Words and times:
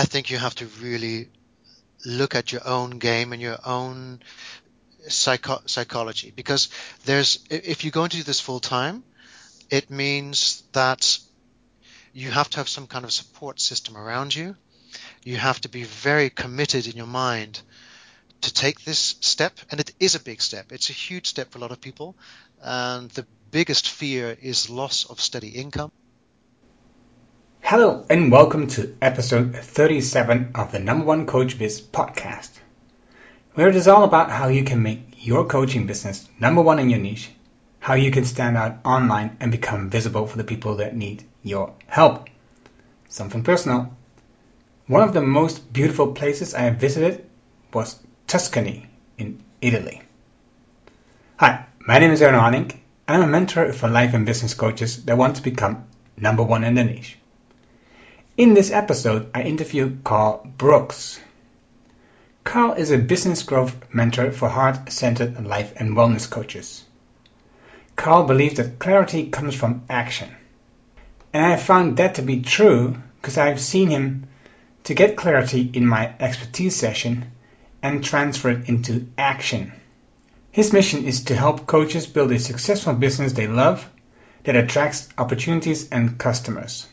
I 0.00 0.04
think 0.04 0.30
you 0.30 0.38
have 0.38 0.54
to 0.54 0.66
really 0.80 1.28
look 2.06 2.34
at 2.34 2.52
your 2.52 2.66
own 2.66 2.98
game 2.98 3.34
and 3.34 3.42
your 3.42 3.58
own 3.66 4.20
psycho- 5.08 5.60
psychology 5.66 6.32
because 6.34 6.70
there's 7.04 7.44
if 7.50 7.84
you're 7.84 7.90
going 7.90 8.08
to 8.08 8.16
do 8.16 8.22
this 8.22 8.40
full 8.40 8.60
time, 8.60 9.04
it 9.68 9.90
means 9.90 10.62
that 10.72 11.18
you 12.14 12.30
have 12.30 12.48
to 12.48 12.56
have 12.56 12.68
some 12.70 12.86
kind 12.86 13.04
of 13.04 13.12
support 13.12 13.60
system 13.60 13.94
around 13.94 14.34
you. 14.34 14.56
You 15.22 15.36
have 15.36 15.60
to 15.60 15.68
be 15.68 15.84
very 15.84 16.30
committed 16.30 16.86
in 16.86 16.96
your 16.96 17.06
mind 17.06 17.60
to 18.40 18.54
take 18.54 18.82
this 18.84 19.16
step, 19.20 19.52
and 19.70 19.80
it 19.80 19.92
is 20.00 20.14
a 20.14 20.20
big 20.20 20.40
step. 20.40 20.72
It's 20.72 20.88
a 20.88 20.94
huge 20.94 21.26
step 21.26 21.50
for 21.52 21.58
a 21.58 21.60
lot 21.60 21.72
of 21.72 21.80
people, 21.82 22.16
and 22.62 23.10
the 23.10 23.26
biggest 23.50 23.86
fear 23.90 24.34
is 24.40 24.70
loss 24.70 25.04
of 25.04 25.20
steady 25.20 25.50
income. 25.50 25.92
Hello, 27.70 28.04
and 28.10 28.32
welcome 28.32 28.66
to 28.66 28.96
episode 29.00 29.54
37 29.54 30.50
of 30.56 30.72
the 30.72 30.80
Number 30.80 31.04
One 31.04 31.24
Coach 31.24 31.56
Biz 31.56 31.80
podcast, 31.80 32.50
where 33.54 33.68
it 33.68 33.76
is 33.76 33.86
all 33.86 34.02
about 34.02 34.28
how 34.28 34.48
you 34.48 34.64
can 34.64 34.82
make 34.82 35.24
your 35.24 35.44
coaching 35.44 35.86
business 35.86 36.28
number 36.40 36.62
one 36.62 36.80
in 36.80 36.90
your 36.90 36.98
niche, 36.98 37.30
how 37.78 37.94
you 37.94 38.10
can 38.10 38.24
stand 38.24 38.56
out 38.56 38.78
online 38.84 39.36
and 39.38 39.52
become 39.52 39.88
visible 39.88 40.26
for 40.26 40.36
the 40.36 40.42
people 40.42 40.78
that 40.78 40.96
need 40.96 41.22
your 41.44 41.72
help. 41.86 42.28
Something 43.08 43.44
personal. 43.44 43.96
One 44.88 45.04
of 45.04 45.14
the 45.14 45.22
most 45.22 45.72
beautiful 45.72 46.08
places 46.08 46.56
I 46.56 46.62
have 46.62 46.78
visited 46.78 47.24
was 47.72 48.00
Tuscany 48.26 48.88
in 49.16 49.44
Italy. 49.60 50.02
Hi, 51.36 51.66
my 51.78 52.00
name 52.00 52.10
is 52.10 52.20
Erno 52.20 52.40
Hanning, 52.40 52.72
and 53.06 53.22
I'm 53.22 53.22
a 53.22 53.26
mentor 53.28 53.72
for 53.72 53.88
life 53.88 54.12
and 54.12 54.26
business 54.26 54.54
coaches 54.54 55.04
that 55.04 55.16
want 55.16 55.36
to 55.36 55.42
become 55.42 55.84
number 56.16 56.42
one 56.42 56.64
in 56.64 56.74
their 56.74 56.84
niche. 56.84 57.16
In 58.40 58.54
this 58.54 58.70
episode, 58.70 59.28
I 59.34 59.42
interview 59.42 59.98
Carl 60.02 60.50
Brooks. 60.56 61.20
Carl 62.42 62.72
is 62.72 62.90
a 62.90 62.96
business 62.96 63.42
growth 63.42 63.76
mentor 63.92 64.32
for 64.32 64.48
heart 64.48 64.90
centered 64.90 65.44
life 65.44 65.74
and 65.76 65.94
wellness 65.94 66.30
coaches. 66.30 66.82
Carl 67.96 68.24
believes 68.24 68.54
that 68.54 68.78
clarity 68.78 69.28
comes 69.28 69.54
from 69.54 69.82
action. 69.90 70.30
And 71.34 71.44
I 71.44 71.50
have 71.50 71.62
found 71.62 71.98
that 71.98 72.14
to 72.14 72.22
be 72.22 72.40
true 72.40 72.96
because 73.20 73.36
I've 73.36 73.60
seen 73.60 73.90
him 73.90 74.26
to 74.84 74.94
get 74.94 75.18
clarity 75.18 75.70
in 75.74 75.86
my 75.86 76.10
expertise 76.18 76.74
session 76.74 77.26
and 77.82 78.02
transfer 78.02 78.48
it 78.52 78.70
into 78.70 79.08
action. 79.18 79.70
His 80.50 80.72
mission 80.72 81.04
is 81.04 81.24
to 81.24 81.36
help 81.36 81.66
coaches 81.66 82.06
build 82.06 82.32
a 82.32 82.38
successful 82.38 82.94
business 82.94 83.34
they 83.34 83.48
love 83.48 83.86
that 84.44 84.56
attracts 84.56 85.10
opportunities 85.18 85.90
and 85.90 86.16
customers. 86.16 86.86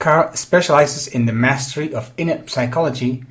Carl 0.00 0.34
specializes 0.34 1.08
in 1.08 1.26
the 1.26 1.32
mastery 1.34 1.92
of 1.92 2.10
inner 2.16 2.48
psychology 2.48 3.22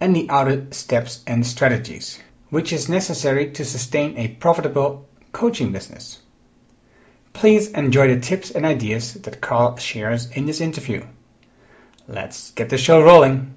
and 0.00 0.14
the 0.14 0.30
outer 0.30 0.68
steps 0.70 1.20
and 1.26 1.44
strategies, 1.44 2.16
which 2.48 2.72
is 2.72 2.88
necessary 2.88 3.50
to 3.50 3.64
sustain 3.64 4.16
a 4.16 4.28
profitable 4.28 5.08
coaching 5.32 5.72
business. 5.72 6.18
Please 7.32 7.70
enjoy 7.70 8.14
the 8.14 8.20
tips 8.20 8.52
and 8.52 8.64
ideas 8.64 9.14
that 9.14 9.40
Carl 9.40 9.78
shares 9.78 10.30
in 10.30 10.46
this 10.46 10.60
interview. 10.60 11.04
Let's 12.06 12.52
get 12.52 12.68
the 12.68 12.78
show 12.78 13.02
rolling. 13.02 13.56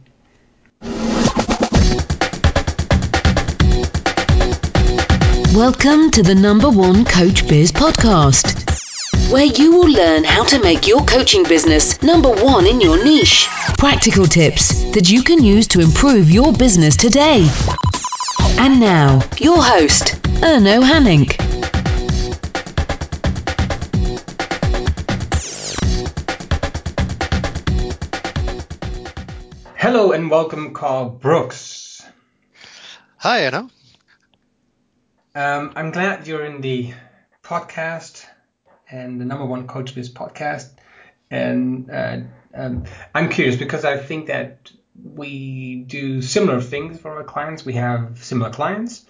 Welcome 5.54 6.10
to 6.10 6.24
the 6.24 6.36
number 6.36 6.72
one 6.72 7.06
Coach 7.06 7.48
Biz 7.48 7.72
podcast, 7.74 8.65
where 9.30 9.46
you 9.46 9.72
will 9.72 9.90
learn 9.90 10.24
how 10.24 10.44
to 10.44 10.62
make 10.62 10.88
your 10.88 11.04
coaching 11.04 11.44
business 11.44 12.02
number 12.04 12.30
one 12.30 12.68
in 12.68 12.80
your 12.80 13.04
niche. 13.04 13.48
Practical 13.78 14.26
tips 14.26 14.84
that 14.92 15.10
you 15.10 15.24
can 15.24 15.44
use 15.44 15.68
to 15.70 15.80
improve 15.80 16.30
your 16.30 16.54
business 16.54 16.96
today. 16.96 17.50
And 18.60 18.80
now, 18.80 19.22
your 19.40 19.62
host, 19.62 20.22
Erno 20.42 20.84
Hanning. 20.84 21.26
Hello 29.76 30.12
and 30.12 30.30
welcome, 30.30 30.74
Carl 30.74 31.10
Brooks. 31.10 32.06
Hi, 33.18 33.42
Erno. 33.42 33.70
Um, 35.34 35.74
I'm 35.76 35.92
glad 35.92 36.28
you're 36.28 36.46
in 36.46 36.62
the 36.62 36.94
podcast 37.44 38.25
and 38.90 39.20
the 39.20 39.26
number 39.26 39.46
one 39.46 39.68
Coach 39.68 39.96
Biz 39.96 40.12
podcast. 40.12 40.72
And 41.32 41.90
uh, 41.90 42.18
um, 42.54 42.84
I'm 43.14 43.30
curious 43.30 43.56
because 43.56 43.86
I 43.86 43.98
think 43.98 44.28
that 44.28 44.72
we 45.04 45.84
do 45.88 46.22
similar 46.22 46.62
things 46.62 47.00
for 47.00 47.18
our 47.18 47.24
clients. 47.24 47.66
We 47.66 47.74
have 47.74 48.24
similar 48.24 48.52
clients. 48.52 49.06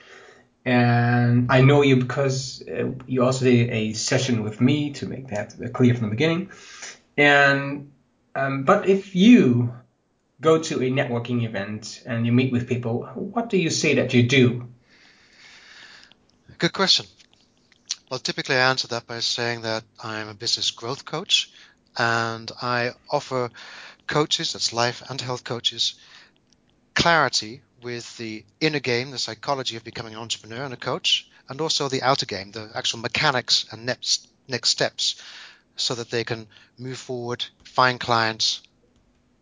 And 0.64 1.52
I 1.52 1.62
know 1.62 1.84
you 1.84 1.98
because 1.98 2.64
uh, 2.68 2.92
you 3.06 3.24
also 3.24 3.46
did 3.46 3.70
a 3.70 3.94
session 3.94 4.44
with 4.44 4.60
me 4.60 4.94
to 4.94 5.08
make 5.08 5.28
that 5.28 5.54
clear 5.74 5.94
from 5.94 6.06
the 6.06 6.10
beginning. 6.10 6.50
And 7.18 7.92
um, 8.34 8.64
but 8.64 8.90
if 8.90 9.16
you 9.16 9.74
go 10.42 10.60
to 10.60 10.76
a 10.82 10.90
networking 10.90 11.46
event 11.46 12.04
and 12.06 12.26
you 12.26 12.32
meet 12.32 12.52
with 12.52 12.68
people, 12.68 13.04
what 13.14 13.50
do 13.50 13.58
you 13.58 13.70
say 13.70 13.96
that 13.96 14.14
you 14.14 14.24
do? 14.24 14.68
Good 16.58 16.74
question. 16.74 17.06
Well, 18.16 18.22
typically 18.22 18.56
answer 18.56 18.88
that 18.88 19.08
by 19.08 19.20
saying 19.20 19.64
that 19.64 19.84
I'm 20.02 20.30
a 20.30 20.34
business 20.34 20.72
growth 20.72 21.04
coach 21.04 21.52
and 21.98 22.50
I 22.62 22.92
offer 23.12 23.52
coaches, 24.08 24.54
that's 24.54 24.72
life 24.72 25.04
and 25.10 25.20
health 25.20 25.44
coaches, 25.44 25.96
clarity 26.94 27.62
with 27.84 28.16
the 28.16 28.46
inner 28.62 28.80
game, 28.80 29.12
the 29.12 29.18
psychology 29.18 29.76
of 29.76 29.84
becoming 29.84 30.14
an 30.14 30.22
entrepreneur 30.22 30.64
and 30.64 30.74
a 30.74 30.78
coach, 30.78 31.30
and 31.50 31.60
also 31.60 31.90
the 31.90 32.04
outer 32.04 32.26
game, 32.26 32.52
the 32.52 32.72
actual 32.74 33.00
mechanics 33.00 33.66
and 33.70 33.86
next, 33.86 34.30
next 34.48 34.70
steps, 34.70 35.22
so 35.76 35.94
that 35.96 36.10
they 36.10 36.24
can 36.24 36.48
move 36.80 36.98
forward, 36.98 37.44
find 37.66 38.00
clients, 38.00 38.62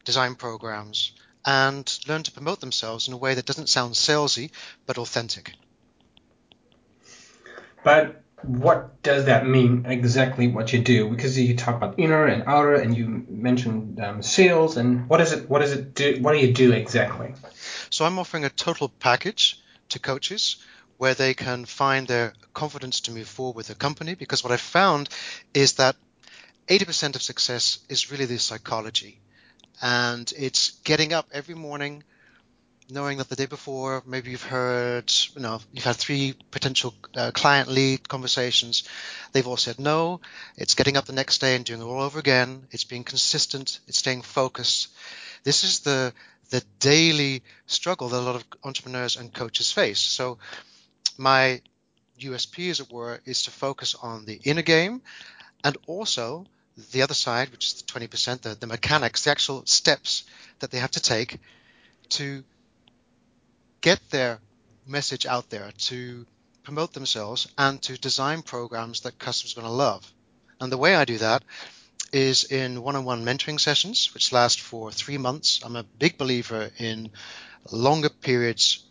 design 0.04 0.34
programs, 0.34 1.12
and 1.46 2.00
learn 2.08 2.24
to 2.24 2.32
promote 2.32 2.60
themselves 2.60 3.08
in 3.08 3.14
a 3.14 3.18
way 3.18 3.36
that 3.36 3.46
doesn't 3.46 3.70
sound 3.70 3.94
salesy 3.94 4.50
but 4.88 4.98
authentic. 4.98 5.54
But 7.84 8.23
what 8.46 9.02
does 9.04 9.26
that 9.26 9.48
mean 9.48 9.86
exactly 9.88 10.48
what 10.48 10.74
you 10.74 10.80
do? 10.80 11.10
Because 11.10 11.38
you 11.38 11.56
talk 11.56 11.76
about 11.76 11.98
inner 11.98 12.26
and 12.26 12.44
outer, 12.44 12.76
and 12.76 12.96
you 12.96 13.26
mentioned 13.30 14.00
um, 14.00 14.22
sales. 14.22 14.78
And 14.78 15.08
what 15.10 15.22
is 15.22 15.32
it? 15.32 15.50
What 15.50 15.60
does 15.60 15.72
it 15.72 15.94
do? 15.94 16.18
What 16.22 16.34
do 16.34 16.40
you 16.40 16.54
do 16.54 16.72
exactly? 16.72 17.34
So 17.90 18.06
I'm 18.06 18.20
offering 18.20 18.46
a 18.46 18.50
total 18.50 18.90
package 18.90 19.60
to 19.90 20.00
coaches 20.00 20.58
where 20.98 21.14
they 21.14 21.34
can 21.34 21.66
find 21.66 22.08
their 22.08 22.34
confidence 22.54 23.02
to 23.02 23.12
move 23.12 23.28
forward 23.28 23.56
with 23.56 23.68
the 23.68 23.76
company. 23.76 24.16
Because 24.16 24.44
what 24.44 24.52
I've 24.52 24.62
found 24.62 25.10
is 25.54 25.74
that 25.74 25.96
80% 26.68 27.16
of 27.16 27.22
success 27.22 27.80
is 27.90 28.12
really 28.12 28.26
the 28.26 28.40
psychology, 28.40 29.20
and 29.82 30.32
it's 30.38 30.72
getting 30.84 31.14
up 31.14 31.28
every 31.34 31.56
morning 31.56 32.04
knowing 32.90 33.18
that 33.18 33.30
the 33.30 33.36
day 33.36 33.46
before 33.46 34.04
maybe 34.06 34.32
you've 34.32 34.44
heard 34.44 35.12
you 35.36 35.42
know 35.42 35.60
you've 35.72 35.84
had 35.84 35.96
three 35.96 36.36
potential 36.52 36.94
uh, 37.16 37.32
client 37.32 37.70
lead 37.70 38.08
conversations. 38.08 38.84
They've 39.32 39.48
all 39.48 39.58
said 39.58 39.80
no. 39.80 40.22
It's 40.58 40.76
getting 40.76 40.98
up 40.98 41.06
the 41.06 41.14
next 41.14 41.40
day 41.40 41.56
and 41.56 41.66
doing 41.66 41.82
it 41.82 41.86
all 41.86 42.02
over 42.02 42.20
again. 42.20 42.68
It's 42.72 42.84
being 42.84 43.04
consistent. 43.04 43.80
It's 43.88 44.00
staying 44.00 44.22
focused. 44.22 44.90
This 45.44 45.64
is 45.64 45.80
the 45.82 46.14
the 46.50 46.64
daily 46.80 47.44
struggle 47.66 48.10
that 48.10 48.20
a 48.20 48.22
lot 48.22 48.36
of 48.36 48.44
entrepreneurs 48.64 49.16
and 49.16 49.34
coaches 49.34 49.72
face. 49.72 50.00
So 50.00 50.38
my 51.18 51.62
usp 52.20 52.70
as 52.70 52.80
it 52.80 52.92
were 52.92 53.20
is 53.26 53.44
to 53.44 53.52
focus 53.52 53.96
on 53.96 54.26
the 54.26 54.40
inner 54.44 54.62
game 54.62 55.02
and 55.64 55.78
also 55.88 56.46
the 56.92 57.02
other 57.02 57.14
side 57.14 57.50
which 57.52 57.68
is 57.68 57.74
the 57.82 57.84
20% 57.84 58.42
the, 58.42 58.56
the 58.56 58.68
mechanics 58.68 59.24
the 59.24 59.32
actual 59.32 59.66
steps 59.66 60.24
that 60.60 60.72
they 60.72 60.78
have 60.78 60.92
to 60.92 61.02
take 61.02 61.40
to 62.10 62.44
get 63.84 64.00
their 64.10 64.40
message 64.88 65.28
out 65.28 65.50
there, 65.50 65.72
to 65.78 66.26
promote 66.64 66.94
themselves, 66.94 67.48
and 67.58 67.82
to 67.84 67.98
design 67.98 68.42
programs 68.42 69.02
that 69.02 69.20
customers 69.20 69.54
are 69.54 69.62
going 69.62 69.72
to 69.72 69.78
love. 69.78 70.12
And 70.60 70.72
the 70.72 70.78
way 70.78 70.96
I 70.96 71.06
do 71.06 71.18
that 71.20 71.44
is 72.14 72.46
in 72.46 72.82
one 72.82 72.96
on 72.96 73.04
one 73.04 73.26
mentoring 73.26 73.60
sessions, 73.60 74.14
which 74.14 74.32
last 74.32 74.62
for 74.62 74.92
three 74.92 75.18
months. 75.18 75.60
I'm 75.64 75.76
a 75.76 75.84
big 75.84 76.18
believer 76.18 76.70
in 76.80 77.12
longer 77.72 78.10
periods 78.10 78.86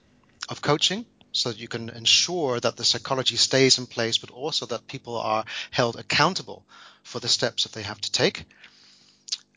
of 0.48 0.60
coaching 0.60 1.06
so 1.32 1.48
that 1.48 1.58
you 1.58 1.68
can 1.68 1.88
ensure 1.88 2.60
that 2.60 2.76
the 2.76 2.84
psychology 2.84 3.36
stays 3.36 3.78
in 3.78 3.86
place, 3.86 4.18
but 4.18 4.30
also 4.30 4.66
that 4.66 4.86
people 4.86 5.16
are 5.16 5.44
held 5.70 5.96
accountable 5.96 6.66
for 7.02 7.20
the 7.20 7.28
steps 7.28 7.62
that 7.62 7.72
they 7.72 7.82
have 7.82 8.00
to 8.00 8.12
take. 8.12 8.44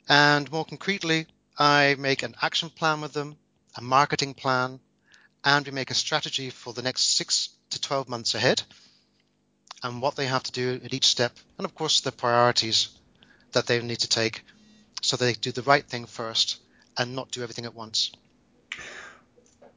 And 0.08 0.50
more 0.50 0.64
concretely, 0.64 1.28
I 1.58 1.96
make 2.00 2.24
an 2.24 2.36
action 2.42 2.70
plan 2.70 3.02
with 3.02 3.12
them, 3.12 3.36
a 3.76 3.82
marketing 3.82 4.36
plan, 4.36 4.80
and 5.46 5.66
we 5.66 5.72
make 5.72 5.92
a 5.92 5.94
strategy 5.94 6.50
for 6.50 6.74
the 6.74 6.82
next 6.82 7.16
six 7.16 7.50
to 7.70 7.80
12 7.80 8.10
months 8.10 8.36
ahead 8.36 8.64
and 9.84 10.02
what 10.02 10.16
they 10.16 10.26
have 10.26 10.44
to 10.44 10.52
do 10.52 10.82
at 10.84 10.94
each 10.94 11.06
step, 11.06 11.32
and 11.58 11.66
of 11.66 11.76
course 11.76 12.02
the 12.02 12.12
priorities 12.12 12.90
that 13.52 13.68
they 13.68 13.82
need 13.82 14.00
to 14.00 14.10
take 14.10 14.44
so 15.02 15.16
they 15.16 15.34
do 15.34 15.52
the 15.52 15.62
right 15.62 15.86
thing 15.86 16.06
first 16.06 16.60
and 16.98 17.16
not 17.16 17.30
do 17.32 17.44
everything 17.44 17.66
at 17.66 17.76
once. 17.76 18.12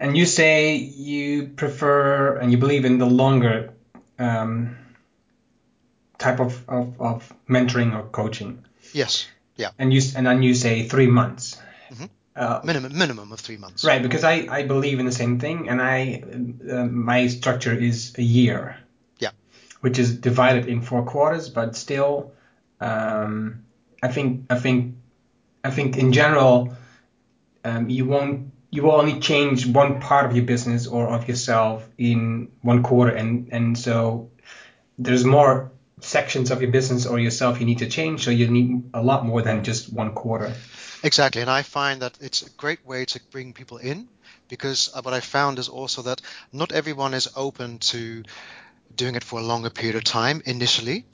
And 0.00 0.16
you 0.16 0.26
say 0.26 0.76
you 0.76 1.48
prefer 1.48 2.36
and 2.36 2.50
you 2.50 2.58
believe 2.58 2.84
in 2.84 2.98
the 2.98 3.06
longer 3.06 3.74
um, 4.18 4.76
type 6.18 6.40
of, 6.40 6.64
of, 6.68 7.00
of, 7.00 7.32
mentoring 7.48 7.94
or 7.94 8.04
coaching. 8.04 8.64
Yes. 8.92 9.26
Yeah. 9.56 9.70
And 9.78 9.92
you 9.92 10.00
and 10.16 10.26
then 10.26 10.42
you 10.42 10.54
say 10.54 10.88
three 10.88 11.08
months. 11.08 11.60
Uh, 12.38 12.60
minimum 12.62 12.96
minimum 12.96 13.32
of 13.32 13.40
three 13.40 13.56
months. 13.56 13.84
Right, 13.84 14.00
because 14.00 14.22
I, 14.22 14.46
I 14.48 14.62
believe 14.62 15.00
in 15.00 15.06
the 15.06 15.12
same 15.12 15.40
thing, 15.40 15.68
and 15.68 15.82
I 15.82 16.22
uh, 16.70 16.84
my 16.84 17.26
structure 17.26 17.74
is 17.74 18.14
a 18.16 18.22
year. 18.22 18.76
Yeah. 19.18 19.30
Which 19.80 19.98
is 19.98 20.16
divided 20.16 20.66
in 20.68 20.80
four 20.82 21.04
quarters, 21.04 21.48
but 21.48 21.74
still, 21.74 22.32
um, 22.80 23.64
I 24.00 24.08
think 24.08 24.46
I 24.50 24.58
think 24.60 24.94
I 25.64 25.70
think 25.70 25.98
in 25.98 26.12
general, 26.12 26.76
um, 27.64 27.90
you 27.90 28.04
won't 28.06 28.52
you 28.70 28.84
will 28.84 28.92
only 28.92 29.18
change 29.18 29.66
one 29.66 30.00
part 30.00 30.26
of 30.26 30.36
your 30.36 30.44
business 30.44 30.86
or 30.86 31.08
of 31.08 31.26
yourself 31.26 31.88
in 31.98 32.52
one 32.62 32.84
quarter, 32.84 33.16
and 33.16 33.48
and 33.50 33.76
so 33.76 34.30
there's 34.96 35.24
more 35.24 35.72
sections 36.00 36.52
of 36.52 36.62
your 36.62 36.70
business 36.70 37.04
or 37.04 37.18
yourself 37.18 37.58
you 37.58 37.66
need 37.66 37.78
to 37.78 37.88
change, 37.88 38.24
so 38.24 38.30
you 38.30 38.46
need 38.46 38.90
a 38.94 39.02
lot 39.02 39.26
more 39.26 39.42
than 39.42 39.64
just 39.64 39.92
one 39.92 40.12
quarter. 40.14 40.54
Exactly, 41.02 41.42
and 41.42 41.50
I 41.50 41.62
find 41.62 42.02
that 42.02 42.18
it's 42.20 42.42
a 42.42 42.50
great 42.50 42.84
way 42.84 43.04
to 43.04 43.20
bring 43.30 43.52
people 43.52 43.78
in 43.78 44.08
because 44.48 44.90
what 45.02 45.14
I 45.14 45.20
found 45.20 45.60
is 45.60 45.68
also 45.68 46.02
that 46.02 46.20
not 46.52 46.72
everyone 46.72 47.14
is 47.14 47.28
open 47.36 47.78
to 47.90 48.24
doing 48.96 49.14
it 49.14 49.22
for 49.22 49.38
a 49.38 49.44
longer 49.44 49.70
period 49.70 49.94
of 49.94 50.02
time 50.02 50.42
initially. 50.44 51.04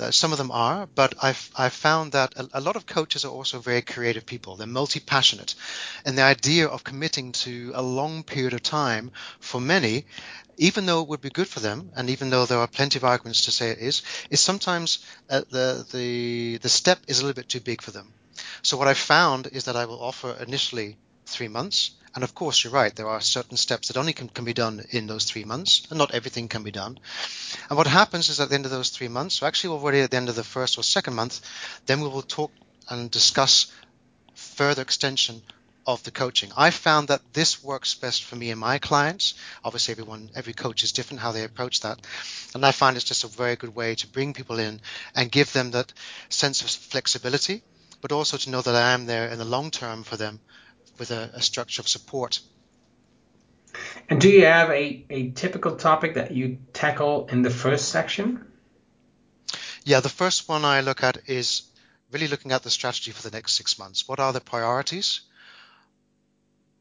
Uh, 0.00 0.10
some 0.10 0.32
of 0.32 0.38
them 0.38 0.50
are, 0.50 0.88
but 0.94 1.14
I've, 1.22 1.50
I've 1.56 1.72
found 1.72 2.12
that 2.12 2.36
a, 2.36 2.48
a, 2.54 2.60
lot 2.60 2.74
of 2.74 2.86
coaches 2.86 3.24
are 3.24 3.30
also 3.30 3.60
very 3.60 3.82
creative 3.82 4.26
people. 4.26 4.56
They're 4.56 4.66
multi 4.66 4.98
passionate. 4.98 5.54
And 6.04 6.18
the 6.18 6.22
idea 6.22 6.66
of 6.66 6.82
committing 6.82 7.32
to 7.44 7.72
a 7.74 7.82
long 7.82 8.24
period 8.24 8.54
of 8.54 8.62
time 8.64 9.12
for 9.38 9.60
many, 9.60 10.06
even 10.56 10.86
though 10.86 11.02
it 11.02 11.08
would 11.08 11.20
be 11.20 11.30
good 11.30 11.48
for 11.48 11.60
them, 11.60 11.92
and 11.94 12.10
even 12.10 12.30
though 12.30 12.46
there 12.46 12.58
are 12.58 12.66
plenty 12.66 12.98
of 12.98 13.04
arguments 13.04 13.44
to 13.44 13.52
say 13.52 13.70
it 13.70 13.78
is, 13.78 14.02
is 14.30 14.40
sometimes 14.40 15.04
uh, 15.28 15.42
the, 15.50 15.86
the, 15.92 16.58
the 16.58 16.68
step 16.68 16.98
is 17.06 17.20
a 17.20 17.26
little 17.26 17.40
bit 17.40 17.48
too 17.48 17.60
big 17.60 17.82
for 17.82 17.92
them. 17.92 18.12
So 18.62 18.76
what 18.76 18.88
I've 18.88 18.98
found 18.98 19.46
is 19.46 19.64
that 19.64 19.76
I 19.76 19.86
will 19.86 20.02
offer 20.02 20.36
initially 20.40 20.96
three 21.26 21.48
months. 21.48 21.92
And 22.14 22.24
of 22.24 22.34
course, 22.34 22.64
you're 22.64 22.72
right. 22.72 22.94
There 22.94 23.08
are 23.08 23.20
certain 23.20 23.56
steps 23.56 23.88
that 23.88 23.96
only 23.96 24.12
can, 24.12 24.28
can 24.28 24.44
be 24.44 24.52
done 24.52 24.84
in 24.90 25.06
those 25.06 25.24
three 25.24 25.44
months, 25.44 25.86
and 25.90 25.98
not 25.98 26.12
everything 26.12 26.48
can 26.48 26.64
be 26.64 26.72
done. 26.72 26.98
And 27.68 27.76
what 27.76 27.86
happens 27.86 28.28
is 28.28 28.40
at 28.40 28.48
the 28.48 28.56
end 28.56 28.64
of 28.64 28.72
those 28.72 28.90
three 28.90 29.08
months, 29.08 29.36
so 29.36 29.46
actually 29.46 29.74
already 29.74 30.00
at 30.00 30.10
the 30.10 30.16
end 30.16 30.28
of 30.28 30.34
the 30.34 30.42
first 30.42 30.76
or 30.76 30.82
second 30.82 31.14
month, 31.14 31.40
then 31.86 32.00
we 32.00 32.08
will 32.08 32.22
talk 32.22 32.50
and 32.88 33.10
discuss 33.10 33.72
further 34.34 34.82
extension 34.82 35.40
of 35.86 36.02
the 36.02 36.10
coaching. 36.10 36.50
I 36.56 36.70
found 36.70 37.08
that 37.08 37.32
this 37.32 37.62
works 37.62 37.94
best 37.94 38.24
for 38.24 38.34
me 38.34 38.50
and 38.50 38.60
my 38.60 38.78
clients. 38.78 39.34
Obviously, 39.64 39.92
everyone, 39.92 40.30
every 40.34 40.52
coach 40.52 40.82
is 40.82 40.92
different 40.92 41.20
how 41.20 41.32
they 41.32 41.44
approach 41.44 41.80
that, 41.80 42.00
and 42.54 42.66
I 42.66 42.72
find 42.72 42.96
it's 42.96 43.06
just 43.06 43.24
a 43.24 43.28
very 43.28 43.54
good 43.54 43.74
way 43.74 43.94
to 43.94 44.08
bring 44.08 44.34
people 44.34 44.58
in 44.58 44.80
and 45.14 45.30
give 45.30 45.52
them 45.52 45.70
that 45.70 45.92
sense 46.28 46.60
of 46.62 46.70
flexibility 46.70 47.62
but 48.00 48.12
also 48.12 48.36
to 48.36 48.50
know 48.50 48.62
that 48.62 48.74
I 48.74 48.92
am 48.92 49.06
there 49.06 49.28
in 49.28 49.38
the 49.38 49.44
long 49.44 49.70
term 49.70 50.02
for 50.02 50.16
them 50.16 50.40
with 50.98 51.10
a, 51.10 51.30
a 51.34 51.42
structure 51.42 51.80
of 51.80 51.88
support. 51.88 52.40
And 54.08 54.20
do 54.20 54.28
you 54.28 54.44
have 54.46 54.70
a, 54.70 55.04
a 55.10 55.30
typical 55.30 55.76
topic 55.76 56.14
that 56.14 56.32
you 56.32 56.58
tackle 56.72 57.28
in 57.30 57.42
the 57.42 57.50
first 57.50 57.88
section? 57.88 58.44
Yeah, 59.84 60.00
the 60.00 60.08
first 60.08 60.48
one 60.48 60.64
I 60.64 60.80
look 60.80 61.02
at 61.02 61.28
is 61.28 61.62
really 62.10 62.28
looking 62.28 62.52
at 62.52 62.62
the 62.62 62.70
strategy 62.70 63.12
for 63.12 63.22
the 63.22 63.34
next 63.34 63.52
six 63.52 63.78
months. 63.78 64.08
What 64.08 64.18
are 64.20 64.32
the 64.32 64.40
priorities? 64.40 65.20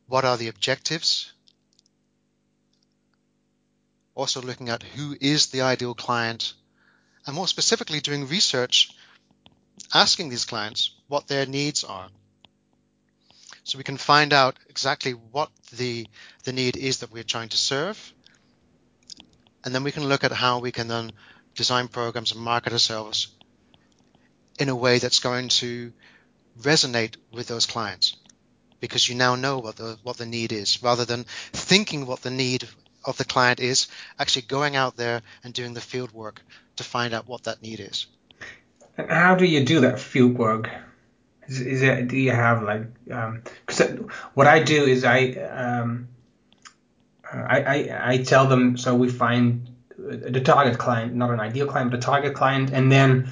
What 0.08 0.26
are 0.26 0.38
the 0.38 0.48
objectives? 0.48 1.32
Also 4.16 4.42
looking 4.42 4.70
at 4.70 4.84
who 4.84 5.16
is 5.22 5.48
the 5.48 5.62
ideal 5.62 5.94
client 5.94 6.54
and 7.26 7.36
more 7.36 7.48
specifically 7.48 8.02
doing 8.02 8.28
research 8.28 8.92
asking 9.94 10.30
these 10.30 10.46
clients 10.46 10.92
what 11.08 11.28
their 11.28 11.46
needs 11.46 11.84
are. 11.84 12.08
So 13.64 13.78
we 13.78 13.84
can 13.84 13.98
find 13.98 14.34
out 14.34 14.58
exactly 14.70 15.12
what 15.12 15.50
the, 15.74 16.08
the 16.44 16.54
need 16.54 16.78
is 16.78 17.00
that 17.00 17.12
we're 17.12 17.24
trying 17.24 17.50
to 17.50 17.58
serve. 17.58 18.14
And 19.64 19.76
then 19.76 19.84
we 19.84 19.92
can 19.92 20.08
look 20.08 20.24
at 20.24 20.32
how 20.32 20.60
we 20.60 20.72
can 20.72 20.88
then 20.88 21.12
design 21.56 21.88
programs 21.88 22.32
and 22.32 22.42
market 22.42 22.74
ourselves 22.74 23.28
in 24.58 24.70
a 24.70 24.76
way 24.76 25.00
that's 25.00 25.20
going 25.20 25.50
to 25.50 25.92
resonate 26.62 27.16
with 27.32 27.48
those 27.48 27.66
clients 27.66 28.16
because 28.80 29.08
you 29.08 29.16
now 29.16 29.36
know 29.36 29.60
what 29.60 29.76
the 29.76 29.98
what 30.04 30.18
the 30.18 30.26
need 30.26 30.52
is 30.52 30.82
rather 30.82 31.06
than 31.06 31.26
thinking 31.54 32.06
what 32.06 32.22
the 32.22 32.32
need 32.32 32.68
of 33.06 33.18
the 33.18 33.26
client 33.26 33.60
is 33.60 33.88
actually 34.18 34.42
going 34.42 34.76
out 34.76 34.96
there 34.98 35.22
and 35.44 35.54
doing 35.54 35.74
the 35.74 35.82
field 35.82 36.12
work 36.12 36.42
to 36.76 36.84
find 36.84 37.14
out 37.14 37.28
what 37.28 37.44
that 37.44 37.62
need 37.62 37.80
is 37.80 38.08
and 39.00 39.10
how 39.10 39.36
do 39.36 39.46
you 39.46 39.64
do 39.64 39.82
that 39.82 40.00
field 40.00 40.38
work? 40.38 40.70
Is, 41.48 41.62
is 41.62 41.82
it, 41.82 42.08
do 42.10 42.18
you 42.18 42.32
have 42.32 42.64
like, 42.64 42.84
because 43.06 43.82
um, 43.82 44.10
what 44.34 44.48
I 44.48 44.62
do 44.62 44.84
is 44.84 45.04
I, 45.04 45.32
um, 45.32 46.10
I, 47.32 47.62
I, 47.62 48.12
I 48.12 48.18
tell 48.18 48.48
them, 48.48 48.78
so 48.78 48.96
we 48.96 49.10
find 49.10 49.70
the 49.98 50.42
target 50.42 50.78
client, 50.78 51.16
not 51.16 51.32
an 51.32 51.40
ideal 51.40 51.68
client, 51.68 51.92
but 51.92 52.00
a 52.00 52.02
target 52.02 52.34
client, 52.34 52.72
and 52.72 52.92
then 52.92 53.32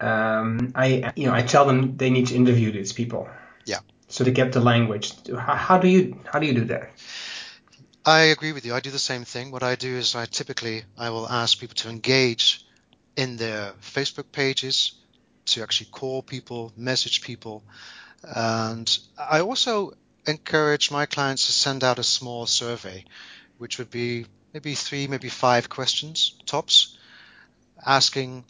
um, 0.00 0.72
I, 0.74 1.12
you 1.16 1.26
know, 1.26 1.34
I 1.34 1.42
tell 1.42 1.66
them 1.66 1.96
they 1.96 2.10
need 2.10 2.28
to 2.28 2.34
interview 2.34 2.72
these 2.72 2.92
people. 2.92 3.28
Yeah. 3.64 3.80
So 4.08 4.24
to 4.24 4.30
get 4.30 4.52
the 4.52 4.60
language, 4.60 5.12
how, 5.28 5.54
how 5.54 5.78
do 5.78 5.88
you 5.88 6.18
how 6.24 6.38
do 6.38 6.46
you 6.46 6.54
do 6.54 6.64
that? 6.66 6.90
I 8.04 8.20
agree 8.32 8.52
with 8.52 8.64
you. 8.64 8.74
I 8.74 8.80
do 8.80 8.90
the 8.90 8.98
same 8.98 9.24
thing. 9.24 9.50
What 9.50 9.62
I 9.62 9.74
do 9.74 9.96
is 9.96 10.14
I 10.14 10.26
typically 10.26 10.84
I 10.96 11.10
will 11.10 11.28
ask 11.28 11.58
people 11.58 11.74
to 11.76 11.88
engage 11.88 12.64
in 13.16 13.36
their 13.36 13.72
Facebook 13.82 14.30
pages, 14.32 14.92
to 15.48 15.62
actually 15.62 15.90
call 15.90 16.22
people, 16.22 16.72
message 16.76 17.22
people. 17.22 17.62
And 18.22 18.98
I 19.18 19.40
also 19.40 19.94
encourage 20.26 20.90
my 20.90 21.06
clients 21.06 21.46
to 21.46 21.52
send 21.52 21.84
out 21.84 21.98
a 21.98 22.04
small 22.04 22.46
survey, 22.46 23.04
which 23.58 23.78
would 23.78 23.90
be 23.90 24.26
maybe 24.52 24.74
three, 24.74 25.06
maybe 25.06 25.28
five 25.28 25.68
questions 25.68 26.34
tops, 26.46 26.96
asking 27.84 28.44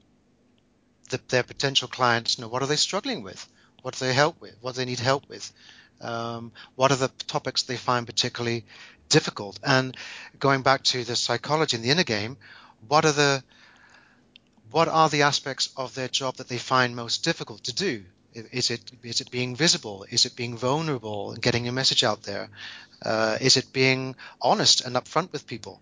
the, 1.11 1.21
their 1.29 1.43
potential 1.43 1.89
clients, 1.89 2.39
you 2.39 2.43
know, 2.43 2.49
what 2.49 2.63
are 2.63 2.67
they 2.67 2.77
struggling 2.77 3.23
with? 3.23 3.47
What 3.83 3.95
do 3.95 4.07
they 4.07 4.13
help 4.13 4.41
with? 4.41 4.57
What 4.61 4.75
do 4.75 4.79
they 4.79 4.85
need 4.85 5.01
help 5.01 5.29
with? 5.29 5.53
Um, 6.01 6.53
what 6.77 6.93
are 6.93 6.97
the 6.97 7.09
topics 7.27 7.63
they 7.63 7.77
find 7.77 8.07
particularly 8.07 8.65
difficult? 9.09 9.59
And 9.65 9.97
going 10.39 10.63
back 10.63 10.83
to 10.85 11.05
the 11.05 11.17
psychology 11.17 11.77
in 11.77 11.83
the 11.83 11.91
inner 11.91 12.05
game, 12.05 12.37
what 12.87 13.05
are 13.05 13.13
the 13.13 13.43
what 14.71 14.89
are 14.89 15.09
the 15.09 15.23
aspects 15.23 15.71
of 15.77 15.95
their 15.95 16.09
job 16.09 16.37
that 16.37 16.49
they 16.49 16.59
find 16.59 16.95
most 16.95 17.25
difficult 17.25 17.65
to 17.65 17.75
do? 17.75 18.05
Is 18.35 18.71
it 18.71 18.81
is 19.03 19.21
it 19.21 19.31
being 19.31 19.57
visible? 19.57 20.07
Is 20.11 20.27
it 20.27 20.37
being 20.37 20.57
vulnerable 20.57 21.33
and 21.33 21.43
getting 21.43 21.67
a 21.67 21.73
message 21.73 22.05
out 22.05 22.23
there? 22.23 22.51
Uh, 23.03 23.39
is 23.41 23.57
it 23.57 23.73
being 23.73 24.17
honest 24.41 24.85
and 24.85 24.97
upfront 24.97 25.33
with 25.33 25.47
people? 25.47 25.81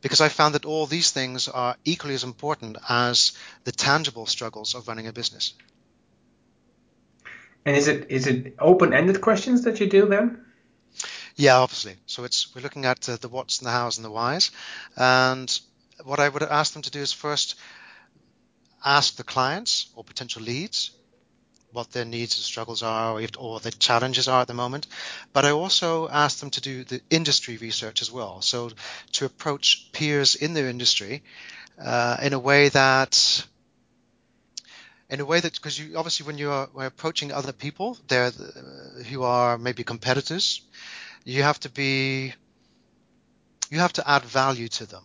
Because 0.00 0.20
I 0.20 0.28
found 0.28 0.54
that 0.54 0.64
all 0.64 0.86
these 0.86 1.10
things 1.10 1.48
are 1.48 1.76
equally 1.84 2.14
as 2.14 2.24
important 2.24 2.76
as 2.88 3.32
the 3.64 3.72
tangible 3.72 4.26
struggles 4.26 4.74
of 4.74 4.88
running 4.88 5.06
a 5.06 5.12
business. 5.12 5.54
And 7.64 7.76
is 7.76 7.88
it 7.88 8.10
is 8.10 8.26
it 8.26 8.54
open-ended 8.58 9.20
questions 9.20 9.62
that 9.62 9.78
you 9.78 9.88
do 9.88 10.06
then? 10.06 10.44
Yeah, 11.36 11.58
obviously. 11.58 11.96
So 12.06 12.24
it's 12.24 12.54
we're 12.54 12.62
looking 12.62 12.86
at 12.86 13.08
uh, 13.08 13.16
the 13.20 13.28
what's 13.28 13.58
and 13.58 13.66
the 13.66 13.72
hows 13.72 13.98
and 13.98 14.04
the 14.04 14.10
whys, 14.10 14.50
and 14.96 15.60
what 16.04 16.20
I 16.20 16.28
would 16.28 16.42
ask 16.42 16.72
them 16.72 16.82
to 16.82 16.90
do 16.90 17.00
is 17.00 17.12
first 17.12 17.54
ask 18.84 19.16
the 19.16 19.24
clients 19.24 19.90
or 19.94 20.04
potential 20.04 20.42
leads 20.42 20.90
what 21.72 21.90
their 21.90 22.04
needs 22.04 22.36
and 22.36 22.44
struggles 22.44 22.82
are 22.82 23.12
or, 23.12 23.20
if, 23.20 23.30
or 23.38 23.58
the 23.58 23.70
challenges 23.70 24.28
are 24.28 24.42
at 24.42 24.46
the 24.46 24.54
moment. 24.54 24.86
But 25.32 25.44
I 25.44 25.50
also 25.50 26.08
ask 26.08 26.38
them 26.38 26.50
to 26.50 26.60
do 26.60 26.84
the 26.84 27.00
industry 27.08 27.56
research 27.56 28.02
as 28.02 28.12
well. 28.12 28.42
So 28.42 28.70
to 29.12 29.24
approach 29.24 29.90
peers 29.92 30.34
in 30.34 30.52
their 30.52 30.68
industry 30.68 31.22
uh, 31.82 32.18
in 32.22 32.32
a 32.32 32.38
way 32.38 32.68
that 32.68 33.46
in 35.08 35.20
a 35.20 35.24
way 35.24 35.40
that 35.40 35.54
because 35.54 35.78
you 35.78 35.96
obviously 35.96 36.26
when 36.26 36.38
you 36.38 36.50
are 36.50 36.68
approaching 36.78 37.32
other 37.32 37.52
people 37.52 37.98
there 38.08 38.26
uh, 38.26 39.02
who 39.04 39.22
are 39.22 39.58
maybe 39.58 39.84
competitors 39.84 40.62
you 41.24 41.42
have 41.42 41.60
to 41.60 41.68
be 41.68 42.32
you 43.70 43.78
have 43.78 43.92
to 43.92 44.08
add 44.08 44.22
value 44.22 44.68
to 44.68 44.86
them 44.86 45.02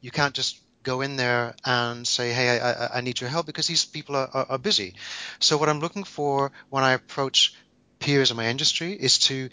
you 0.00 0.10
can't 0.10 0.34
just 0.34 0.60
go 0.88 1.02
in 1.02 1.16
there 1.16 1.54
and 1.64 2.06
say, 2.06 2.32
hey, 2.32 2.60
I, 2.60 2.98
I 2.98 3.00
need 3.02 3.20
your 3.20 3.30
help 3.30 3.46
because 3.46 3.66
these 3.66 3.84
people 3.84 4.16
are, 4.16 4.28
are, 4.32 4.46
are 4.52 4.58
busy. 4.58 4.94
So 5.38 5.56
what 5.58 5.68
I'm 5.68 5.80
looking 5.80 6.04
for 6.04 6.52
when 6.70 6.84
I 6.84 6.92
approach 6.92 7.54
peers 7.98 8.30
in 8.30 8.36
my 8.36 8.48
industry 8.48 8.92
is 8.92 9.18
to 9.28 9.48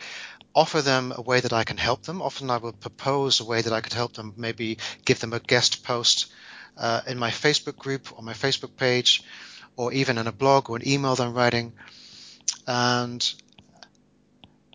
offer 0.54 0.82
them 0.82 1.14
a 1.16 1.22
way 1.22 1.42
that 1.42 1.52
I 1.52 1.64
can 1.66 1.78
help 1.78 2.04
them. 2.04 2.22
Often 2.22 2.50
I 2.50 2.58
will 2.58 2.74
propose 2.74 3.42
a 3.42 3.46
way 3.46 3.62
that 3.62 3.74
I 3.74 3.82
could 3.82 3.94
help 3.94 4.14
them, 4.14 4.34
maybe 4.38 4.78
give 5.04 5.20
them 5.20 5.34
a 5.34 5.40
guest 5.40 5.84
post 5.84 6.32
uh, 6.78 7.02
in 7.08 7.18
my 7.18 7.32
Facebook 7.32 7.78
group 7.78 8.04
or 8.16 8.24
my 8.24 8.34
Facebook 8.34 8.76
page, 8.78 9.24
or 9.76 9.92
even 9.94 10.18
in 10.18 10.28
a 10.28 10.32
blog 10.32 10.70
or 10.70 10.78
an 10.78 10.88
email 10.88 11.16
that 11.16 11.28
I'm 11.28 11.34
writing. 11.34 11.74
And 12.66 13.22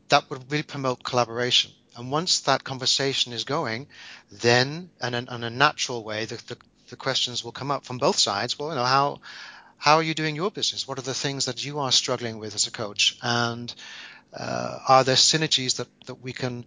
that 0.09 0.29
would 0.29 0.53
really 0.53 0.63
promote 0.63 1.03
collaboration. 1.03 1.71
And 1.97 2.11
once 2.11 2.41
that 2.41 2.65
conversation 2.65 3.33
is 3.33 3.45
going, 3.45 3.89
then, 4.31 4.91
and 5.01 5.15
in, 5.15 5.29
a 5.29 5.51
natural 5.51 6.05
way, 6.05 6.25
the, 6.25 6.37
the, 6.47 6.57
the, 6.89 6.97
questions 6.97 7.43
will 7.43 7.53
come 7.53 7.71
up 7.71 7.85
from 7.85 7.99
both 7.99 8.19
sides. 8.19 8.59
Well, 8.59 8.69
you 8.71 8.77
know, 8.77 8.85
how, 8.85 9.21
how 9.77 9.97
are 9.97 10.03
you 10.03 10.15
doing 10.15 10.37
your 10.37 10.51
business? 10.51 10.87
What 10.87 10.99
are 10.99 11.03
the 11.03 11.15
things 11.15 11.47
that 11.47 11.65
you 11.65 11.81
are 11.81 11.91
struggling 11.91 12.39
with 12.39 12.55
as 12.55 12.67
a 12.67 12.71
coach? 12.71 13.19
And 13.23 13.75
uh, 14.33 14.79
are 14.87 15.05
there 15.05 15.17
synergies 15.17 15.77
that, 15.77 15.89
that 16.07 16.17
we 16.17 16.33
can 16.33 16.65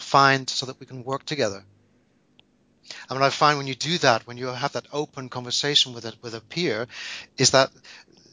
find 0.00 0.48
so 0.48 0.66
that 0.66 0.80
we 0.80 0.86
can 0.86 1.04
work 1.04 1.24
together? 1.24 1.62
And 3.08 3.18
what 3.18 3.26
I 3.26 3.30
find 3.30 3.58
when 3.58 3.66
you 3.66 3.74
do 3.74 3.98
that, 3.98 4.26
when 4.26 4.36
you 4.36 4.46
have 4.46 4.72
that 4.72 4.86
open 4.92 5.28
conversation 5.28 5.94
with 5.94 6.04
a, 6.04 6.14
with 6.22 6.34
a 6.34 6.40
peer, 6.40 6.86
is 7.36 7.50
that 7.50 7.70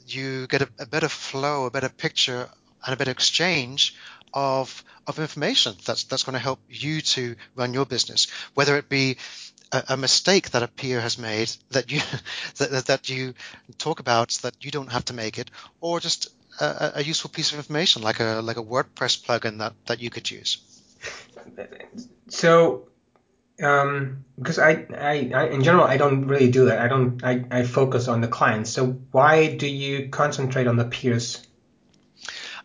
you 0.07 0.47
get 0.47 0.61
a, 0.61 0.69
a 0.79 0.85
better 0.85 1.09
flow, 1.09 1.65
a 1.65 1.71
better 1.71 1.89
picture, 1.89 2.49
and 2.85 2.93
a 2.93 2.97
better 2.97 3.11
exchange 3.11 3.95
of 4.33 4.83
of 5.07 5.19
information 5.19 5.75
that's 5.85 6.03
that's 6.05 6.23
going 6.23 6.33
to 6.33 6.39
help 6.39 6.59
you 6.69 7.01
to 7.01 7.35
run 7.55 7.73
your 7.73 7.85
business. 7.85 8.27
Whether 8.53 8.77
it 8.77 8.89
be 8.89 9.17
a, 9.71 9.95
mistake 9.95 10.51
that 10.51 10.63
a 10.63 10.67
peer 10.67 10.99
has 10.99 11.17
made 11.17 11.49
that 11.71 11.91
you 11.91 12.01
that, 12.57 12.85
that 12.85 13.09
you 13.09 13.33
talk 13.77 13.99
about 13.99 14.29
that 14.43 14.53
you 14.63 14.71
don't 14.71 14.91
have 14.91 15.05
to 15.05 15.13
make 15.13 15.37
it, 15.37 15.49
or 15.79 15.99
just 15.99 16.29
a, 16.59 16.93
a 16.95 17.03
useful 17.03 17.29
piece 17.29 17.51
of 17.51 17.57
information 17.57 18.01
like 18.01 18.19
a 18.19 18.41
like 18.43 18.57
a 18.57 18.63
WordPress 18.63 19.23
plugin 19.25 19.59
that 19.59 19.73
that 19.85 20.01
you 20.01 20.09
could 20.09 20.29
use. 20.29 20.57
So 22.29 22.87
um, 23.61 24.25
because 24.37 24.59
I, 24.59 24.87
I, 24.97 25.31
I, 25.33 25.47
in 25.47 25.63
general, 25.63 25.85
I 25.85 25.97
don't 25.97 26.27
really 26.27 26.49
do 26.49 26.65
that. 26.65 26.79
I 26.79 26.87
don't, 26.87 27.23
I, 27.23 27.45
I 27.51 27.63
focus 27.63 28.07
on 28.07 28.21
the 28.21 28.27
clients. 28.27 28.71
So 28.71 28.87
why 29.11 29.55
do 29.55 29.67
you 29.67 30.09
concentrate 30.09 30.67
on 30.67 30.77
the 30.77 30.85
peers? 30.85 31.45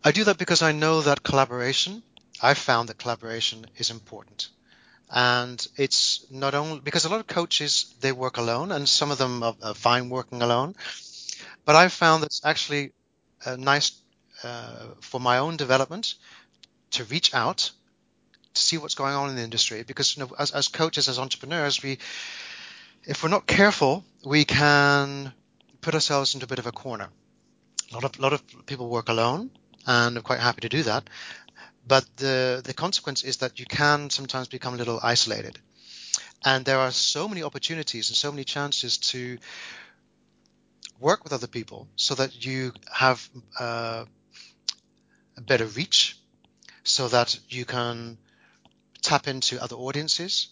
I 0.06 0.12
do 0.12 0.22
that 0.22 0.38
because 0.38 0.62
I 0.62 0.70
know 0.70 1.00
that 1.00 1.24
collaboration, 1.24 2.00
I've 2.40 2.58
found 2.58 2.88
that 2.88 2.96
collaboration 2.96 3.66
is 3.76 3.90
important. 3.90 4.50
And 5.10 5.66
it's 5.76 6.24
not 6.30 6.54
only 6.54 6.78
because 6.78 7.04
a 7.04 7.08
lot 7.08 7.18
of 7.18 7.26
coaches, 7.26 7.92
they 8.02 8.12
work 8.12 8.36
alone 8.36 8.70
and 8.70 8.88
some 8.88 9.10
of 9.10 9.18
them 9.18 9.42
are, 9.42 9.56
are 9.60 9.74
fine 9.74 10.08
working 10.08 10.42
alone. 10.42 10.76
But 11.64 11.74
I've 11.74 11.92
found 11.92 12.22
that 12.22 12.26
it's 12.26 12.44
actually 12.44 12.92
uh, 13.44 13.56
nice 13.56 14.00
uh, 14.44 14.94
for 15.00 15.18
my 15.18 15.38
own 15.38 15.56
development 15.56 16.14
to 16.92 17.02
reach 17.02 17.34
out 17.34 17.72
to 18.54 18.60
see 18.60 18.78
what's 18.78 18.94
going 18.94 19.14
on 19.14 19.28
in 19.30 19.34
the 19.34 19.42
industry 19.42 19.82
because 19.82 20.16
you 20.16 20.22
know, 20.22 20.30
as, 20.38 20.52
as 20.52 20.68
coaches, 20.68 21.08
as 21.08 21.18
entrepreneurs, 21.18 21.82
we 21.82 21.98
if 23.02 23.24
we're 23.24 23.36
not 23.36 23.48
careful, 23.48 24.04
we 24.24 24.44
can 24.44 25.32
put 25.80 25.94
ourselves 25.94 26.34
into 26.34 26.44
a 26.44 26.48
bit 26.48 26.60
of 26.60 26.66
a 26.68 26.72
corner. 26.72 27.08
A 27.90 27.94
lot 27.94 28.04
of 28.04 28.18
a 28.20 28.22
lot 28.22 28.32
of 28.32 28.66
people 28.66 28.88
work 28.88 29.08
alone, 29.08 29.50
and 29.86 30.16
I'm 30.16 30.22
quite 30.22 30.40
happy 30.40 30.62
to 30.62 30.68
do 30.68 30.82
that. 30.84 31.08
But 31.86 32.04
the 32.16 32.62
the 32.64 32.74
consequence 32.74 33.22
is 33.22 33.38
that 33.38 33.58
you 33.60 33.66
can 33.66 34.10
sometimes 34.10 34.48
become 34.48 34.74
a 34.74 34.76
little 34.76 34.98
isolated, 35.02 35.58
and 36.44 36.64
there 36.64 36.78
are 36.78 36.90
so 36.90 37.28
many 37.28 37.42
opportunities 37.42 38.08
and 38.08 38.16
so 38.16 38.32
many 38.32 38.44
chances 38.44 38.98
to 38.98 39.38
work 40.98 41.24
with 41.24 41.32
other 41.32 41.46
people 41.46 41.88
so 41.96 42.14
that 42.14 42.44
you 42.44 42.72
have 42.92 43.28
uh, 43.60 44.04
a 45.36 45.40
better 45.40 45.66
reach, 45.66 46.18
so 46.82 47.08
that 47.08 47.38
you 47.48 47.64
can 47.64 48.18
tap 49.02 49.28
into 49.28 49.62
other 49.62 49.76
audiences. 49.76 50.48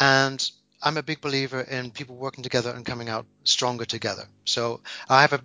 And 0.00 0.50
I'm 0.82 0.96
a 0.96 1.02
big 1.02 1.20
believer 1.20 1.60
in 1.60 1.92
people 1.92 2.16
working 2.16 2.42
together 2.42 2.70
and 2.70 2.84
coming 2.84 3.08
out 3.08 3.26
stronger 3.44 3.84
together. 3.84 4.24
So 4.44 4.80
I 5.08 5.20
have 5.20 5.32
a 5.32 5.40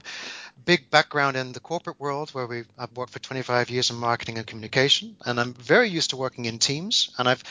big 0.66 0.90
background 0.90 1.38
in 1.38 1.52
the 1.52 1.60
corporate 1.60 2.00
world 2.00 2.32
where 2.32 2.48
we 2.48 2.64
I've 2.78 2.96
worked 2.96 3.14
for 3.14 3.20
25 3.20 3.70
years 3.70 3.90
in 3.90 3.96
marketing 3.96 4.38
and 4.38 4.48
communication, 4.48 5.16
and 5.26 5.40
I'm 5.40 5.54
very 5.54 5.90
used 5.90 6.12
to 6.12 6.18
working 6.18 6.46
in 6.46 6.60
teams. 6.60 7.10
And 7.18 7.28
I've 7.28 7.44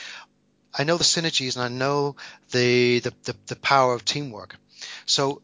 I 0.73 0.83
know 0.83 0.97
the 0.97 1.03
synergies 1.03 1.55
and 1.55 1.63
I 1.63 1.69
know 1.69 2.15
the 2.51 2.99
the, 2.99 3.13
the, 3.23 3.35
the 3.47 3.55
power 3.55 3.93
of 3.93 4.05
teamwork. 4.05 4.55
So 5.05 5.41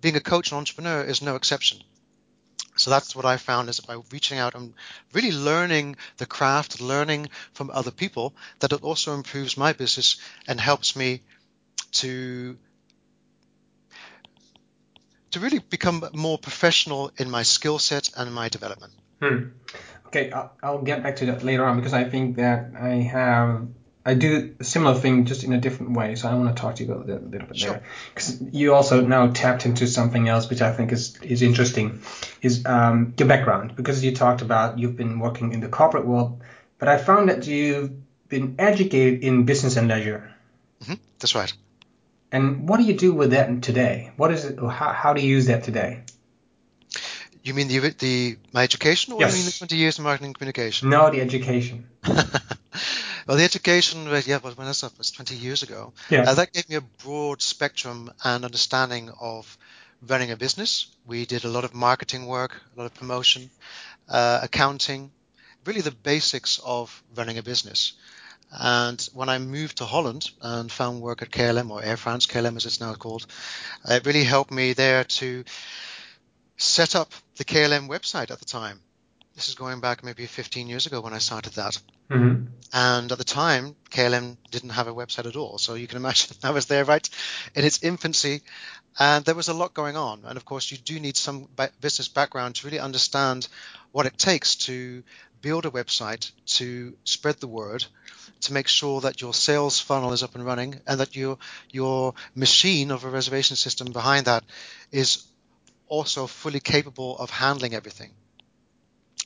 being 0.00 0.16
a 0.16 0.20
coach 0.20 0.50
and 0.50 0.58
entrepreneur 0.58 1.02
is 1.02 1.22
no 1.22 1.36
exception. 1.36 1.78
So 2.76 2.90
that's 2.90 3.16
what 3.16 3.24
I 3.24 3.38
found 3.38 3.70
is 3.70 3.80
by 3.80 3.96
reaching 4.12 4.38
out 4.38 4.54
and 4.54 4.74
really 5.14 5.32
learning 5.32 5.96
the 6.18 6.26
craft, 6.26 6.80
learning 6.80 7.30
from 7.54 7.70
other 7.70 7.90
people, 7.90 8.34
that 8.60 8.72
it 8.72 8.82
also 8.82 9.14
improves 9.14 9.56
my 9.56 9.72
business 9.72 10.16
and 10.46 10.60
helps 10.60 10.94
me 10.94 11.22
to 11.92 12.58
to 15.36 15.40
really 15.40 15.58
become 15.58 16.02
more 16.14 16.38
professional 16.38 17.10
in 17.18 17.30
my 17.30 17.42
skill 17.42 17.78
set 17.78 18.10
and 18.16 18.32
my 18.34 18.48
development. 18.48 18.92
Hmm. 19.20 19.48
Okay, 20.06 20.30
I'll, 20.30 20.52
I'll 20.62 20.82
get 20.82 21.02
back 21.02 21.16
to 21.16 21.26
that 21.26 21.44
later 21.44 21.64
on 21.64 21.76
because 21.76 21.92
I 21.92 22.04
think 22.04 22.36
that 22.36 22.72
I 22.78 22.94
have 23.16 23.68
I 24.06 24.14
do 24.14 24.54
a 24.60 24.64
similar 24.64 24.94
thing 24.94 25.24
just 25.24 25.42
in 25.42 25.52
a 25.52 25.58
different 25.58 25.92
way. 25.92 26.14
So 26.14 26.28
I 26.28 26.34
want 26.34 26.56
to 26.56 26.60
talk 26.60 26.76
to 26.76 26.84
you 26.84 26.92
about 26.92 27.08
that 27.08 27.22
a 27.22 27.26
little 27.26 27.48
bit 27.48 27.56
sure. 27.56 27.82
Because 28.14 28.40
you 28.52 28.72
also 28.72 29.04
now 29.04 29.32
tapped 29.32 29.66
into 29.66 29.88
something 29.88 30.28
else, 30.28 30.48
which 30.48 30.62
I 30.62 30.72
think 30.72 30.92
is, 30.92 31.16
is 31.22 31.42
interesting, 31.42 32.00
is 32.40 32.64
um, 32.64 33.14
your 33.18 33.28
background. 33.28 33.74
Because 33.74 34.04
you 34.04 34.14
talked 34.14 34.42
about 34.42 34.78
you've 34.78 34.96
been 34.96 35.18
working 35.18 35.52
in 35.52 35.60
the 35.60 35.68
corporate 35.68 36.06
world, 36.06 36.40
but 36.78 36.88
I 36.88 36.98
found 36.98 37.28
that 37.28 37.46
you've 37.46 37.90
been 38.28 38.54
educated 38.58 39.24
in 39.24 39.44
business 39.44 39.76
and 39.76 39.88
leisure. 39.88 40.32
Mm-hmm. 40.82 40.94
That's 41.18 41.34
right. 41.34 41.52
And 42.36 42.68
what 42.68 42.76
do 42.78 42.84
you 42.84 42.94
do 42.94 43.14
with 43.14 43.30
that 43.30 43.62
today? 43.62 44.12
What 44.16 44.30
is 44.30 44.44
it? 44.44 44.58
How, 44.58 44.92
how 44.92 45.14
do 45.14 45.22
you 45.22 45.28
use 45.28 45.46
that 45.46 45.64
today? 45.64 46.02
You 47.42 47.54
mean 47.54 47.68
the 47.68 47.78
the 47.98 48.36
my 48.52 48.62
education, 48.62 49.14
or 49.14 49.20
yes. 49.20 49.32
you 49.32 49.38
mean 49.38 49.46
the 49.46 49.56
20 49.58 49.76
years 49.76 49.98
in 49.98 50.04
marketing 50.04 50.34
communication? 50.34 50.90
No, 50.90 51.10
the 51.10 51.20
education. 51.20 51.88
Well, 53.26 53.36
the 53.36 53.42
education, 53.42 54.06
yeah, 54.24 54.38
but 54.38 54.56
when 54.56 54.68
I 54.68 54.72
started 54.72 54.98
was 54.98 55.10
20 55.10 55.34
years 55.34 55.64
ago. 55.64 55.92
Yeah. 56.10 56.30
Uh, 56.30 56.34
that 56.34 56.52
gave 56.52 56.68
me 56.68 56.76
a 56.76 56.80
broad 56.80 57.42
spectrum 57.42 58.12
and 58.22 58.44
understanding 58.44 59.10
of 59.20 59.58
running 60.00 60.30
a 60.30 60.36
business. 60.36 60.86
We 61.04 61.26
did 61.26 61.44
a 61.44 61.48
lot 61.48 61.64
of 61.64 61.74
marketing 61.74 62.26
work, 62.26 62.52
a 62.54 62.78
lot 62.78 62.86
of 62.86 62.94
promotion, 62.94 63.50
uh, 64.08 64.38
accounting, 64.44 65.10
really 65.64 65.80
the 65.80 65.90
basics 65.90 66.60
of 66.64 67.02
running 67.16 67.36
a 67.38 67.42
business. 67.42 67.94
And 68.50 69.00
when 69.12 69.28
I 69.28 69.38
moved 69.38 69.78
to 69.78 69.84
Holland 69.84 70.30
and 70.40 70.70
found 70.70 71.00
work 71.00 71.22
at 71.22 71.30
KLM 71.30 71.70
or 71.70 71.82
Air 71.82 71.96
France, 71.96 72.26
KLM 72.26 72.56
as 72.56 72.66
it's 72.66 72.80
now 72.80 72.94
called, 72.94 73.26
it 73.88 74.06
really 74.06 74.24
helped 74.24 74.50
me 74.50 74.72
there 74.72 75.04
to 75.04 75.44
set 76.56 76.94
up 76.94 77.12
the 77.36 77.44
KLM 77.44 77.88
website 77.88 78.30
at 78.30 78.38
the 78.38 78.44
time. 78.44 78.80
This 79.34 79.48
is 79.50 79.54
going 79.54 79.80
back 79.80 80.02
maybe 80.02 80.24
15 80.24 80.66
years 80.66 80.86
ago 80.86 81.02
when 81.02 81.12
I 81.12 81.18
started 81.18 81.52
that. 81.54 81.78
Mm-hmm. 82.10 82.46
And 82.72 83.12
at 83.12 83.18
the 83.18 83.24
time, 83.24 83.76
KLM 83.90 84.38
didn't 84.50 84.70
have 84.70 84.88
a 84.88 84.94
website 84.94 85.26
at 85.26 85.36
all. 85.36 85.58
So 85.58 85.74
you 85.74 85.86
can 85.86 85.96
imagine 86.02 86.36
I 86.42 86.50
was 86.50 86.66
there 86.66 86.86
right 86.86 87.06
in 87.54 87.64
its 87.64 87.82
infancy. 87.82 88.42
And 88.98 89.24
there 89.26 89.34
was 89.34 89.48
a 89.48 89.54
lot 89.54 89.74
going 89.74 89.96
on. 89.96 90.22
And 90.24 90.38
of 90.38 90.46
course, 90.46 90.70
you 90.70 90.78
do 90.78 90.98
need 90.98 91.18
some 91.18 91.48
business 91.80 92.08
background 92.08 92.54
to 92.56 92.66
really 92.66 92.78
understand 92.78 93.46
what 93.92 94.06
it 94.06 94.16
takes 94.16 94.56
to 94.56 95.02
build 95.42 95.66
a 95.66 95.70
website, 95.70 96.32
to 96.46 96.96
spread 97.04 97.36
the 97.36 97.46
word, 97.46 97.84
to 98.40 98.52
make 98.52 98.68
sure 98.68 99.00
that 99.00 99.20
your 99.20 99.34
sales 99.34 99.80
funnel 99.80 100.12
is 100.12 100.22
up 100.22 100.34
and 100.34 100.44
running, 100.44 100.80
and 100.86 101.00
that 101.00 101.16
your 101.16 101.38
your 101.70 102.14
machine 102.34 102.90
of 102.90 103.04
a 103.04 103.10
reservation 103.10 103.56
system 103.56 103.92
behind 103.92 104.26
that 104.26 104.44
is 104.92 105.24
also 105.88 106.26
fully 106.26 106.60
capable 106.60 107.16
of 107.18 107.30
handling 107.30 107.74
everything. 107.74 108.10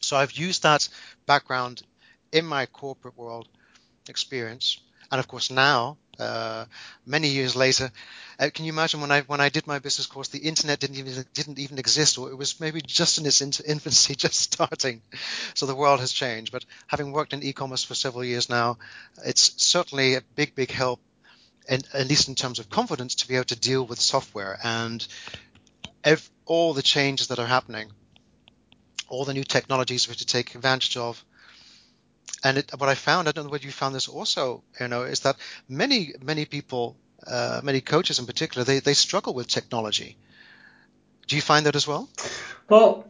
So 0.00 0.16
I've 0.16 0.32
used 0.32 0.62
that 0.62 0.88
background 1.26 1.82
in 2.32 2.46
my 2.46 2.66
corporate 2.66 3.16
world 3.16 3.48
experience, 4.08 4.80
and 5.10 5.18
of 5.18 5.28
course 5.28 5.50
now, 5.50 5.96
uh, 6.18 6.64
many 7.06 7.28
years 7.28 7.56
later, 7.56 7.90
uh, 8.40 8.48
can 8.48 8.64
you 8.64 8.72
imagine 8.72 9.02
when 9.02 9.10
I 9.10 9.20
when 9.22 9.40
I 9.40 9.50
did 9.50 9.66
my 9.66 9.78
business 9.78 10.06
course, 10.06 10.28
the 10.28 10.38
internet 10.38 10.80
didn't 10.80 10.96
even 10.96 11.24
didn't 11.34 11.58
even 11.58 11.78
exist, 11.78 12.16
or 12.16 12.30
it 12.30 12.38
was 12.38 12.58
maybe 12.58 12.80
just 12.80 13.18
in 13.18 13.26
its 13.26 13.40
infancy, 13.40 14.14
just 14.16 14.40
starting. 14.40 15.02
So 15.54 15.66
the 15.66 15.74
world 15.74 16.00
has 16.00 16.10
changed. 16.10 16.50
But 16.50 16.64
having 16.86 17.12
worked 17.12 17.34
in 17.34 17.42
e-commerce 17.42 17.84
for 17.84 17.94
several 17.94 18.24
years 18.24 18.48
now, 18.48 18.78
it's 19.24 19.62
certainly 19.62 20.14
a 20.14 20.22
big 20.36 20.54
big 20.54 20.70
help, 20.70 21.00
and 21.68 21.86
at 21.92 22.08
least 22.08 22.28
in 22.28 22.34
terms 22.34 22.58
of 22.58 22.70
confidence, 22.70 23.16
to 23.16 23.28
be 23.28 23.34
able 23.34 23.44
to 23.44 23.60
deal 23.60 23.86
with 23.86 24.00
software 24.00 24.58
and 24.64 25.06
ev- 26.02 26.30
all 26.46 26.72
the 26.72 26.82
changes 26.82 27.28
that 27.28 27.38
are 27.38 27.46
happening, 27.46 27.90
all 29.08 29.26
the 29.26 29.34
new 29.34 29.44
technologies 29.44 30.08
we 30.08 30.12
have 30.12 30.18
to 30.18 30.26
take 30.26 30.54
advantage 30.54 30.96
of 30.96 31.22
and 32.42 32.58
it, 32.58 32.70
what 32.78 32.88
I 32.88 32.94
found, 32.94 33.28
I 33.28 33.32
don't 33.32 33.44
know 33.44 33.50
whether 33.50 33.66
you 33.66 33.72
found 33.72 33.94
this 33.94 34.08
also, 34.08 34.64
you 34.80 34.88
know, 34.88 35.02
is 35.02 35.20
that 35.20 35.36
many 35.68 36.14
many 36.22 36.44
people, 36.46 36.96
uh, 37.26 37.60
many 37.62 37.80
coaches 37.80 38.18
in 38.18 38.26
particular, 38.26 38.64
they 38.64 38.80
they 38.80 38.94
struggle 38.94 39.34
with 39.34 39.48
technology. 39.48 40.16
Do 41.26 41.36
you 41.36 41.42
find 41.42 41.66
that 41.66 41.76
as 41.76 41.86
well? 41.86 42.08
Well, 42.68 43.06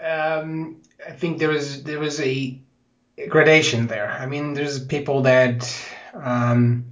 um, 0.00 0.80
I 1.06 1.12
think 1.12 1.38
there 1.38 1.52
is 1.52 1.82
there 1.84 2.02
is 2.02 2.20
a 2.20 2.58
gradation 3.28 3.86
there. 3.86 4.10
I 4.10 4.26
mean, 4.26 4.54
there's 4.54 4.84
people 4.84 5.22
that 5.22 5.58
um, 6.14 6.86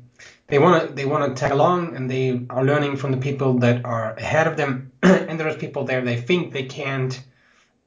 they 0.49 0.59
want 0.59 0.89
to 0.89 0.95
they 0.95 1.05
want 1.05 1.37
to 1.37 1.41
tag 1.41 1.53
along 1.53 1.97
and 1.97 2.11
they 2.11 2.47
are 2.51 2.65
learning 2.65 2.97
from 2.97 3.13
the 3.13 3.19
people 3.19 3.59
that 3.61 3.85
are 3.85 4.15
ahead 4.15 4.47
of 4.47 4.57
them, 4.57 4.93
and 5.03 5.39
there's 5.39 5.57
people 5.57 5.85
there 5.85 6.03
they 6.03 6.21
think 6.21 6.53
they 6.53 6.65
can't 6.65 7.23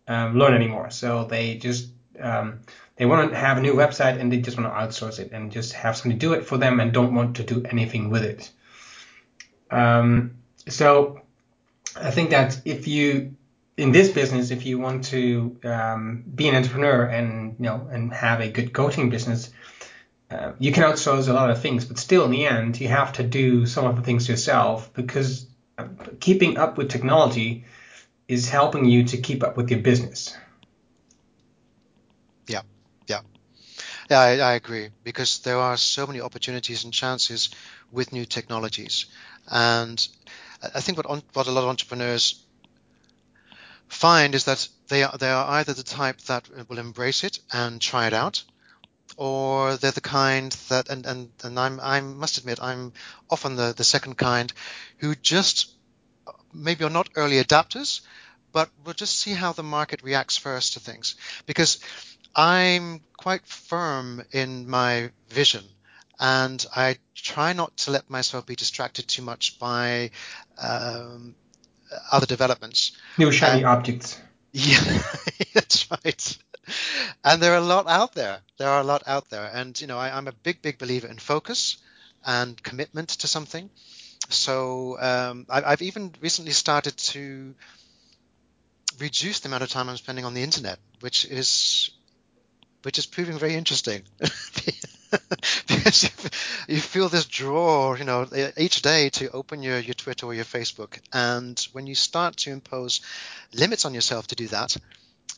um, 0.08 0.38
learn 0.38 0.54
anymore, 0.54 0.92
so 0.92 1.26
they 1.26 1.58
just 1.58 1.90
um, 2.20 2.62
they 2.98 3.06
want 3.06 3.32
to 3.32 3.38
have 3.38 3.58
a 3.58 3.62
new 3.62 3.74
website 3.74 4.20
and 4.20 4.32
they 4.32 4.40
just 4.40 4.58
want 4.58 4.72
to 4.72 4.78
outsource 4.78 5.20
it 5.20 5.32
and 5.32 5.52
just 5.52 5.74
have 5.74 5.98
somebody 5.98 6.18
do 6.20 6.34
it 6.34 6.46
for 6.46 6.58
them 6.58 6.80
and 6.80 6.94
don't 6.94 7.14
want 7.14 7.38
to 7.38 7.44
do 7.44 7.64
anything 7.70 8.10
with 8.10 8.24
it. 8.24 8.52
Um, 9.70 10.36
so 10.68 11.22
I 11.96 12.12
think 12.12 12.30
that 12.32 12.62
if 12.66 12.88
you 12.88 13.36
in 13.78 13.92
this 13.92 14.10
business, 14.10 14.52
if 14.52 14.66
you 14.66 14.80
want 14.80 15.06
to 15.06 15.58
um, 15.64 16.24
be 16.34 16.48
an 16.48 16.56
entrepreneur 16.56 17.04
and 17.04 17.56
you 17.60 17.66
know 17.66 17.88
and 17.92 18.14
have 18.14 18.40
a 18.40 18.50
good 18.50 18.74
coaching 18.74 19.10
business, 19.10 19.52
uh, 20.32 20.54
you 20.60 20.72
can 20.72 20.84
outsource 20.84 21.28
a 21.28 21.34
lot 21.34 21.50
of 21.50 21.62
things, 21.62 21.86
but 21.86 21.98
still 21.98 22.26
in 22.26 22.32
the 22.32 22.46
end, 22.46 22.80
you 22.80 22.88
have 22.88 23.14
to 23.14 23.24
do 23.24 23.66
some 23.66 23.86
of 23.86 23.96
the 23.96 24.02
things 24.02 24.28
yourself 24.28 24.94
because 24.94 25.48
uh, 25.78 25.88
keeping 26.20 26.58
up 26.58 26.78
with 26.78 26.90
technology 26.90 27.66
is 28.28 28.50
helping 28.50 28.86
you 28.86 29.04
to 29.04 29.18
keep 29.18 29.44
up 29.44 29.58
with 29.58 29.70
your 29.70 29.80
business. 29.80 30.36
Yeah, 32.48 32.62
yeah, 33.08 33.22
yeah. 34.10 34.20
I, 34.20 34.38
I 34.38 34.54
agree 34.54 34.90
because 35.04 35.40
there 35.40 35.58
are 35.58 35.78
so 35.78 36.08
many 36.08 36.22
opportunities 36.22 36.84
and 36.84 36.94
chances 36.94 37.50
with 37.92 38.14
new 38.14 38.26
technologies, 38.26 39.06
and 39.48 40.06
I 40.74 40.82
think 40.82 40.98
what 40.98 41.24
what 41.34 41.48
a 41.48 41.52
lot 41.52 41.64
of 41.64 41.70
entrepreneurs 41.70 42.44
find 43.88 44.36
is 44.36 44.46
that 44.46 44.68
they 44.88 45.04
are 45.04 45.18
they 45.18 45.30
are 45.30 45.48
either 45.60 45.74
the 45.74 45.84
type 45.84 46.20
that 46.22 46.50
will 46.70 46.80
embrace 46.80 47.24
it 47.24 47.40
and 47.52 47.82
try 47.82 48.08
it 48.08 48.14
out, 48.14 48.44
or 49.18 49.78
they're 49.78 49.92
the 49.92 50.02
kind 50.02 50.52
that 50.70 50.90
and 50.90 51.06
and, 51.06 51.30
and 51.44 51.60
I'm 51.60 51.80
I 51.80 52.02
must 52.02 52.38
admit 52.38 52.60
I'm 52.62 52.94
often 53.30 53.56
the 53.56 53.74
the 53.76 53.84
second 53.84 54.18
kind 54.18 54.52
who 54.98 55.16
just 55.16 55.72
maybe 56.54 56.84
are 56.84 56.90
not 56.90 57.10
early 57.16 57.44
adapters, 57.44 58.02
but 58.52 58.70
we'll 58.84 58.94
just 58.94 59.20
see 59.20 59.34
how 59.34 59.52
the 59.52 59.64
market 59.64 60.02
reacts 60.04 60.38
first 60.38 60.74
to 60.74 60.80
things 60.80 61.16
because 61.46 61.80
I'm 62.36 63.02
quite 63.18 63.46
firm 63.46 64.24
in 64.32 64.70
my 64.70 65.12
vision 65.30 65.64
and 66.20 66.66
I 66.76 66.98
try 67.14 67.54
not 67.54 67.76
to 67.78 67.92
let 67.92 68.10
myself 68.10 68.46
be 68.46 68.56
distracted 68.56 69.08
too 69.08 69.22
much 69.22 69.60
by 69.60 70.12
um, 70.58 71.36
other 72.12 72.26
developments. 72.26 72.94
New 73.18 73.32
shiny 73.32 73.64
uh, 73.64 73.72
objects. 73.72 74.22
Yeah, 74.58 75.02
that's 75.54 75.92
right. 75.92 76.38
And 77.26 77.44
there 77.44 77.52
are 77.52 77.58
a 77.58 77.62
lot 77.76 77.88
out 77.90 78.14
there. 78.14 78.40
There 78.58 78.70
are 78.70 78.80
a 78.80 78.86
lot 78.86 79.04
out 79.06 79.30
there, 79.30 79.52
and 79.54 79.80
you 79.82 79.86
know, 79.86 79.98
I, 79.98 80.18
am 80.18 80.30
a 80.30 80.32
big, 80.32 80.62
big 80.62 80.78
believer 80.78 81.08
in 81.08 81.18
focus 81.18 81.76
and 82.26 82.64
commitment 82.64 83.10
to 83.10 83.28
something. 83.28 83.70
So 84.30 84.98
um, 85.02 85.46
I, 85.50 85.62
I've 85.64 85.82
even 85.82 86.14
recently 86.22 86.54
started 86.54 86.96
to 86.98 87.54
reduce 88.98 89.42
the 89.42 89.50
amount 89.50 89.64
of 89.64 89.70
time 89.70 89.90
I'm 89.90 89.98
spending 89.98 90.24
on 90.24 90.34
the 90.34 90.44
internet, 90.44 90.80
which 91.02 91.26
is 91.26 91.92
which 92.86 93.00
is 93.00 93.08
proving 93.08 93.38
very 93.38 93.56
interesting. 93.56 94.04
because 95.68 96.04
you, 96.04 96.76
you, 96.76 96.80
feel 96.80 97.10
this 97.10 97.26
draw, 97.26 97.96
you 97.96 98.04
know, 98.04 98.28
each 98.58 98.82
day 98.84 99.10
to 99.10 99.32
open 99.32 99.64
your, 99.64 99.80
your 99.80 99.96
Twitter 99.96 100.28
or 100.28 100.34
your 100.36 100.46
Facebook. 100.46 101.00
And 101.12 101.60
when 101.74 101.88
you 101.88 101.96
start 101.96 102.38
to 102.38 102.52
impose 102.52 103.02
limits 103.54 103.86
on 103.86 103.96
yourself 103.96 104.28
to 104.28 104.36
do 104.36 104.48
that, 104.50 104.78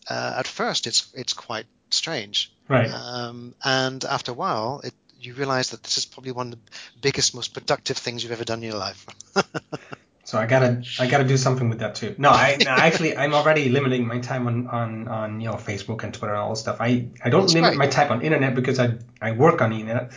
uh, 0.10 0.36
at 0.38 0.48
first 0.48 0.88
it's 0.88 1.12
it's 1.13 1.34
quite 1.34 1.66
strange. 1.89 2.51
Right. 2.68 2.92
Um, 2.92 3.56
and 3.63 4.04
after 4.04 4.32
a 4.32 4.36
while, 4.36 4.82
it, 4.84 4.94
you 5.20 5.34
realize 5.34 5.70
that 5.70 5.84
this 5.84 5.98
is 5.98 6.06
probably 6.06 6.34
one 6.34 6.48
of 6.48 6.51
the 6.51 6.72
biggest, 7.01 7.34
most 7.34 7.54
productive 7.54 7.98
things 7.98 8.24
you've 8.24 8.34
ever 8.34 8.44
done 8.44 8.60
in 8.60 8.70
your 8.70 8.77
life. 8.77 9.06
So 10.28 10.38
I 10.38 10.46
gotta 10.46 10.84
I 11.00 11.08
gotta 11.08 11.24
do 11.24 11.38
something 11.38 11.70
with 11.70 11.80
that 11.80 11.96
too. 11.96 12.14
No, 12.18 12.30
I 12.30 12.58
no, 12.60 12.70
actually 12.70 13.16
I'm 13.16 13.34
already 13.34 13.70
limiting 13.78 14.06
my 14.06 14.20
time 14.20 14.46
on, 14.46 14.68
on, 14.68 15.08
on 15.08 15.40
you 15.40 15.48
know 15.48 15.54
Facebook 15.54 16.04
and 16.04 16.14
Twitter 16.14 16.34
and 16.34 16.42
all 16.42 16.50
this 16.50 16.60
stuff. 16.60 16.82
I, 16.82 17.08
I 17.24 17.30
don't 17.30 17.44
That's 17.44 17.54
limit 17.54 17.70
right. 17.70 17.78
my 17.78 17.88
time 17.88 18.12
on 18.12 18.22
internet 18.22 18.54
because 18.54 18.78
I 18.78 18.98
I 19.22 19.32
work 19.32 19.62
on 19.62 19.70
the 19.70 19.80
internet, 19.80 20.12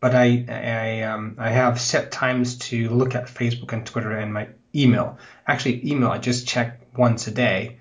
but 0.00 0.16
I 0.16 0.44
I 0.48 1.02
um 1.02 1.36
I 1.38 1.50
have 1.50 1.80
set 1.80 2.10
times 2.10 2.58
to 2.70 2.88
look 2.88 3.14
at 3.14 3.26
Facebook 3.26 3.72
and 3.72 3.86
Twitter 3.86 4.10
and 4.10 4.34
my 4.34 4.48
email. 4.74 5.18
Actually, 5.46 5.88
email 5.88 6.10
I 6.10 6.18
just 6.18 6.48
check 6.48 6.80
once 6.96 7.28
a 7.28 7.30
day, 7.30 7.78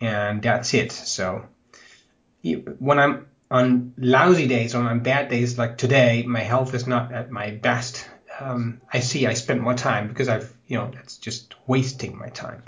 and 0.00 0.40
that's 0.40 0.74
it. 0.74 0.92
So 0.92 1.48
when 2.78 3.00
I'm 3.00 3.26
on 3.50 3.94
lousy 3.98 4.46
days 4.46 4.76
or 4.76 4.84
on 4.84 5.00
bad 5.00 5.28
days 5.28 5.58
like 5.58 5.76
today, 5.76 6.22
my 6.24 6.44
health 6.52 6.72
is 6.72 6.86
not 6.86 7.12
at 7.12 7.32
my 7.32 7.50
best 7.50 8.08
um, 8.40 8.80
I 8.92 9.00
see 9.00 9.26
I 9.26 9.34
spent 9.34 9.60
more 9.60 9.74
time 9.74 10.08
because 10.08 10.28
I've, 10.28 10.52
you 10.66 10.78
know, 10.78 10.90
that's 10.92 11.18
just 11.18 11.54
wasting 11.66 12.16
my 12.18 12.28
time. 12.28 12.62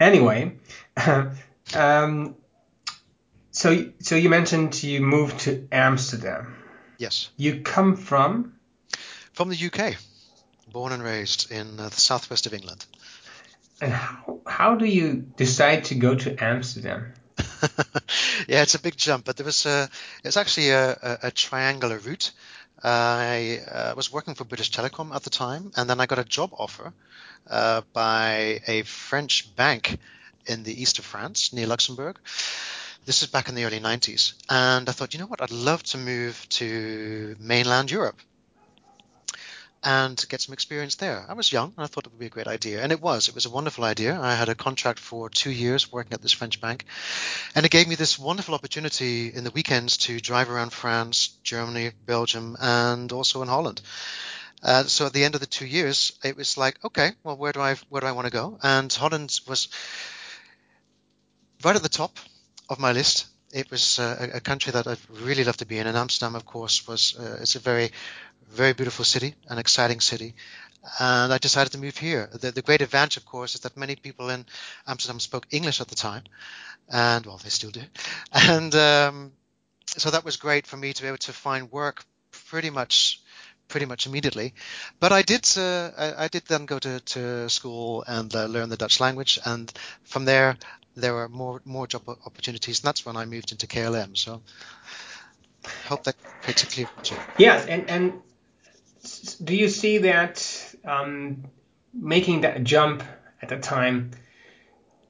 Anyway, 0.00 0.56
um, 1.74 2.36
so 3.50 3.90
so 4.00 4.14
you 4.14 4.28
mentioned 4.28 4.82
you 4.82 5.00
moved 5.00 5.40
to 5.40 5.66
Amsterdam. 5.72 6.56
Yes. 6.98 7.30
You 7.36 7.60
come 7.60 7.96
from? 7.96 8.54
From 9.32 9.48
the 9.50 9.56
UK, 9.56 9.96
born 10.72 10.92
and 10.92 11.02
raised 11.02 11.50
in 11.50 11.78
uh, 11.78 11.88
the 11.88 12.00
southwest 12.00 12.46
of 12.46 12.54
England. 12.54 12.84
And 13.80 13.92
how 13.92 14.40
how 14.46 14.74
do 14.74 14.84
you 14.84 15.14
decide 15.36 15.84
to 15.84 15.94
go 15.94 16.14
to 16.14 16.36
Amsterdam? 16.42 17.14
yeah, 18.48 18.62
it's 18.62 18.74
a 18.74 18.80
big 18.80 18.96
jump, 18.96 19.24
but 19.24 19.36
there 19.36 19.46
was 19.46 19.66
a 19.66 19.88
it's 20.24 20.36
actually 20.36 20.70
a, 20.70 20.90
a, 20.90 21.18
a 21.24 21.30
triangular 21.30 21.98
route. 21.98 22.32
I 22.82 23.60
uh, 23.70 23.94
was 23.96 24.12
working 24.12 24.34
for 24.34 24.44
British 24.44 24.70
Telecom 24.70 25.14
at 25.14 25.24
the 25.24 25.30
time, 25.30 25.72
and 25.76 25.90
then 25.90 26.00
I 26.00 26.06
got 26.06 26.18
a 26.18 26.24
job 26.24 26.50
offer 26.52 26.92
uh, 27.50 27.82
by 27.92 28.60
a 28.66 28.82
French 28.82 29.54
bank 29.56 29.98
in 30.46 30.62
the 30.62 30.80
east 30.80 30.98
of 30.98 31.04
France, 31.04 31.52
near 31.52 31.66
Luxembourg. 31.66 32.18
This 33.04 33.22
is 33.22 33.28
back 33.28 33.48
in 33.48 33.54
the 33.54 33.64
early 33.64 33.80
90s. 33.80 34.34
And 34.48 34.88
I 34.88 34.92
thought, 34.92 35.14
you 35.14 35.20
know 35.20 35.26
what, 35.26 35.42
I'd 35.42 35.50
love 35.50 35.82
to 35.84 35.98
move 35.98 36.46
to 36.50 37.36
mainland 37.40 37.90
Europe 37.90 38.20
and 39.82 40.22
get 40.28 40.40
some 40.40 40.52
experience 40.52 40.96
there. 40.96 41.24
I 41.28 41.34
was 41.34 41.52
young 41.52 41.72
and 41.76 41.84
I 41.84 41.86
thought 41.86 42.06
it 42.06 42.12
would 42.12 42.18
be 42.18 42.26
a 42.26 42.30
great 42.30 42.48
idea. 42.48 42.82
And 42.82 42.90
it 42.90 43.00
was. 43.00 43.28
It 43.28 43.34
was 43.34 43.46
a 43.46 43.50
wonderful 43.50 43.84
idea. 43.84 44.20
I 44.20 44.34
had 44.34 44.48
a 44.48 44.54
contract 44.54 44.98
for 44.98 45.30
two 45.30 45.50
years 45.50 45.92
working 45.92 46.12
at 46.12 46.22
this 46.22 46.32
French 46.32 46.60
bank. 46.60 46.84
And 47.54 47.64
it 47.64 47.70
gave 47.70 47.86
me 47.86 47.94
this 47.94 48.18
wonderful 48.18 48.54
opportunity 48.54 49.32
in 49.32 49.44
the 49.44 49.50
weekends 49.52 49.96
to 49.98 50.20
drive 50.20 50.50
around 50.50 50.72
France, 50.72 51.28
Germany, 51.44 51.92
Belgium, 52.06 52.56
and 52.60 53.12
also 53.12 53.42
in 53.42 53.48
Holland. 53.48 53.80
Uh, 54.62 54.84
so 54.84 55.06
at 55.06 55.12
the 55.12 55.24
end 55.24 55.34
of 55.34 55.40
the 55.40 55.46
two 55.46 55.66
years, 55.66 56.18
it 56.24 56.36
was 56.36 56.58
like, 56.58 56.84
okay, 56.84 57.12
well, 57.22 57.36
where 57.36 57.52
do 57.52 57.60
I 57.60 57.76
where 57.88 58.00
do 58.00 58.06
I 58.06 58.12
want 58.12 58.26
to 58.26 58.32
go? 58.32 58.58
And 58.62 58.92
Holland 58.92 59.38
was 59.46 59.68
right 61.62 61.76
at 61.76 61.82
the 61.82 61.88
top 61.88 62.16
of 62.68 62.78
my 62.78 62.92
list. 62.92 63.26
It 63.52 63.70
was 63.70 63.98
uh, 63.98 64.28
a 64.34 64.40
country 64.40 64.72
that 64.72 64.86
I'd 64.86 64.98
really 65.10 65.44
love 65.44 65.56
to 65.58 65.66
be 65.66 65.78
in, 65.78 65.86
and 65.86 65.96
Amsterdam, 65.96 66.34
of 66.34 66.44
course, 66.44 66.86
was 66.86 67.16
uh, 67.18 67.38
it's 67.40 67.56
a 67.56 67.60
very 67.60 67.90
very 68.50 68.72
beautiful 68.72 69.04
city, 69.04 69.34
an 69.48 69.58
exciting 69.58 70.00
city. 70.00 70.34
And 70.98 71.32
I 71.32 71.38
decided 71.38 71.72
to 71.72 71.78
move 71.78 71.96
here. 71.96 72.30
The, 72.32 72.50
the, 72.50 72.62
great 72.62 72.80
advantage, 72.80 73.16
of 73.18 73.26
course, 73.26 73.54
is 73.54 73.60
that 73.62 73.76
many 73.76 73.96
people 73.96 74.30
in 74.30 74.46
Amsterdam 74.86 75.20
spoke 75.20 75.46
English 75.50 75.80
at 75.80 75.88
the 75.88 75.94
time, 75.94 76.22
and 76.88 77.26
well, 77.26 77.38
they 77.42 77.50
still 77.50 77.70
do. 77.70 77.82
And 78.32 78.74
um, 78.74 79.32
so 79.86 80.10
that 80.10 80.24
was 80.24 80.36
great 80.36 80.66
for 80.66 80.76
me 80.76 80.92
to 80.92 81.02
be 81.02 81.08
able 81.08 81.18
to 81.18 81.32
find 81.32 81.70
work 81.70 82.04
pretty 82.30 82.70
much, 82.70 83.20
pretty 83.68 83.86
much 83.86 84.06
immediately. 84.06 84.54
But 84.98 85.12
I 85.12 85.22
did, 85.22 85.46
uh, 85.56 85.90
I, 85.96 86.24
I, 86.24 86.28
did 86.28 86.44
then 86.46 86.66
go 86.66 86.78
to, 86.78 87.00
to 87.00 87.48
school 87.48 88.04
and 88.06 88.34
uh, 88.34 88.46
learn 88.46 88.68
the 88.68 88.76
Dutch 88.76 89.00
language, 89.00 89.38
and 89.44 89.72
from 90.04 90.24
there 90.24 90.56
there 90.96 91.14
were 91.14 91.28
more 91.28 91.62
more 91.64 91.86
job 91.86 92.02
opportunities, 92.08 92.80
and 92.80 92.88
that's 92.88 93.06
when 93.06 93.16
I 93.16 93.24
moved 93.24 93.52
into 93.52 93.66
KLM. 93.66 94.16
So 94.16 94.42
I 95.64 95.88
hope 95.88 96.04
that 96.04 96.16
creates 96.42 96.62
a 96.64 96.66
clear 96.66 96.86
picture. 96.86 97.16
Yes, 97.38 97.66
and 97.66 97.88
and 97.88 98.12
do 99.42 99.56
you 99.56 99.68
see 99.68 99.98
that 99.98 100.74
um, 100.84 101.44
making 101.92 102.42
that 102.42 102.64
jump 102.64 103.02
at 103.40 103.48
the 103.48 103.58
time 103.58 104.10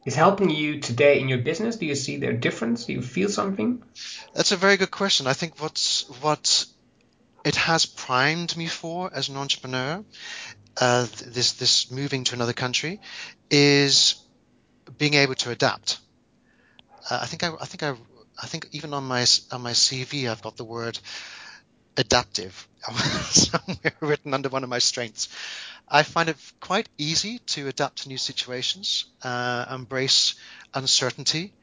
is 0.05 0.14
helping 0.14 0.51
you 0.51 0.81
today 0.81 1.21
in 1.21 1.29
your 1.29 1.38
business? 1.38 1.77
Do 1.77 1.87
you 1.87 1.94
see 1.94 2.16
their 2.16 2.33
difference? 2.33 2.87
Do 2.87 2.92
you 2.92 3.03
feel 3.03 3.29
something? 3.29 3.83
That's 4.35 4.53
a 4.53 4.57
very 4.57 4.77
good 4.77 4.90
question. 4.90 5.27
I 5.27 5.33
think 5.33 5.61
what's 5.61 6.09
what 6.23 6.66
it 7.44 7.57
has 7.57 7.87
primed 7.87 8.57
me 8.57 8.66
for 8.66 9.11
as 9.12 9.29
an 9.29 9.37
entrepreneur, 9.37 10.05
uh, 10.81 11.07
this 11.27 11.53
this 11.53 11.90
moving 11.90 12.24
to 12.24 12.35
another 12.35 12.53
country, 12.53 13.01
is 13.51 14.16
being 14.96 15.14
able 15.14 15.35
to 15.37 15.51
adapt. 15.51 15.98
Uh, 17.11 17.20
I 17.22 17.27
think 17.27 17.42
I, 17.42 17.53
I 17.61 17.64
think 17.66 17.83
I 17.83 17.94
I 18.42 18.46
think 18.46 18.68
even 18.72 18.94
on 18.94 19.05
my 19.05 19.27
on 19.51 19.62
my 19.62 19.72
CV 19.72 20.31
I've 20.31 20.42
got 20.42 20.57
the 20.57 20.64
word 20.64 20.98
adaptive 21.96 22.68
somewhere 23.31 23.94
written 24.01 24.33
under 24.35 24.48
one 24.48 24.62
of 24.62 24.70
my 24.70 24.79
strengths. 24.79 25.29
I 25.88 26.03
find 26.03 26.29
it 26.29 26.37
quite 26.61 26.88
easy 26.98 27.38
to 27.55 27.66
adapt 27.68 28.03
to 28.03 28.09
new 28.09 28.18
situations, 28.18 29.07
uh, 29.22 29.64
embrace 29.70 30.35
uncertainty. 30.74 31.55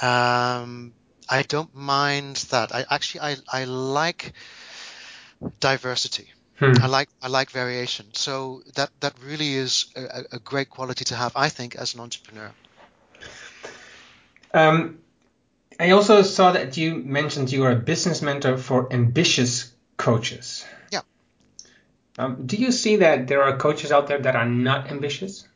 Um, 0.00 0.92
I 1.28 1.42
don't 1.42 1.74
mind 1.74 2.36
that. 2.50 2.74
I 2.74 2.84
actually 2.90 3.20
I, 3.20 3.36
I 3.52 3.64
like 3.64 4.32
diversity. 5.60 6.28
Hmm. 6.58 6.72
I 6.82 6.86
like 6.86 7.08
I 7.22 7.28
like 7.28 7.50
variation. 7.50 8.06
So 8.14 8.62
that 8.74 8.90
that 9.00 9.14
really 9.24 9.54
is 9.54 9.86
a, 9.94 10.24
a, 10.32 10.38
great 10.40 10.70
quality 10.70 11.04
to 11.06 11.14
have, 11.14 11.32
I 11.36 11.48
think, 11.48 11.76
as 11.76 11.94
an 11.94 12.00
entrepreneur. 12.00 12.50
Um, 14.52 14.98
I 15.78 15.90
also 15.90 16.22
saw 16.22 16.52
that 16.52 16.76
you 16.76 16.96
mentioned 16.96 17.52
you 17.52 17.64
are 17.64 17.70
a 17.70 17.76
business 17.76 18.22
mentor 18.22 18.56
for 18.56 18.92
ambitious 18.92 19.72
coaches. 19.96 20.64
Yeah. 20.90 21.02
Um, 22.18 22.46
do 22.46 22.56
you 22.56 22.72
see 22.72 22.96
that 22.96 23.28
there 23.28 23.44
are 23.44 23.56
coaches 23.56 23.92
out 23.92 24.08
there 24.08 24.18
that 24.18 24.34
are 24.34 24.46
not 24.46 24.90
ambitious? 24.90 25.46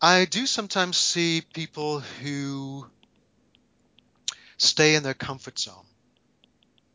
I 0.00 0.24
do 0.24 0.46
sometimes 0.46 0.96
see 0.96 1.42
people 1.52 2.00
who 2.00 2.86
stay 4.56 4.94
in 4.94 5.02
their 5.02 5.14
comfort 5.14 5.58
zone. 5.58 5.84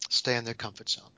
Stay 0.09 0.35
in 0.35 0.45
their 0.45 0.55
comfort 0.55 0.89
zone. 0.89 1.11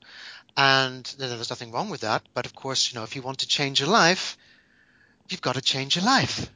And 0.56 1.04
there's 1.18 1.50
nothing 1.50 1.72
wrong 1.72 1.90
with 1.90 2.02
that. 2.02 2.24
But 2.34 2.46
of 2.46 2.56
course, 2.56 2.92
you 2.92 3.00
know, 3.00 3.04
if 3.04 3.16
you 3.16 3.22
want 3.22 3.40
to 3.40 3.48
change 3.48 3.80
your 3.80 3.90
life, 3.90 4.38
you've 5.30 5.42
got 5.42 5.56
to 5.56 5.62
change 5.62 5.96
your 5.96 6.06
life. 6.06 6.50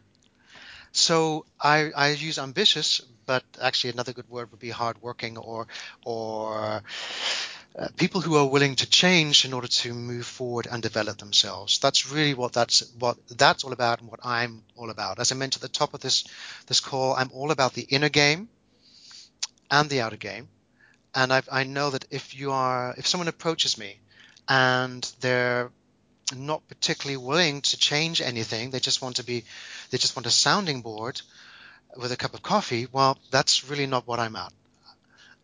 So 0.91 1.45
I, 1.59 1.91
I 1.95 2.09
use 2.09 2.39
ambitious, 2.39 3.01
but 3.25 3.43
actually 3.61 3.91
another 3.91 4.13
good 4.13 4.29
word 4.29 4.51
would 4.51 4.59
be 4.59 4.69
hardworking 4.69 5.37
or 5.37 5.67
or 6.05 6.83
uh, 7.77 7.87
people 7.97 8.21
who 8.21 8.35
are 8.37 8.47
willing 8.47 8.75
to 8.75 8.89
change 8.89 9.45
in 9.45 9.53
order 9.53 9.67
to 9.67 9.93
move 9.93 10.25
forward 10.25 10.67
and 10.71 10.81
develop 10.81 11.17
themselves. 11.19 11.77
That's 11.79 12.11
really 12.11 12.33
what 12.33 12.53
that's 12.53 12.91
what 12.97 13.17
that's 13.29 13.63
all 13.63 13.73
about 13.73 14.01
and 14.01 14.09
what 14.09 14.21
I'm 14.23 14.63
all 14.75 14.89
about. 14.89 15.19
As 15.19 15.31
I 15.31 15.35
mentioned 15.35 15.63
at 15.63 15.71
the 15.71 15.77
top 15.77 15.93
of 15.93 16.01
this 16.01 16.23
this 16.65 16.79
call, 16.79 17.13
I'm 17.13 17.29
all 17.33 17.51
about 17.51 17.73
the 17.73 17.83
inner 17.83 18.09
game 18.09 18.49
and 19.69 19.89
the 19.89 20.01
outer 20.01 20.17
game. 20.17 20.47
And 21.17 21.33
I've, 21.33 21.49
I 21.51 21.63
know 21.63 21.89
that 21.89 22.05
if 22.11 22.35
you 22.35 22.51
are 22.51 22.93
if 22.95 23.07
someone 23.07 23.27
approaches 23.27 23.75
me 23.75 23.99
and 24.47 25.01
they're 25.19 25.71
not 26.35 26.67
particularly 26.67 27.17
willing 27.17 27.61
to 27.61 27.77
change 27.77 28.21
anything, 28.21 28.69
they 28.69 28.79
just 28.79 29.01
want 29.01 29.15
to 29.15 29.23
be 29.23 29.43
they 29.89 29.97
just 29.97 30.15
want 30.15 30.27
a 30.27 30.31
sounding 30.45 30.81
board 30.81 31.19
with 31.95 32.11
a 32.11 32.17
cup 32.17 32.35
of 32.35 32.43
coffee. 32.43 32.87
Well, 32.91 33.17
that's 33.31 33.67
really 33.67 33.87
not 33.87 34.05
what 34.05 34.19
I'm 34.19 34.35
at. 34.35 34.53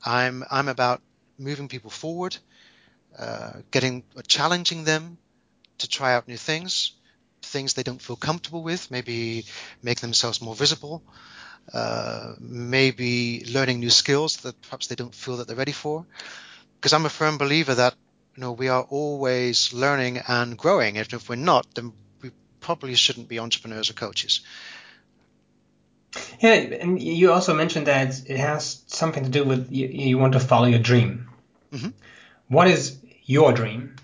I'm 0.05 0.43
I'm 0.51 0.67
about 0.67 1.01
moving 1.39 1.67
people 1.67 1.89
forward, 1.89 2.37
uh, 3.17 3.53
getting 3.71 4.03
challenging 4.27 4.83
them 4.83 5.17
to 5.79 5.89
try 5.89 6.13
out 6.13 6.27
new 6.27 6.37
things, 6.37 6.91
things 7.41 7.73
they 7.73 7.83
don't 7.83 8.01
feel 8.01 8.15
comfortable 8.15 8.61
with, 8.61 8.91
maybe 8.91 9.45
make 9.81 10.01
themselves 10.01 10.39
more 10.39 10.55
visible, 10.55 11.01
uh, 11.71 12.33
maybe 12.39 13.45
learning 13.45 13.79
new 13.79 13.89
skills 13.89 14.37
that 14.37 14.59
perhaps 14.61 14.87
they 14.87 14.95
don't 14.95 15.15
feel 15.15 15.37
that 15.37 15.47
they're 15.47 15.55
ready 15.55 15.71
for. 15.71 16.05
Because 16.75 16.93
I'm 16.93 17.05
a 17.05 17.09
firm 17.09 17.37
believer 17.37 17.75
that 17.75 17.95
you 18.35 18.41
know 18.41 18.51
we 18.51 18.67
are 18.67 18.83
always 18.83 19.73
learning 19.73 20.19
and 20.27 20.57
growing. 20.57 20.97
If, 20.97 21.13
if 21.13 21.29
we're 21.29 21.35
not, 21.35 21.65
then 21.75 21.93
we 22.21 22.31
probably 22.59 22.95
shouldn't 22.95 23.29
be 23.29 23.39
entrepreneurs 23.39 23.89
or 23.89 23.93
coaches. 23.93 24.41
Yeah, 26.39 26.53
and 26.53 27.01
you 27.01 27.31
also 27.31 27.53
mentioned 27.53 27.87
that 27.87 28.29
it 28.29 28.37
has 28.37 28.83
something 28.87 29.23
to 29.23 29.29
do 29.29 29.43
with 29.43 29.71
you, 29.71 29.87
you 29.87 30.17
want 30.17 30.33
to 30.33 30.39
follow 30.39 30.65
your 30.65 30.79
dream. 30.79 31.29
Mm-hmm. 31.71 31.89
What 32.49 32.67
is 32.67 32.99
your 33.23 33.53
dream? 33.53 33.95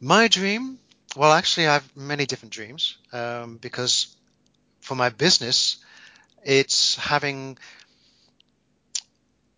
My 0.00 0.28
dream? 0.28 0.78
Well, 1.16 1.32
actually, 1.32 1.66
I 1.66 1.74
have 1.74 1.96
many 1.96 2.26
different 2.26 2.52
dreams 2.52 2.96
um, 3.12 3.56
because 3.56 4.14
for 4.80 4.94
my 4.94 5.08
business, 5.08 5.78
it's 6.44 6.96
having 6.96 7.58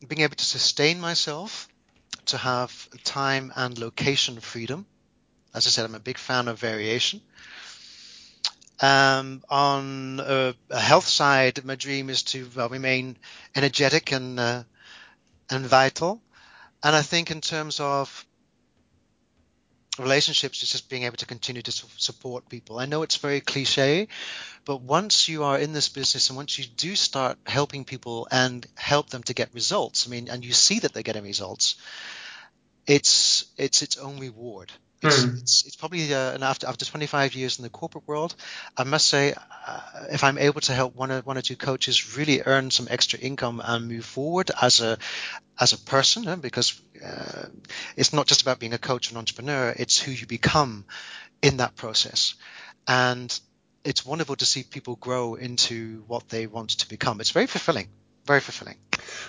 being 0.07 0.23
able 0.23 0.37
to 0.37 0.45
sustain 0.45 1.01
myself, 1.01 1.69
to 2.27 2.37
have 2.37 2.89
time 3.05 3.53
and 3.55 3.79
location 3.79 4.41
freedom. 4.41 4.87
As 5.55 5.67
I 5.67 5.71
said, 5.71 5.85
I'm 5.85 5.95
a 5.95 6.01
big 6.01 6.19
fan 6.19 6.49
of 6.49 6.59
variation. 6.59 7.21
Um, 8.81 9.45
on 9.49 10.21
a, 10.21 10.55
a, 10.71 10.81
health 10.81 11.07
side, 11.07 11.65
my 11.65 11.77
dream 11.77 12.11
is 12.11 12.25
to 12.25 12.49
remain 12.69 13.17
energetic 13.55 14.11
and 14.11 14.41
uh, 14.41 14.65
and 15.51 15.65
vital. 15.67 16.21
And 16.83 16.97
I 16.97 17.03
think 17.03 17.31
in 17.31 17.41
terms 17.41 17.79
of 17.79 18.27
relationships, 19.99 20.63
it's 20.63 20.73
just 20.73 20.89
being 20.89 21.03
able 21.05 21.17
to 21.17 21.27
continue 21.27 21.63
to 21.63 21.73
support 21.73 22.49
people. 22.49 22.79
I 22.79 22.87
know 22.87 23.03
it's 23.03 23.17
very 23.17 23.41
cliche, 23.41 24.09
but 24.65 24.81
once 24.81 25.29
you 25.29 25.45
are 25.45 25.59
in 25.59 25.73
this 25.73 25.89
business 25.89 26.29
and 26.31 26.37
once 26.37 26.59
you 26.59 26.65
do 26.65 26.97
start 26.97 27.39
helping 27.47 27.85
people 27.85 28.27
and 28.31 28.67
help 28.75 29.11
them 29.11 29.23
to 29.25 29.35
get 29.35 29.55
results, 29.55 30.07
I 30.07 30.11
mean, 30.11 30.29
and 30.29 30.45
you 30.45 30.53
see 30.53 30.79
that 30.81 30.95
they're 30.95 31.03
getting 31.03 31.25
results, 31.25 31.77
it's 32.87 33.45
it's 33.57 33.83
its 33.83 33.97
own 33.97 34.19
reward. 34.19 34.73
It's, 35.03 35.25
mm. 35.25 35.41
it's, 35.41 35.67
it's, 35.67 35.77
probably 35.77 36.15
uh, 36.15 36.39
after 36.43 36.69
after 36.69 36.85
25 36.85 37.35
years 37.35 37.59
in 37.59 37.65
the 37.65 37.71
corporate 37.71 38.07
world, 38.07 38.35
I 38.77 38.85
must 38.85 39.09
say, 39.09 39.35
uh, 39.67 39.81
if 40.11 40.23
I'm 40.23 40.39
able 40.39 40.61
to 40.63 40.73
help 40.73 40.95
one 40.95 41.11
or 41.11 41.21
one 41.23 41.37
or 41.37 41.43
two 41.43 41.57
coaches 41.57 42.17
really 42.17 42.43
earn 42.45 42.71
some 42.71 42.87
extra 42.89 43.19
income 43.19 43.61
and 43.65 43.89
move 43.89 44.05
forward 44.05 44.51
as 44.61 44.81
a 44.81 44.99
as 45.59 45.73
a 45.73 45.79
person, 45.79 46.29
uh, 46.29 46.37
because 46.37 46.81
uh, 47.05 47.47
it's 47.97 48.13
not 48.13 48.27
just 48.27 48.43
about 48.43 48.61
being 48.61 48.75
a 48.75 48.79
coach 48.79 49.09
and 49.09 49.19
entrepreneur; 49.19 49.75
it's 49.77 49.99
who 50.01 50.13
you 50.13 50.27
become 50.27 50.85
in 51.43 51.57
that 51.57 51.75
process, 51.75 52.35
and 52.87 53.41
it's 53.85 54.07
wonderful 54.07 54.37
to 54.37 54.45
see 54.45 54.63
people 54.63 54.95
grow 54.97 55.35
into 55.35 56.05
what 56.07 56.29
they 56.29 56.47
want 56.47 56.71
to 56.71 56.89
become. 56.89 57.21
It's 57.21 57.33
very 57.33 57.47
fulfilling, 57.47 57.89
very 58.25 58.41
fulfilling. 58.41 58.77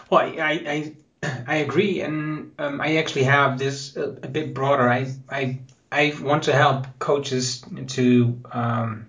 Well, 0.09 0.21
I, 0.21 0.51
I 0.67 0.95
I 1.23 1.57
agree, 1.57 2.01
and 2.01 2.51
um, 2.59 2.81
I 2.81 2.97
actually 2.97 3.23
have 3.23 3.57
this 3.57 3.95
a, 3.95 4.03
a, 4.03 4.27
bit 4.27 4.53
broader. 4.53 4.89
I, 4.89 5.13
I 5.29 5.59
I 5.91 6.13
want 6.19 6.43
to 6.43 6.53
help 6.53 6.87
coaches 6.99 7.63
to 7.87 8.41
um, 8.51 9.07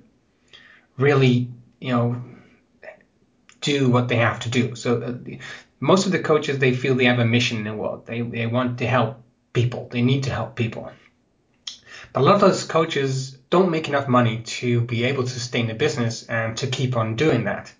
really, 0.96 1.48
you 1.80 1.92
know, 1.92 2.22
do 3.60 3.88
what 3.88 4.08
they 4.08 4.16
have 4.16 4.40
to 4.40 4.48
do. 4.48 4.76
So 4.76 5.02
uh, 5.02 5.36
most 5.80 6.06
of 6.06 6.12
the 6.12 6.20
coaches 6.20 6.58
they 6.58 6.72
feel 6.72 6.94
they 6.94 7.06
have 7.06 7.18
a 7.18 7.24
mission 7.24 7.58
in 7.58 7.64
the 7.64 7.74
world. 7.74 8.06
They 8.06 8.20
they 8.20 8.46
want 8.46 8.78
to 8.78 8.86
help 8.86 9.22
people. 9.52 9.88
They 9.90 10.02
need 10.02 10.24
to 10.24 10.30
help 10.30 10.54
people. 10.54 10.90
But 12.12 12.20
a 12.20 12.24
lot 12.24 12.36
of 12.36 12.40
those 12.42 12.64
coaches 12.64 13.32
don't 13.50 13.70
make 13.70 13.88
enough 13.88 14.06
money 14.06 14.42
to 14.42 14.82
be 14.82 15.04
able 15.04 15.24
to 15.24 15.30
sustain 15.30 15.62
in 15.62 15.68
the 15.68 15.74
business 15.74 16.22
and 16.24 16.56
to 16.58 16.68
keep 16.68 16.96
on 16.96 17.16
doing 17.16 17.44
that 17.44 17.72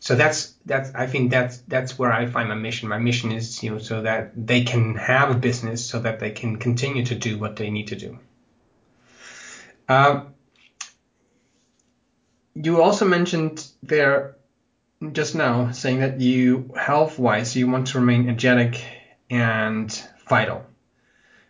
so 0.00 0.14
that's 0.14 0.54
that's 0.68 0.94
I 0.94 1.06
think 1.06 1.30
that's 1.30 1.58
that's 1.68 1.98
where 1.98 2.12
I 2.12 2.26
find 2.26 2.48
my 2.48 2.54
mission. 2.54 2.88
My 2.88 2.98
mission 2.98 3.32
is 3.32 3.62
you 3.62 3.72
know 3.72 3.78
so 3.78 4.02
that 4.02 4.32
they 4.36 4.62
can 4.62 4.94
have 4.96 5.30
a 5.30 5.34
business 5.34 5.84
so 5.84 5.98
that 6.00 6.20
they 6.20 6.30
can 6.30 6.56
continue 6.56 7.04
to 7.06 7.14
do 7.14 7.38
what 7.38 7.56
they 7.56 7.70
need 7.70 7.88
to 7.88 7.96
do. 7.96 8.18
Uh, 9.88 10.24
you 12.54 12.80
also 12.80 13.06
mentioned 13.06 13.66
there 13.82 14.36
just 15.12 15.34
now 15.34 15.70
saying 15.72 16.00
that 16.00 16.20
you 16.20 16.70
health 16.76 17.18
wise 17.18 17.56
you 17.56 17.66
want 17.68 17.88
to 17.88 17.98
remain 17.98 18.28
energetic 18.28 18.84
and 19.30 20.08
vital, 20.28 20.64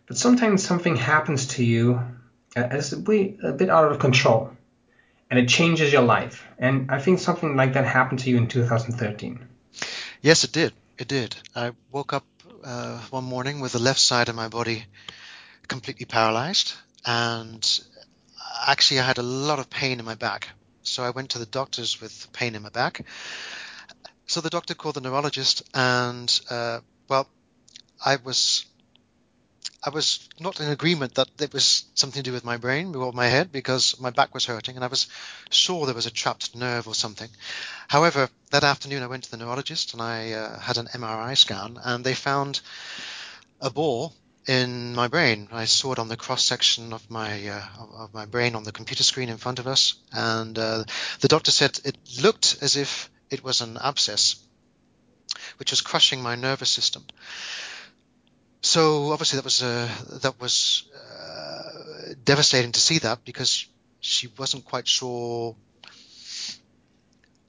but 0.07 0.17
sometimes 0.17 0.63
something 0.63 0.95
happens 0.95 1.47
to 1.47 1.63
you 1.63 2.01
as 2.55 2.93
a 2.93 2.97
bit 2.97 3.69
out 3.69 3.91
of 3.91 3.99
control 3.99 4.51
and 5.29 5.39
it 5.39 5.47
changes 5.47 5.93
your 5.93 6.01
life. 6.01 6.47
And 6.57 6.91
I 6.91 6.99
think 6.99 7.19
something 7.19 7.55
like 7.55 7.73
that 7.73 7.85
happened 7.85 8.19
to 8.21 8.29
you 8.29 8.37
in 8.37 8.47
2013. 8.47 9.47
Yes, 10.21 10.43
it 10.43 10.51
did. 10.51 10.73
It 10.97 11.07
did. 11.07 11.35
I 11.55 11.71
woke 11.91 12.13
up 12.13 12.25
uh, 12.63 12.99
one 13.09 13.23
morning 13.23 13.61
with 13.61 13.71
the 13.71 13.79
left 13.79 13.99
side 13.99 14.29
of 14.29 14.35
my 14.35 14.49
body 14.49 14.85
completely 15.67 16.05
paralyzed, 16.05 16.73
and 17.05 17.81
actually, 18.67 18.99
I 18.99 19.05
had 19.05 19.17
a 19.17 19.23
lot 19.23 19.59
of 19.59 19.69
pain 19.69 19.99
in 19.99 20.05
my 20.05 20.15
back. 20.15 20.49
So 20.83 21.03
I 21.03 21.11
went 21.11 21.31
to 21.31 21.39
the 21.39 21.45
doctors 21.45 22.01
with 22.01 22.27
pain 22.33 22.55
in 22.55 22.63
my 22.63 22.69
back. 22.69 23.05
So 24.25 24.41
the 24.41 24.49
doctor 24.49 24.73
called 24.73 24.95
the 24.95 25.01
neurologist, 25.01 25.63
and 25.73 26.39
uh, 26.49 26.79
well, 27.07 27.27
I 28.03 28.17
was 28.17 28.65
I 29.81 29.91
was 29.91 30.27
not 30.39 30.59
in 30.59 30.69
agreement 30.69 31.15
that 31.15 31.29
it 31.39 31.53
was 31.53 31.85
something 31.95 32.21
to 32.21 32.29
do 32.29 32.33
with 32.33 32.43
my 32.43 32.57
brain 32.57 32.95
or 32.95 33.13
my 33.13 33.27
head 33.27 33.49
because 33.51 33.97
my 33.99 34.09
back 34.09 34.33
was 34.33 34.45
hurting 34.45 34.75
and 34.75 34.83
I 34.83 34.87
was 34.89 35.07
sure 35.51 35.85
there 35.85 35.95
was 35.95 36.05
a 36.05 36.11
trapped 36.11 36.53
nerve 36.53 36.85
or 36.87 36.93
something. 36.93 37.29
However, 37.87 38.29
that 38.51 38.65
afternoon 38.65 39.03
I 39.03 39.07
went 39.07 39.23
to 39.23 39.31
the 39.31 39.37
neurologist 39.37 39.93
and 39.93 40.01
I 40.01 40.33
uh, 40.33 40.59
had 40.59 40.77
an 40.77 40.87
MRI 40.87 41.37
scan 41.37 41.79
and 41.81 42.03
they 42.03 42.13
found 42.13 42.59
a 43.61 43.69
ball 43.69 44.13
in 44.47 44.95
my 44.95 45.07
brain. 45.07 45.47
I 45.51 45.63
saw 45.63 45.93
it 45.93 45.99
on 45.99 46.09
the 46.09 46.17
cross 46.17 46.43
section 46.43 46.91
of 46.91 47.09
my 47.09 47.47
uh, 47.47 47.63
of 47.93 48.13
my 48.13 48.25
brain 48.25 48.55
on 48.55 48.63
the 48.63 48.73
computer 48.73 49.03
screen 49.03 49.29
in 49.29 49.37
front 49.37 49.59
of 49.59 49.67
us, 49.67 49.93
and 50.11 50.57
uh, 50.57 50.83
the 51.19 51.27
doctor 51.27 51.51
said 51.51 51.79
it 51.85 51.97
looked 52.21 52.57
as 52.61 52.75
if 52.75 53.09
it 53.29 53.43
was 53.43 53.61
an 53.61 53.77
abscess, 53.77 54.37
which 55.57 55.71
was 55.71 55.81
crushing 55.81 56.21
my 56.21 56.35
nervous 56.35 56.69
system 56.69 57.05
so 58.61 59.11
obviously 59.11 59.37
that 59.37 59.45
was 59.45 59.63
uh, 59.63 59.89
that 60.21 60.39
was 60.39 60.83
uh, 60.93 62.13
devastating 62.23 62.71
to 62.73 62.79
see 62.79 62.99
that 62.99 63.23
because 63.23 63.67
she 64.01 64.27
wasn't 64.37 64.65
quite 64.65 64.87
sure. 64.87 65.55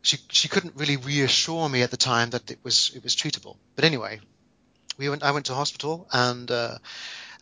She 0.03 0.19
she 0.31 0.49
couldn't 0.49 0.77
really 0.77 0.97
reassure 0.97 1.69
me 1.69 1.83
at 1.83 1.91
the 1.91 1.97
time 1.97 2.31
that 2.31 2.51
it 2.51 2.59
was 2.63 2.93
it 2.95 3.03
was 3.03 3.17
treatable. 3.17 3.57
But 3.75 3.85
anyway, 3.85 4.21
we 4.99 5.09
went. 5.09 5.23
I 5.23 5.33
went 5.33 5.47
to 5.47 5.55
hospital, 5.55 6.07
and 6.13 6.51
uh, 6.51 6.79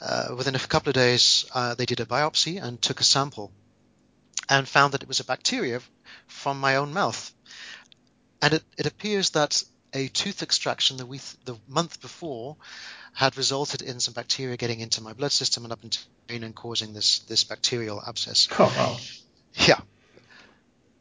uh 0.01 0.35
within 0.37 0.55
a 0.55 0.59
couple 0.59 0.91
of 0.91 0.95
days, 0.95 1.45
uh, 1.55 1.75
they 1.75 1.87
did 1.87 2.01
a 2.01 2.07
biopsy 2.07 2.63
and 2.63 2.81
took 2.81 3.01
a 3.01 3.05
sample, 3.05 3.53
and 4.49 4.67
found 4.67 4.95
that 4.95 5.03
it 5.03 5.09
was 5.09 5.21
a 5.21 5.25
bacteria 5.25 5.81
from 6.27 6.59
my 6.59 6.77
own 6.77 6.93
mouth. 6.93 7.33
And 8.41 8.55
it, 8.55 8.63
it 8.77 8.87
appears 8.87 9.31
that 9.31 9.63
a 9.93 10.09
tooth 10.09 10.43
extraction 10.43 10.97
the 10.97 11.07
week, 11.07 11.23
the 11.45 11.57
month 11.67 12.01
before 12.01 12.57
had 13.19 13.37
resulted 13.37 13.83
in 13.83 13.99
some 13.99 14.15
bacteria 14.15 14.57
getting 14.57 14.79
into 14.79 15.03
my 15.03 15.13
blood 15.13 15.33
system 15.33 15.65
and 15.65 15.73
up 15.73 15.83
into 15.83 15.99
the 15.99 16.07
brain 16.29 16.45
and 16.45 16.55
causing 16.55 16.93
this 16.93 17.19
this 17.31 17.43
bacterial 17.43 18.01
abscess. 18.07 18.47
Oh 18.57 18.73
wow. 18.79 18.97
Yeah. 19.67 19.81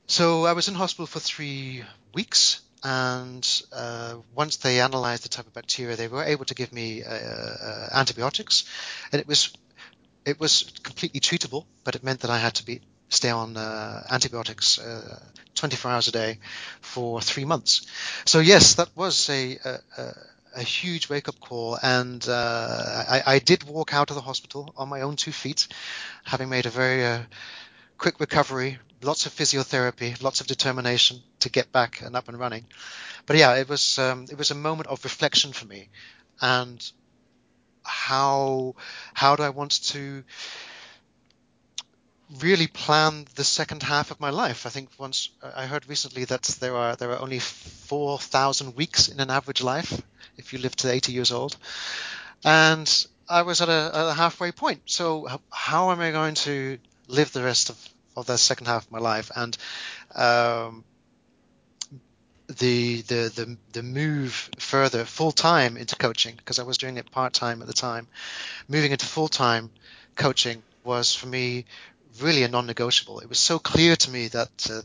So 0.07 0.45
I 0.45 0.53
was 0.53 0.67
in 0.67 0.73
hospital 0.73 1.05
for 1.05 1.19
three 1.19 1.83
weeks, 2.15 2.61
and 2.83 3.45
uh, 3.71 4.15
once 4.33 4.57
they 4.57 4.81
analyzed 4.81 5.25
the 5.25 5.29
type 5.29 5.45
of 5.45 5.53
bacteria, 5.53 5.95
they 5.95 6.07
were 6.07 6.23
able 6.23 6.45
to 6.45 6.55
give 6.55 6.73
me 6.73 7.03
uh, 7.03 7.13
uh, 7.13 7.89
antibiotics, 7.93 8.65
and 9.11 9.21
it 9.21 9.27
was 9.27 9.53
it 10.25 10.39
was 10.39 10.73
completely 10.81 11.19
treatable, 11.19 11.65
but 11.83 11.93
it 11.93 12.03
meant 12.03 12.21
that 12.21 12.31
I 12.31 12.39
had 12.39 12.55
to 12.55 12.65
be 12.65 12.81
stay 13.09 13.29
on 13.29 13.55
uh, 13.57 14.03
antibiotics 14.09 14.79
uh, 14.79 15.19
24 15.53 15.91
hours 15.91 16.07
a 16.07 16.11
day 16.11 16.39
for 16.81 17.21
three 17.21 17.45
months. 17.45 17.85
So 18.25 18.39
yes, 18.39 18.73
that 18.75 18.89
was 18.95 19.29
a, 19.29 19.59
a, 19.63 20.13
a 20.57 20.63
huge 20.63 21.07
wake-up 21.07 21.39
call, 21.39 21.77
and 21.81 22.27
uh, 22.27 23.03
I, 23.07 23.23
I, 23.25 23.39
did 23.39 23.63
walk 23.63 23.93
out 23.93 24.09
of 24.09 24.15
the 24.15 24.21
hospital 24.21 24.73
on 24.75 24.89
my 24.89 25.01
own 25.01 25.15
two 25.15 25.31
feet, 25.31 25.67
having 26.25 26.49
made 26.49 26.65
a 26.65 26.71
very 26.71 27.05
uh, 27.05 27.21
quick 27.97 28.19
recovery, 28.19 28.79
lots 29.03 29.27
of 29.27 29.33
physiotherapy, 29.33 30.21
lots 30.21 30.41
of 30.41 30.47
determination 30.47 31.21
to 31.41 31.49
get 31.49 31.71
back 31.71 32.01
and 32.01 32.15
up 32.15 32.27
and 32.27 32.39
running. 32.39 32.65
But 33.27 33.37
yeah, 33.37 33.55
it 33.55 33.69
was 33.69 33.99
um, 33.99 34.25
it 34.31 34.37
was 34.37 34.51
a 34.51 34.55
moment 34.55 34.87
of 34.87 35.03
reflection 35.03 35.53
for 35.53 35.67
me, 35.67 35.89
and 36.41 36.91
how 37.83 38.75
how 39.13 39.35
do 39.35 39.43
I 39.43 39.49
want 39.49 39.83
to 39.89 40.23
really 42.41 42.67
plan 42.67 43.25
the 43.35 43.43
second 43.43 43.83
half 43.83 44.11
of 44.11 44.19
my 44.19 44.29
life. 44.29 44.65
I 44.65 44.69
think 44.69 44.89
once 44.97 45.29
I 45.41 45.65
heard 45.65 45.87
recently 45.87 46.25
that 46.25 46.43
there 46.59 46.75
are 46.75 46.95
there 46.95 47.11
are 47.11 47.21
only 47.21 47.39
four 47.39 48.19
thousand 48.19 48.75
weeks 48.75 49.07
in 49.07 49.19
an 49.19 49.29
average 49.29 49.61
life 49.61 50.01
if 50.37 50.53
you 50.53 50.59
live 50.59 50.75
to 50.77 50.91
eighty 50.91 51.13
years 51.13 51.31
old, 51.31 51.55
and 52.43 53.07
I 53.29 53.43
was 53.43 53.61
at 53.61 53.69
a, 53.69 54.09
a 54.09 54.13
halfway 54.13 54.51
point. 54.51 54.81
So 54.85 55.27
how 55.51 55.91
am 55.91 55.99
I 55.99 56.11
going 56.11 56.35
to 56.35 56.77
live 57.07 57.31
the 57.31 57.43
rest 57.43 57.69
of, 57.69 57.89
of 58.15 58.25
the 58.25 58.37
second 58.37 58.67
half 58.67 58.85
of 58.85 58.91
my 58.91 58.99
life? 58.99 59.31
And 59.35 59.57
um, 60.15 60.83
the 62.47 63.01
the 63.01 63.31
the 63.35 63.57
the 63.71 63.83
move 63.83 64.49
further 64.59 65.05
full 65.05 65.31
time 65.31 65.77
into 65.77 65.95
coaching 65.95 66.35
because 66.35 66.59
I 66.59 66.63
was 66.63 66.77
doing 66.77 66.97
it 66.97 67.11
part 67.11 67.33
time 67.33 67.61
at 67.61 67.67
the 67.67 67.73
time, 67.73 68.07
moving 68.67 68.91
into 68.91 69.05
full 69.05 69.29
time 69.29 69.69
coaching 70.15 70.61
was 70.83 71.13
for 71.13 71.27
me 71.27 71.65
really 72.21 72.43
a 72.43 72.47
non-negotiable. 72.47 73.19
It 73.19 73.29
was 73.29 73.39
so 73.39 73.59
clear 73.59 73.95
to 73.95 74.11
me 74.11 74.27
that 74.29 74.67
uh, 74.69 74.81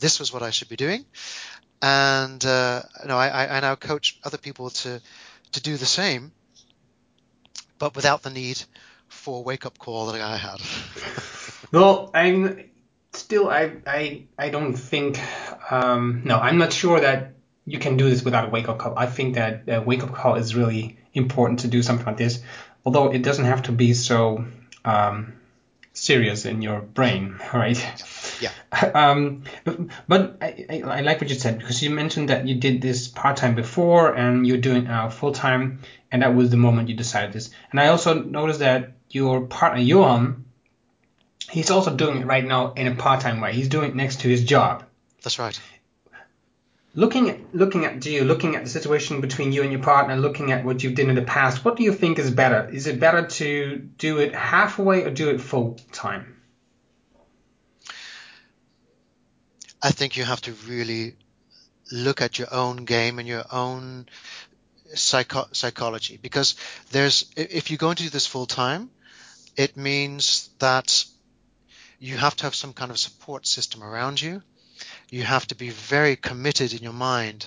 this 0.00 0.18
was 0.18 0.32
what 0.32 0.42
I 0.42 0.50
should 0.50 0.68
be 0.68 0.76
doing, 0.76 1.04
and 1.82 2.44
uh, 2.44 2.82
you 3.02 3.08
know, 3.08 3.16
I, 3.16 3.56
I 3.56 3.60
now 3.60 3.74
coach 3.74 4.18
other 4.24 4.38
people 4.38 4.70
to 4.70 5.00
to 5.52 5.62
do 5.62 5.76
the 5.76 5.86
same, 5.86 6.32
but 7.78 7.94
without 7.94 8.22
the 8.22 8.30
need 8.30 8.62
for 9.08 9.38
a 9.38 9.42
wake-up 9.42 9.78
call 9.78 10.06
that 10.06 10.20
I 10.20 10.36
had. 10.36 10.60
well, 11.72 12.10
I'm 12.14 12.70
still 13.12 13.48
I 13.48 13.72
I 13.86 14.24
I 14.38 14.50
don't 14.50 14.74
think 14.74 15.20
um, 15.70 16.22
no, 16.24 16.38
I'm 16.38 16.58
not 16.58 16.72
sure 16.72 17.00
that 17.00 17.34
you 17.66 17.78
can 17.78 17.96
do 17.96 18.10
this 18.10 18.24
without 18.24 18.48
a 18.48 18.50
wake-up 18.50 18.78
call. 18.78 18.98
I 18.98 19.06
think 19.06 19.36
that 19.36 19.64
a 19.68 19.80
wake-up 19.80 20.12
call 20.12 20.34
is 20.34 20.54
really 20.54 20.98
important 21.14 21.60
to 21.60 21.68
do 21.68 21.82
something 21.82 22.06
like 22.06 22.16
this, 22.16 22.42
although 22.84 23.12
it 23.12 23.22
doesn't 23.22 23.44
have 23.44 23.62
to 23.64 23.72
be 23.72 23.94
so. 23.94 24.44
Um, 24.84 25.34
serious 26.04 26.44
in 26.44 26.62
your 26.62 26.80
brain, 26.80 27.38
right? 27.54 27.80
Yeah. 28.40 28.50
Um, 28.94 29.44
but, 29.62 29.78
but 30.08 30.36
I, 30.40 30.66
I, 30.68 30.82
I, 30.82 31.00
like 31.02 31.20
what 31.20 31.30
you 31.30 31.36
said 31.36 31.58
because 31.58 31.80
you 31.80 31.90
mentioned 31.90 32.28
that 32.28 32.46
you 32.46 32.56
did 32.56 32.82
this 32.82 33.06
part 33.06 33.36
time 33.36 33.54
before 33.54 34.12
and 34.12 34.44
you're 34.44 34.58
doing 34.58 34.88
uh, 34.88 35.10
full 35.10 35.32
time, 35.32 35.80
and 36.10 36.22
that 36.22 36.34
was 36.34 36.50
the 36.50 36.56
moment 36.56 36.88
you 36.88 36.96
decided 36.96 37.32
this. 37.32 37.50
And 37.70 37.78
I 37.78 37.88
also 37.88 38.14
noticed 38.14 38.58
that 38.58 38.94
your 39.10 39.42
partner 39.42 39.80
Johan, 39.80 40.44
he's 41.48 41.70
also 41.70 41.94
doing 41.94 42.18
it 42.18 42.26
right 42.26 42.44
now 42.44 42.72
in 42.72 42.88
a 42.88 42.94
part 42.96 43.20
time 43.20 43.40
way. 43.40 43.52
He's 43.52 43.68
doing 43.68 43.90
it 43.90 43.96
next 43.96 44.20
to 44.22 44.28
his 44.28 44.42
job. 44.42 44.84
That's 45.22 45.38
right 45.38 45.58
looking 46.94 47.28
at 47.30 47.54
looking 47.54 47.84
at 47.84 48.04
you, 48.06 48.24
looking 48.24 48.56
at 48.56 48.64
the 48.64 48.70
situation 48.70 49.20
between 49.20 49.52
you 49.52 49.62
and 49.62 49.72
your 49.72 49.82
partner, 49.82 50.16
looking 50.16 50.52
at 50.52 50.64
what 50.64 50.82
you've 50.82 50.94
done 50.94 51.10
in 51.10 51.16
the 51.16 51.22
past, 51.22 51.64
what 51.64 51.76
do 51.76 51.82
you 51.82 51.92
think 51.92 52.18
is 52.18 52.30
better? 52.30 52.68
Is 52.68 52.86
it 52.86 53.00
better 53.00 53.26
to 53.26 53.78
do 53.98 54.18
it 54.18 54.34
halfway 54.34 55.04
or 55.04 55.10
do 55.10 55.30
it 55.30 55.40
full 55.40 55.78
time? 55.92 56.36
I 59.82 59.90
think 59.90 60.16
you 60.16 60.24
have 60.24 60.40
to 60.42 60.52
really 60.66 61.16
look 61.92 62.22
at 62.22 62.38
your 62.38 62.48
own 62.52 62.84
game 62.84 63.18
and 63.18 63.28
your 63.28 63.44
own 63.52 64.08
psycho- 64.94 65.48
psychology 65.52 66.18
because 66.20 66.54
there's 66.90 67.30
if 67.36 67.70
you're 67.70 67.78
going 67.78 67.96
to 67.96 68.04
do 68.04 68.08
this 68.08 68.26
full 68.26 68.46
time, 68.46 68.90
it 69.56 69.76
means 69.76 70.48
that 70.58 71.04
you 71.98 72.16
have 72.16 72.36
to 72.36 72.44
have 72.44 72.54
some 72.54 72.72
kind 72.72 72.90
of 72.90 72.98
support 72.98 73.46
system 73.46 73.82
around 73.82 74.20
you 74.20 74.42
you 75.14 75.22
have 75.22 75.46
to 75.46 75.54
be 75.54 75.70
very 75.70 76.16
committed 76.16 76.72
in 76.72 76.82
your 76.82 76.92
mind 76.92 77.46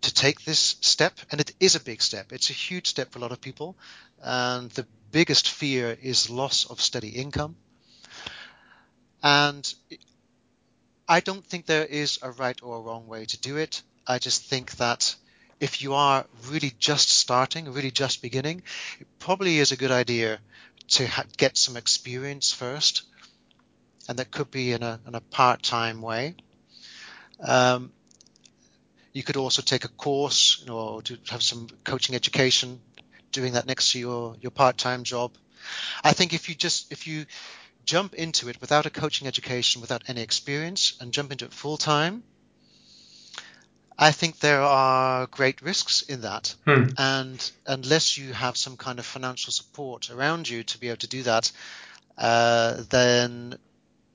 to 0.00 0.14
take 0.14 0.42
this 0.44 0.76
step. 0.80 1.12
And 1.30 1.38
it 1.38 1.52
is 1.60 1.74
a 1.74 1.80
big 1.80 2.00
step. 2.00 2.32
It's 2.32 2.48
a 2.48 2.54
huge 2.54 2.86
step 2.86 3.12
for 3.12 3.18
a 3.18 3.22
lot 3.22 3.30
of 3.30 3.42
people. 3.42 3.76
And 4.22 4.70
the 4.70 4.86
biggest 5.12 5.50
fear 5.50 5.98
is 6.00 6.30
loss 6.30 6.64
of 6.64 6.80
steady 6.80 7.10
income. 7.10 7.56
And 9.22 9.70
I 11.06 11.20
don't 11.20 11.44
think 11.44 11.66
there 11.66 11.84
is 11.84 12.20
a 12.22 12.30
right 12.30 12.58
or 12.62 12.78
a 12.78 12.80
wrong 12.80 13.06
way 13.06 13.26
to 13.26 13.38
do 13.38 13.58
it. 13.58 13.82
I 14.06 14.18
just 14.18 14.44
think 14.44 14.76
that 14.76 15.14
if 15.60 15.82
you 15.82 15.92
are 15.92 16.24
really 16.46 16.72
just 16.78 17.10
starting, 17.10 17.70
really 17.70 17.90
just 17.90 18.22
beginning, 18.22 18.62
it 18.98 19.06
probably 19.18 19.58
is 19.58 19.72
a 19.72 19.76
good 19.76 19.90
idea 19.90 20.38
to 20.96 21.06
ha- 21.06 21.24
get 21.36 21.58
some 21.58 21.76
experience 21.76 22.50
first. 22.50 23.02
And 24.08 24.18
that 24.18 24.30
could 24.30 24.50
be 24.50 24.72
in 24.72 24.82
a, 24.82 25.00
in 25.06 25.14
a 25.14 25.20
part 25.20 25.62
time 25.62 26.00
way. 26.00 26.36
Um, 27.40 27.92
you 29.12 29.22
could 29.22 29.36
also 29.36 29.62
take 29.62 29.84
a 29.84 29.88
course, 29.88 30.58
you 30.60 30.66
know, 30.66 31.00
to 31.00 31.18
have 31.30 31.42
some 31.42 31.68
coaching 31.84 32.14
education, 32.14 32.80
doing 33.32 33.54
that 33.54 33.66
next 33.66 33.92
to 33.92 33.98
your 33.98 34.36
your 34.40 34.50
part-time 34.50 35.04
job. 35.04 35.32
I 36.04 36.12
think 36.12 36.34
if 36.34 36.48
you 36.48 36.54
just 36.54 36.92
if 36.92 37.06
you 37.06 37.26
jump 37.84 38.14
into 38.14 38.48
it 38.48 38.60
without 38.60 38.86
a 38.86 38.90
coaching 38.90 39.26
education, 39.26 39.80
without 39.80 40.02
any 40.08 40.22
experience, 40.22 40.96
and 41.00 41.12
jump 41.12 41.32
into 41.32 41.46
it 41.46 41.52
full 41.52 41.76
time, 41.76 42.22
I 43.98 44.12
think 44.12 44.38
there 44.38 44.62
are 44.62 45.26
great 45.26 45.62
risks 45.62 46.02
in 46.02 46.20
that. 46.20 46.54
Hmm. 46.64 46.84
And 46.96 47.52
unless 47.66 48.16
you 48.16 48.32
have 48.32 48.56
some 48.56 48.76
kind 48.76 48.98
of 48.98 49.06
financial 49.06 49.52
support 49.52 50.10
around 50.10 50.48
you 50.48 50.62
to 50.62 50.78
be 50.78 50.88
able 50.88 50.98
to 50.98 51.08
do 51.08 51.22
that, 51.24 51.50
uh, 52.16 52.82
then 52.90 53.58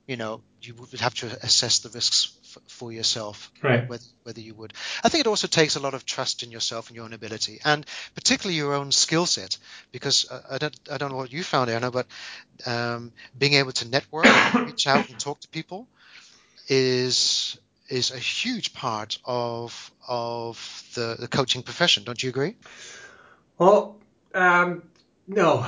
you 0.08 0.18
know 0.18 0.42
you 0.62 0.76
would 0.76 1.02
have 1.02 1.16
to 1.16 1.26
assess 1.44 1.80
the 1.80 1.90
risks 1.90 2.38
for 2.68 2.92
yourself, 2.92 3.52
right. 3.62 3.88
whether, 3.88 4.04
whether, 4.24 4.42
you 4.42 4.54
would. 4.56 4.74
I 5.04 5.10
think 5.10 5.22
it 5.26 5.30
also 5.30 5.48
takes 5.48 5.76
a 5.76 5.80
lot 5.80 5.94
of 5.94 6.06
trust 6.06 6.44
in 6.44 6.52
yourself 6.52 6.90
and 6.90 6.96
your 6.96 7.06
own 7.06 7.14
ability, 7.14 7.60
and 7.64 7.86
particularly 8.16 8.58
your 8.58 8.74
own 8.74 8.92
skill 8.92 9.26
set. 9.26 9.58
Because 9.92 10.30
uh, 10.30 10.42
I 10.52 10.58
don't, 10.58 10.80
I 10.92 10.98
don't 10.98 11.12
know 11.12 11.18
what 11.18 11.32
you 11.32 11.44
found, 11.44 11.70
Anna, 11.70 11.92
but 11.92 12.08
um, 12.66 13.12
being 13.38 13.54
able 13.54 13.72
to 13.74 13.88
network, 13.88 14.26
reach 14.56 14.88
out, 14.88 15.10
and 15.10 15.20
talk 15.20 15.40
to 15.42 15.48
people 15.50 15.88
is 16.68 17.58
is 17.90 18.12
a 18.12 18.18
huge 18.18 18.74
part 18.74 19.20
of 19.26 19.92
of 20.08 20.84
the, 20.96 21.18
the 21.20 21.28
coaching 21.28 21.64
profession. 21.64 22.04
Don't 22.04 22.22
you 22.22 22.30
agree? 22.30 22.56
Well, 23.58 23.98
um, 24.34 24.84
no. 25.28 25.68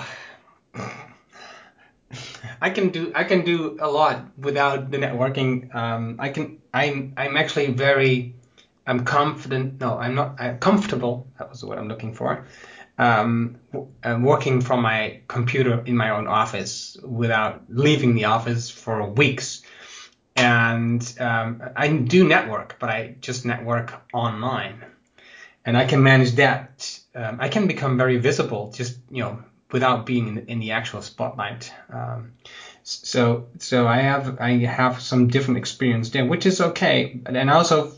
I 2.62 2.70
can 2.70 2.90
do 2.90 3.12
I 3.16 3.24
can 3.24 3.44
do 3.44 3.78
a 3.80 3.90
lot 3.90 4.38
without 4.38 4.92
the 4.92 4.98
networking. 4.98 5.74
Um, 5.74 6.16
I 6.20 6.30
can 6.30 6.62
I'm 6.74 7.14
I'm 7.18 7.38
actually 7.38 7.72
very 7.72 8.36
I'm 8.88 9.04
confident. 9.04 9.80
No, 9.80 9.98
I'm 9.98 10.16
not. 10.16 10.40
I'm 10.40 10.60
comfortable. 10.60 11.28
That 11.40 11.50
was 11.50 11.64
what 11.64 11.78
I'm 11.78 11.88
looking 11.88 12.14
for. 12.14 12.46
Um, 12.98 13.58
I'm 14.04 14.24
working 14.24 14.62
from 14.62 14.82
my 14.82 15.22
computer 15.28 15.84
in 15.86 15.98
my 15.98 16.12
own 16.12 16.28
office 16.28 16.96
without 17.04 17.64
leaving 17.68 18.16
the 18.16 18.26
office 18.26 18.70
for 18.70 19.08
weeks. 19.10 19.64
And 20.36 21.02
um, 21.20 21.62
I 21.76 21.88
do 21.88 22.28
network, 22.28 22.78
but 22.80 22.90
I 22.90 23.16
just 23.22 23.46
network 23.46 23.94
online, 24.14 24.84
and 25.66 25.78
I 25.78 25.86
can 25.86 26.04
manage 26.04 26.34
that. 26.34 27.00
Um, 27.16 27.38
I 27.40 27.50
can 27.50 27.68
become 27.68 27.98
very 27.98 28.18
visible, 28.18 28.72
just 28.72 29.00
you 29.10 29.24
know, 29.24 29.44
without 29.72 30.06
being 30.06 30.46
in, 30.48 30.60
the 30.60 30.72
actual 30.72 31.02
spotlight. 31.02 31.72
Um, 31.92 32.34
so 32.84 33.48
so 33.60 33.88
I 33.88 33.98
have 33.98 34.40
I 34.40 34.58
have 34.66 35.02
some 35.02 35.28
different 35.28 35.58
experience 35.58 36.10
there, 36.10 36.26
which 36.26 36.46
is 36.46 36.62
okay. 36.62 37.20
And 37.26 37.50
also 37.50 37.94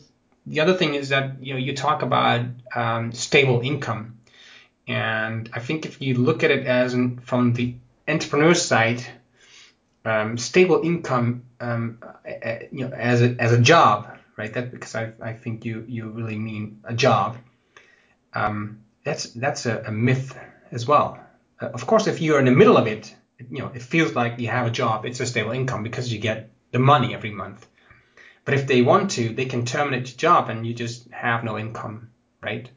the 0.45 0.62
other 0.62 0.73
thing 0.73 0.95
is 0.95 1.10
that 1.10 1.43
you 1.43 1.53
know 1.53 1.60
you 1.60 1.75
talk 1.75 2.01
about 2.01 2.45
um, 2.73 3.12
stable 3.12 3.62
income, 3.62 4.19
and 4.88 5.49
I 5.53 5.60
think 5.60 5.86
if 5.86 6.01
you 6.01 6.15
look 6.15 6.43
at 6.43 6.51
it 6.51 6.65
as 6.65 6.93
in, 6.93 7.19
from 7.19 7.53
the 7.53 7.75
entrepreneur 8.08 8.53
side, 8.53 9.03
um, 10.06 10.38
stable 10.38 10.82
income 10.84 11.43
um, 11.60 11.99
you 12.71 12.88
know 12.88 12.93
as 12.95 13.21
a 13.21 13.36
as 13.39 13.51
a 13.51 13.60
job, 13.60 14.17
right? 14.38 14.53
That 14.53 14.71
because 14.71 14.95
I, 14.95 15.12
I 15.21 15.34
think 15.34 15.65
you 15.65 15.84
you 15.88 16.10
really 16.10 16.38
mean 16.38 16.80
a 16.86 16.93
job. 16.93 17.38
Um, 18.34 18.80
that's 19.03 19.25
that's 19.32 19.65
a, 19.65 19.84
a 19.88 19.91
myth 19.91 20.38
as 20.71 20.88
well. 20.88 21.27
Uh, 21.60 21.67
of 21.67 21.88
course, 21.88 22.08
if 22.08 22.22
you're 22.22 22.39
in 22.39 22.46
the 22.46 22.52
middle 22.52 22.78
of 22.78 22.88
it, 22.88 23.13
you 23.50 23.60
know, 23.60 23.72
it 23.74 23.82
feels 23.82 24.13
like 24.15 24.39
you 24.39 24.48
have 24.48 24.67
a 24.67 24.72
job. 24.72 25.06
It's 25.06 25.20
a 25.20 25.26
stable 25.26 25.52
income 25.52 25.84
because 25.84 26.12
you 26.12 26.20
get 26.20 26.52
the 26.72 26.80
money 26.80 27.13
every 27.13 27.32
month. 27.32 27.65
But 28.46 28.54
if 28.54 28.67
they 28.67 28.82
want 28.82 29.12
to, 29.12 29.30
they 29.30 29.46
can 29.46 29.65
terminate 29.65 30.08
your 30.08 30.17
job 30.17 30.50
and 30.50 30.65
you 30.65 30.74
just 30.74 31.12
have 31.12 31.43
no 31.43 31.58
income, 31.58 32.12
right? 32.41 32.70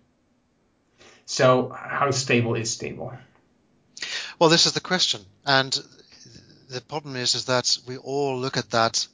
So 1.27 1.69
how 1.71 2.11
stable 2.11 2.57
is 2.57 2.73
stable? 2.73 3.13
Well, 4.39 4.51
this 4.51 4.67
is 4.67 4.73
the 4.73 4.81
question, 4.81 5.21
and 5.45 5.79
the 6.69 6.81
problem 6.81 7.15
is 7.15 7.35
is 7.35 7.45
that 7.45 7.79
we 7.87 7.99
all 7.99 8.41
look 8.41 8.57
at 8.57 8.71
that 8.71 9.07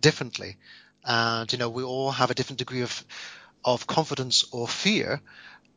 differently, 0.00 0.56
and 1.04 1.50
you 1.52 1.58
know 1.58 1.70
we 1.70 1.82
all 1.82 2.12
have 2.12 2.30
a 2.30 2.34
different 2.34 2.58
degree 2.58 2.82
of 2.82 3.04
of 3.64 3.86
confidence 3.86 4.44
or 4.52 4.68
fear 4.68 5.20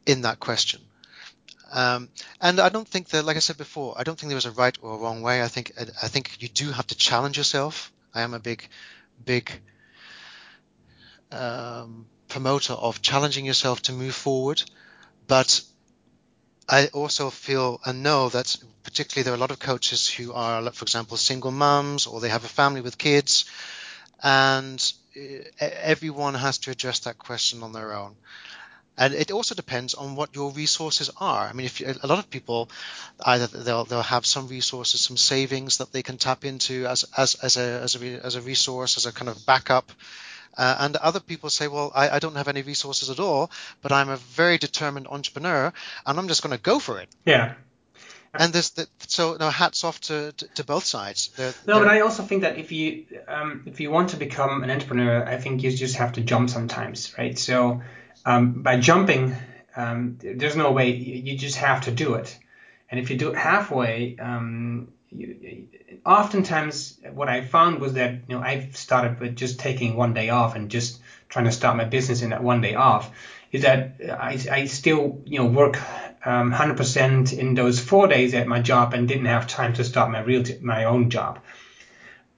in 0.05 0.21
that 0.21 0.39
question. 0.39 0.81
Um, 1.71 2.10
and 2.41 2.60
I 2.60 2.69
don't 2.69 2.88
think 2.88 3.10
that, 3.10 3.25
like 3.25 3.36
I 3.36 3.39
said 3.39 3.58
before, 3.58 3.95
I 3.97 4.03
don't 4.03 4.19
think 4.19 4.30
there 4.30 4.38
is 4.38 4.45
a 4.45 4.51
right 4.51 4.77
or 4.82 4.95
a 4.95 4.97
wrong 4.97 5.21
way. 5.21 5.41
I 5.43 5.47
think 5.47 5.73
I 5.77 6.08
think 6.08 6.41
you 6.41 6.47
do 6.47 6.71
have 6.71 6.88
to 6.88 6.95
challenge 6.95 7.38
yourself. 7.38 7.91
I 8.13 8.21
am 8.21 8.34
a 8.34 8.39
big, 8.39 8.67
big 9.23 9.51
um, 11.32 12.08
promoter 12.30 12.73
of 12.73 13.01
challenging 13.01 13.45
yourself 13.45 13.82
to 13.84 13.91
move 13.91 14.15
forward, 14.15 14.63
but 15.27 15.62
I 16.69 16.88
also 16.88 17.30
feel 17.30 17.80
and 17.86 18.03
know 18.03 18.30
that 18.30 18.56
particularly 18.84 19.23
there 19.23 19.34
are 19.34 19.38
a 19.38 19.39
lot 19.39 19.51
of 19.51 19.60
coaches 19.60 20.10
who 20.10 20.34
are, 20.34 20.71
for 20.71 20.84
example, 20.84 21.17
single 21.17 21.51
mums 21.51 22.08
or 22.08 22.19
they 22.19 22.30
have 22.30 22.45
a 22.45 22.49
family 22.49 22.82
with 22.82 22.97
kids, 22.97 23.45
and 24.23 24.93
everyone 25.60 26.34
has 26.36 26.60
to 26.60 26.71
address 26.71 26.99
that 26.99 27.17
question 27.17 27.63
on 27.63 27.73
their 27.73 27.93
own. 27.93 28.15
And 28.97 29.13
it 29.13 29.31
also 29.31 29.53
depends 29.53 29.93
on 29.93 30.15
what 30.15 30.36
your 30.36 30.51
resources 30.51 31.12
are. 31.17 31.47
I 31.47 31.53
mean, 31.53 31.65
if 31.65 31.79
you, 31.79 31.93
a 32.01 32.07
lot 32.07 32.19
of 32.19 32.29
people 32.29 32.69
either 33.23 33.47
they'll 33.47 33.86
they'll 33.86 34.01
have 34.01 34.25
some 34.25 34.47
resources, 34.47 35.01
some 35.01 35.17
savings 35.17 35.77
that 35.77 35.91
they 35.91 36.01
can 36.01 36.17
tap 36.17 36.45
into 36.45 36.86
as 36.88 37.05
as 37.15 37.36
as 37.36 37.57
a 37.57 37.81
as 37.81 37.95
a, 37.95 38.25
as 38.25 38.36
a 38.36 38.41
resource, 38.41 38.97
as 38.97 39.05
a 39.05 39.13
kind 39.13 39.29
of 39.29 39.45
backup. 39.45 39.91
Uh, 40.57 40.75
and 40.79 40.95
other 40.95 41.19
people 41.19 41.51
say, 41.51 41.67
well, 41.67 41.91
I, 41.93 42.10
I, 42.10 42.19
don't 42.19 42.33
have 42.33 42.47
any 42.47 42.63
resources 42.63 43.12
at 43.12 43.19
all, 43.19 43.51
but 43.83 43.91
I'm 43.91 44.10
a 44.10 44.17
very 44.17 44.57
determined 44.57 45.05
entrepreneur, 45.07 45.71
and 46.03 46.17
I'm 46.17 46.27
just 46.27 46.41
going 46.41 46.57
to 46.57 46.60
go 46.60 46.79
for 46.79 46.99
it. 46.99 47.10
Yeah. 47.25 47.53
And 48.33 48.51
this, 48.51 48.71
the, 48.71 48.88
so 49.07 49.38
no, 49.39 49.51
hats 49.51 49.83
off 49.83 50.01
to, 50.01 50.31
to, 50.31 50.47
to 50.55 50.63
both 50.63 50.86
sides. 50.86 51.29
They're, 51.38 51.53
no, 51.67 51.75
they're... 51.75 51.86
but 51.86 51.93
I 51.93 51.99
also 52.01 52.23
think 52.23 52.41
that 52.41 52.57
if 52.57 52.71
you 52.71 53.05
um, 53.27 53.63
if 53.65 53.79
you 53.79 53.91
want 53.91 54.10
to 54.10 54.17
become 54.17 54.63
an 54.63 54.71
entrepreneur, 54.71 55.23
I 55.23 55.38
think 55.38 55.63
you 55.63 55.71
just 55.71 55.95
have 55.95 56.13
to 56.13 56.21
jump 56.21 56.49
sometimes, 56.49 57.15
right? 57.17 57.38
So 57.38 57.81
um, 58.27 58.61
by 58.61 58.77
jumping, 58.77 59.35
um, 59.77 60.17
there's 60.21 60.57
no 60.57 60.71
way. 60.71 60.91
You 60.91 61.37
just 61.37 61.55
have 61.55 61.81
to 61.85 61.91
do 61.91 62.15
it. 62.15 62.37
And 62.91 62.99
if 62.99 63.09
you 63.09 63.17
do 63.17 63.29
it 63.29 63.37
halfway, 63.37 64.17
um, 64.19 64.89
you, 65.09 65.67
oftentimes 66.05 66.99
what 67.13 67.29
I 67.29 67.41
found 67.41 67.79
was 67.79 67.93
that 67.93 68.11
you 68.27 68.35
know 68.35 68.41
I 68.41 68.69
started 68.73 69.21
with 69.21 69.37
just 69.37 69.59
taking 69.59 69.95
one 69.95 70.13
day 70.13 70.29
off 70.29 70.55
and 70.55 70.69
just 70.69 70.99
trying 71.29 71.45
to 71.45 71.53
start 71.53 71.77
my 71.77 71.85
business 71.85 72.21
in 72.21 72.31
that 72.31 72.43
one 72.43 72.59
day 72.59 72.75
off. 72.75 73.11
Is 73.53 73.61
that 73.61 73.95
I, 74.01 74.37
I 74.51 74.65
still 74.65 75.21
you 75.25 75.39
know 75.39 75.45
work 75.45 75.77
um, 76.25 76.51
100% 76.51 77.31
in 77.31 77.53
those 77.53 77.79
four 77.79 78.07
days 78.07 78.33
at 78.33 78.45
my 78.45 78.59
job 78.59 78.93
and 78.93 79.07
didn't 79.07 79.27
have 79.27 79.47
time 79.47 79.71
to 79.75 79.85
start 79.85 80.11
my 80.11 80.19
real 80.19 80.43
t- 80.43 80.59
my 80.61 80.83
own 80.83 81.09
job. 81.09 81.39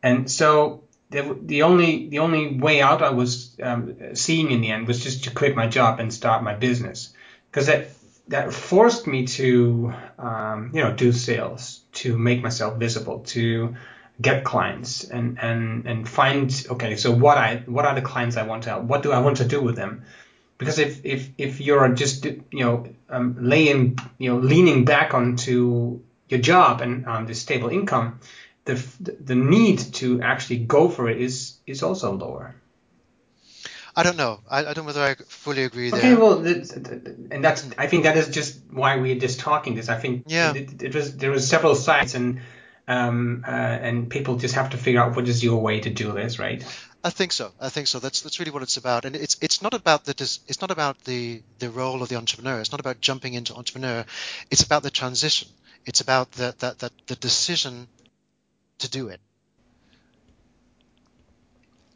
And 0.03 0.29
so 0.29 0.83
the, 1.09 1.37
the 1.41 1.63
only 1.63 2.07
the 2.07 2.19
only 2.19 2.57
way 2.57 2.81
out 2.81 3.01
I 3.01 3.09
was 3.09 3.55
um, 3.61 4.15
seeing 4.15 4.51
in 4.51 4.61
the 4.61 4.71
end 4.71 4.87
was 4.87 5.03
just 5.03 5.23
to 5.23 5.31
quit 5.31 5.55
my 5.55 5.67
job 5.67 5.99
and 5.99 6.13
start 6.13 6.43
my 6.43 6.53
business. 6.53 7.13
Because 7.49 7.65
that 7.65 7.89
that 8.27 8.53
forced 8.53 9.07
me 9.07 9.25
to 9.25 9.93
um, 10.19 10.71
you 10.73 10.83
know 10.83 10.93
do 10.93 11.11
sales 11.11 11.81
to 11.93 12.17
make 12.17 12.43
myself 12.43 12.77
visible 12.77 13.19
to 13.19 13.75
get 14.21 14.43
clients 14.43 15.03
and 15.03 15.39
and 15.41 15.87
and 15.87 16.07
find 16.07 16.65
okay 16.69 16.95
so 16.95 17.11
what 17.11 17.37
I 17.37 17.63
what 17.65 17.85
are 17.85 17.95
the 17.95 18.01
clients 18.01 18.37
I 18.37 18.43
want 18.43 18.63
to 18.63 18.69
help? 18.69 18.83
What 18.83 19.01
do 19.01 19.11
I 19.11 19.19
want 19.19 19.37
to 19.37 19.45
do 19.45 19.61
with 19.61 19.75
them? 19.75 20.03
Because 20.59 20.77
if 20.77 21.03
if 21.03 21.29
if 21.39 21.59
you're 21.59 21.89
just 21.89 22.25
you 22.25 22.43
know 22.51 22.87
um, 23.09 23.35
laying 23.39 23.97
you 24.19 24.29
know 24.31 24.39
leaning 24.39 24.85
back 24.85 25.15
onto 25.15 26.01
your 26.27 26.39
job 26.39 26.81
and 26.81 27.07
um, 27.07 27.25
the 27.25 27.33
stable 27.33 27.69
income 27.69 28.19
the 28.75 29.11
the 29.11 29.35
need 29.35 29.79
to 29.95 30.21
actually 30.21 30.59
go 30.59 30.89
for 30.89 31.09
it 31.09 31.21
is 31.21 31.57
is 31.65 31.83
also 31.83 32.13
lower 32.13 32.55
I 33.95 34.03
don't 34.03 34.17
know. 34.17 34.39
I, 34.49 34.59
I 34.59 34.63
don't 34.73 34.77
know 34.77 34.83
whether 34.83 35.03
I 35.03 35.15
fully 35.27 35.63
agree 35.63 35.91
okay, 35.91 35.99
there. 35.99 36.13
Okay, 36.13 36.21
well, 36.21 36.45
and 37.31 37.43
that's 37.43 37.67
I 37.77 37.87
think 37.87 38.03
that 38.03 38.15
is 38.15 38.29
just 38.29 38.61
why 38.71 38.95
we're 38.95 39.19
just 39.19 39.41
talking 39.41 39.75
this. 39.75 39.89
I 39.89 39.97
think 39.97 40.23
yeah. 40.27 40.53
it, 40.53 40.81
it 40.81 40.95
was 40.95 41.17
there 41.17 41.31
was 41.31 41.49
several 41.49 41.75
sites 41.75 42.13
and 42.15 42.39
um, 42.87 43.43
uh, 43.47 43.51
and 43.51 44.09
people 44.09 44.37
just 44.37 44.55
have 44.55 44.69
to 44.71 44.77
figure 44.77 45.01
out 45.01 45.15
what 45.15 45.27
is 45.27 45.43
your 45.43 45.61
way 45.61 45.79
to 45.81 45.89
do 45.89 46.11
this, 46.13 46.39
right? 46.39 46.63
I 47.03 47.09
think 47.09 47.31
so. 47.31 47.51
I 47.59 47.69
think 47.69 47.87
so. 47.87 47.99
That's 47.99 48.21
that's 48.21 48.39
really 48.39 48.51
what 48.51 48.63
it's 48.63 48.77
about, 48.77 49.05
and 49.05 49.15
it's 49.15 49.37
it's 49.41 49.61
not 49.61 49.73
about 49.73 50.05
the 50.05 50.11
it's 50.47 50.61
not 50.61 50.71
about 50.71 51.03
the 51.03 51.41
the 51.59 51.69
role 51.69 52.01
of 52.01 52.09
the 52.09 52.15
entrepreneur. 52.15 52.59
It's 52.59 52.71
not 52.71 52.79
about 52.79 53.01
jumping 53.01 53.33
into 53.33 53.53
entrepreneur. 53.53 54.05
It's 54.49 54.63
about 54.63 54.83
the 54.83 54.91
transition. 54.91 55.47
It's 55.85 56.01
about 56.01 56.31
the 56.33 56.55
that 56.59 56.79
that 56.79 56.91
the 57.07 57.15
decision 57.15 57.87
to 58.79 58.89
do 58.89 59.09
it. 59.09 59.19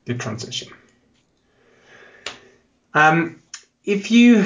The 0.05 0.13
transition. 0.15 0.73
Um, 2.93 3.41
if 3.83 4.11
you 4.11 4.45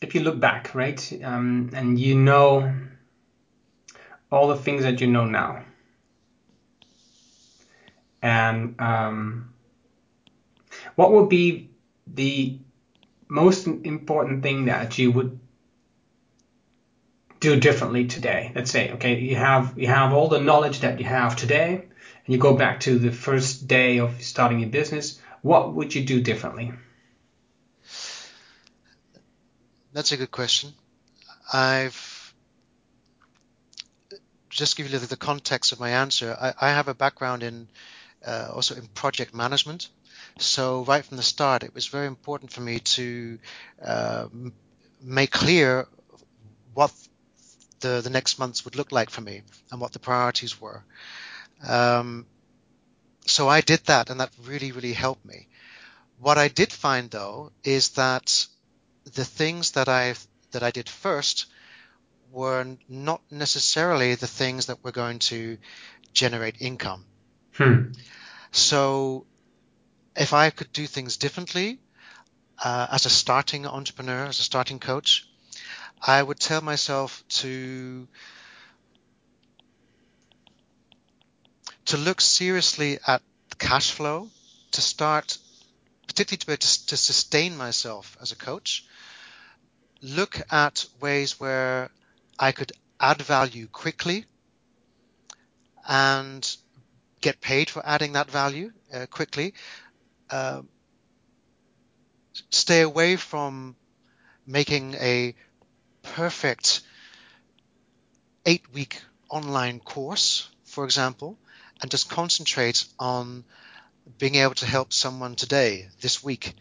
if 0.00 0.14
you 0.14 0.22
look 0.22 0.40
back, 0.40 0.74
right, 0.74 1.20
um, 1.22 1.70
and 1.74 1.98
you 1.98 2.14
know 2.14 2.74
all 4.30 4.48
the 4.48 4.56
things 4.56 4.82
that 4.82 5.00
you 5.00 5.06
know 5.06 5.26
now, 5.26 5.64
and 8.22 8.80
um, 8.80 9.52
what 10.94 11.12
would 11.12 11.28
be 11.28 11.70
the 12.06 12.58
most 13.28 13.66
important 13.66 14.42
thing 14.42 14.66
that 14.66 14.98
you 14.98 15.12
would 15.12 15.38
do 17.42 17.60
differently 17.60 18.06
today? 18.06 18.52
Let's 18.54 18.70
say, 18.70 18.92
okay, 18.92 19.18
you 19.18 19.36
have 19.36 19.74
you 19.76 19.88
have 19.88 20.14
all 20.14 20.28
the 20.28 20.40
knowledge 20.40 20.80
that 20.80 20.98
you 20.98 21.04
have 21.04 21.36
today, 21.36 21.74
and 21.74 22.34
you 22.34 22.38
go 22.38 22.54
back 22.56 22.80
to 22.80 22.98
the 22.98 23.12
first 23.12 23.66
day 23.66 23.98
of 23.98 24.22
starting 24.22 24.60
your 24.60 24.70
business 24.70 25.20
what 25.42 25.74
would 25.74 25.94
you 25.94 26.04
do 26.04 26.20
differently? 26.20 26.72
That's 29.92 30.12
a 30.12 30.16
good 30.16 30.30
question. 30.30 30.72
I've 31.52 32.34
just 34.48 34.76
give 34.76 34.90
you 34.90 34.98
the 34.98 35.16
context 35.16 35.72
of 35.72 35.80
my 35.80 35.90
answer. 35.90 36.36
I, 36.40 36.68
I 36.68 36.70
have 36.70 36.88
a 36.88 36.94
background 36.94 37.42
in 37.42 37.68
uh, 38.24 38.50
also 38.54 38.76
in 38.76 38.86
project 38.86 39.34
management. 39.34 39.88
So 40.38 40.84
right 40.84 41.04
from 41.04 41.16
the 41.16 41.22
start, 41.22 41.62
it 41.62 41.74
was 41.74 41.88
very 41.88 42.06
important 42.06 42.52
for 42.52 42.60
me 42.60 42.78
to 42.78 43.38
uh, 43.84 44.28
make 45.02 45.30
clear 45.30 45.88
what 46.74 46.92
the 47.82 48.00
the 48.00 48.10
next 48.10 48.38
months 48.38 48.64
would 48.64 48.76
look 48.76 48.92
like 48.92 49.10
for 49.10 49.20
me 49.20 49.42
and 49.70 49.80
what 49.80 49.92
the 49.92 49.98
priorities 49.98 50.60
were. 50.60 50.82
Um, 51.66 52.26
so 53.26 53.48
I 53.48 53.60
did 53.60 53.80
that, 53.84 54.10
and 54.10 54.20
that 54.20 54.30
really, 54.44 54.72
really 54.72 54.94
helped 54.94 55.24
me. 55.24 55.48
What 56.18 56.38
I 56.38 56.48
did 56.48 56.72
find 56.72 57.10
though 57.10 57.52
is 57.62 57.90
that 57.90 58.46
the 59.04 59.24
things 59.24 59.72
that 59.72 59.88
I 59.88 60.14
that 60.52 60.62
I 60.62 60.70
did 60.70 60.88
first 60.88 61.46
were 62.30 62.66
not 62.88 63.20
necessarily 63.30 64.14
the 64.14 64.26
things 64.26 64.66
that 64.66 64.82
were 64.82 64.92
going 64.92 65.18
to 65.18 65.58
generate 66.12 66.56
income. 66.60 67.04
Hmm. 67.54 67.92
So 68.50 69.26
if 70.16 70.32
I 70.32 70.50
could 70.50 70.72
do 70.72 70.86
things 70.86 71.16
differently 71.16 71.78
uh, 72.62 72.86
as 72.90 73.06
a 73.06 73.10
starting 73.10 73.66
entrepreneur, 73.66 74.26
as 74.26 74.40
a 74.40 74.42
starting 74.42 74.78
coach, 74.78 75.28
I 76.02 76.20
would 76.20 76.40
tell 76.40 76.60
myself 76.60 77.22
to 77.40 78.08
to 81.84 81.96
look 81.96 82.20
seriously 82.20 82.98
at 83.06 83.22
cash 83.58 83.92
flow, 83.92 84.28
to 84.72 84.80
start, 84.80 85.38
particularly 86.08 86.58
to 86.58 86.86
to 86.86 86.96
sustain 86.96 87.56
myself 87.56 88.16
as 88.20 88.32
a 88.32 88.36
coach, 88.36 88.84
look 90.00 90.40
at 90.50 90.86
ways 91.00 91.38
where 91.38 91.90
I 92.38 92.50
could 92.50 92.72
add 92.98 93.22
value 93.22 93.68
quickly 93.68 94.26
and 95.88 96.56
get 97.20 97.40
paid 97.40 97.70
for 97.70 97.86
adding 97.86 98.12
that 98.12 98.30
value 98.30 98.72
uh, 98.92 99.06
quickly. 99.06 99.54
Uh, 100.28 100.62
stay 102.50 102.80
away 102.80 103.16
from 103.16 103.76
making 104.46 104.94
a 104.94 105.34
perfect 106.02 106.82
eight 108.46 108.64
week 108.72 109.00
online 109.28 109.80
course, 109.80 110.48
for 110.64 110.84
example, 110.84 111.38
and 111.80 111.90
just 111.90 112.10
concentrate 112.10 112.84
on 112.98 113.44
being 114.18 114.34
able 114.36 114.54
to 114.54 114.66
help 114.66 114.92
someone 114.92 115.34
today, 115.34 115.88
this 116.00 116.22
week, 116.22 116.54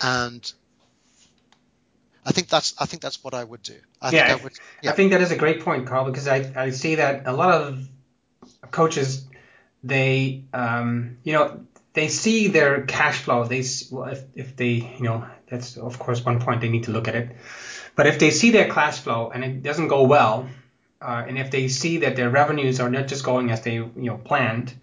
and 0.00 0.52
I 2.24 2.32
think 2.32 2.48
that's 2.48 2.74
I 2.78 2.86
think 2.86 3.02
that's 3.02 3.22
what 3.22 3.34
I 3.34 3.44
would 3.44 3.62
do. 3.62 3.76
I 4.00 4.10
yeah, 4.10 4.28
think 4.28 4.40
I, 4.40 4.44
would, 4.44 4.52
yeah, 4.82 4.90
I 4.90 4.94
think 4.94 5.12
that 5.12 5.20
is 5.20 5.30
a 5.30 5.36
great 5.36 5.60
point, 5.60 5.86
Carl, 5.86 6.04
because 6.06 6.26
I, 6.26 6.52
I 6.56 6.70
see 6.70 6.96
that 6.96 7.26
a 7.26 7.32
lot 7.32 7.50
of 7.52 7.88
coaches 8.70 9.26
they 9.82 10.44
um, 10.52 11.18
you 11.22 11.32
know 11.32 11.60
they 11.92 12.08
see 12.08 12.48
their 12.48 12.82
cash 12.82 13.18
flow. 13.18 13.44
They 13.44 13.64
well, 13.90 14.08
if 14.10 14.22
if 14.34 14.56
they 14.56 14.96
you 14.98 15.02
know 15.04 15.26
that's 15.48 15.76
of 15.76 15.98
course 15.98 16.24
one 16.24 16.40
point 16.40 16.60
they 16.60 16.68
need 16.68 16.84
to 16.84 16.90
look 16.90 17.08
at 17.08 17.14
it. 17.14 17.36
But 17.96 18.06
if 18.06 18.18
they 18.18 18.30
see 18.30 18.50
their 18.50 18.68
cash 18.68 19.00
flow 19.00 19.30
and 19.32 19.44
it 19.44 19.62
doesn't 19.62 19.88
go 19.88 20.04
well, 20.04 20.48
uh, 21.00 21.24
and 21.28 21.38
if 21.38 21.50
they 21.50 21.68
see 21.68 21.98
that 21.98 22.16
their 22.16 22.30
revenues 22.30 22.80
are 22.80 22.90
not 22.90 23.06
just 23.06 23.24
going 23.24 23.50
as 23.50 23.60
they 23.62 23.74
you 23.74 23.92
know 23.96 24.16
planned, 24.16 24.74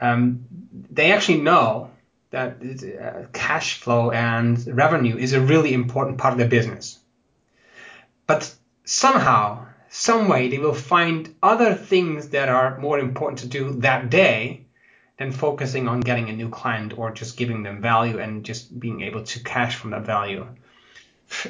um, 0.00 0.46
they 0.90 1.12
actually 1.12 1.40
know 1.40 1.90
that 2.30 2.58
uh, 2.60 3.26
cash 3.32 3.80
flow 3.80 4.10
and 4.10 4.66
revenue 4.66 5.16
is 5.16 5.32
a 5.32 5.40
really 5.40 5.72
important 5.72 6.18
part 6.18 6.32
of 6.32 6.38
their 6.38 6.48
business. 6.48 6.98
But 8.26 8.54
somehow, 8.84 9.66
some 9.88 10.28
way, 10.28 10.48
they 10.48 10.58
will 10.58 10.74
find 10.74 11.34
other 11.42 11.74
things 11.74 12.30
that 12.30 12.48
are 12.48 12.78
more 12.78 12.98
important 12.98 13.40
to 13.40 13.48
do 13.48 13.72
that 13.80 14.10
day 14.10 14.66
than 15.18 15.32
focusing 15.32 15.88
on 15.88 16.00
getting 16.00 16.28
a 16.28 16.32
new 16.32 16.48
client 16.48 16.96
or 16.96 17.10
just 17.10 17.36
giving 17.36 17.62
them 17.62 17.80
value 17.80 18.18
and 18.18 18.44
just 18.44 18.78
being 18.78 19.00
able 19.02 19.24
to 19.24 19.42
cash 19.42 19.76
from 19.76 19.90
that 19.90 20.02
value. 20.02 20.46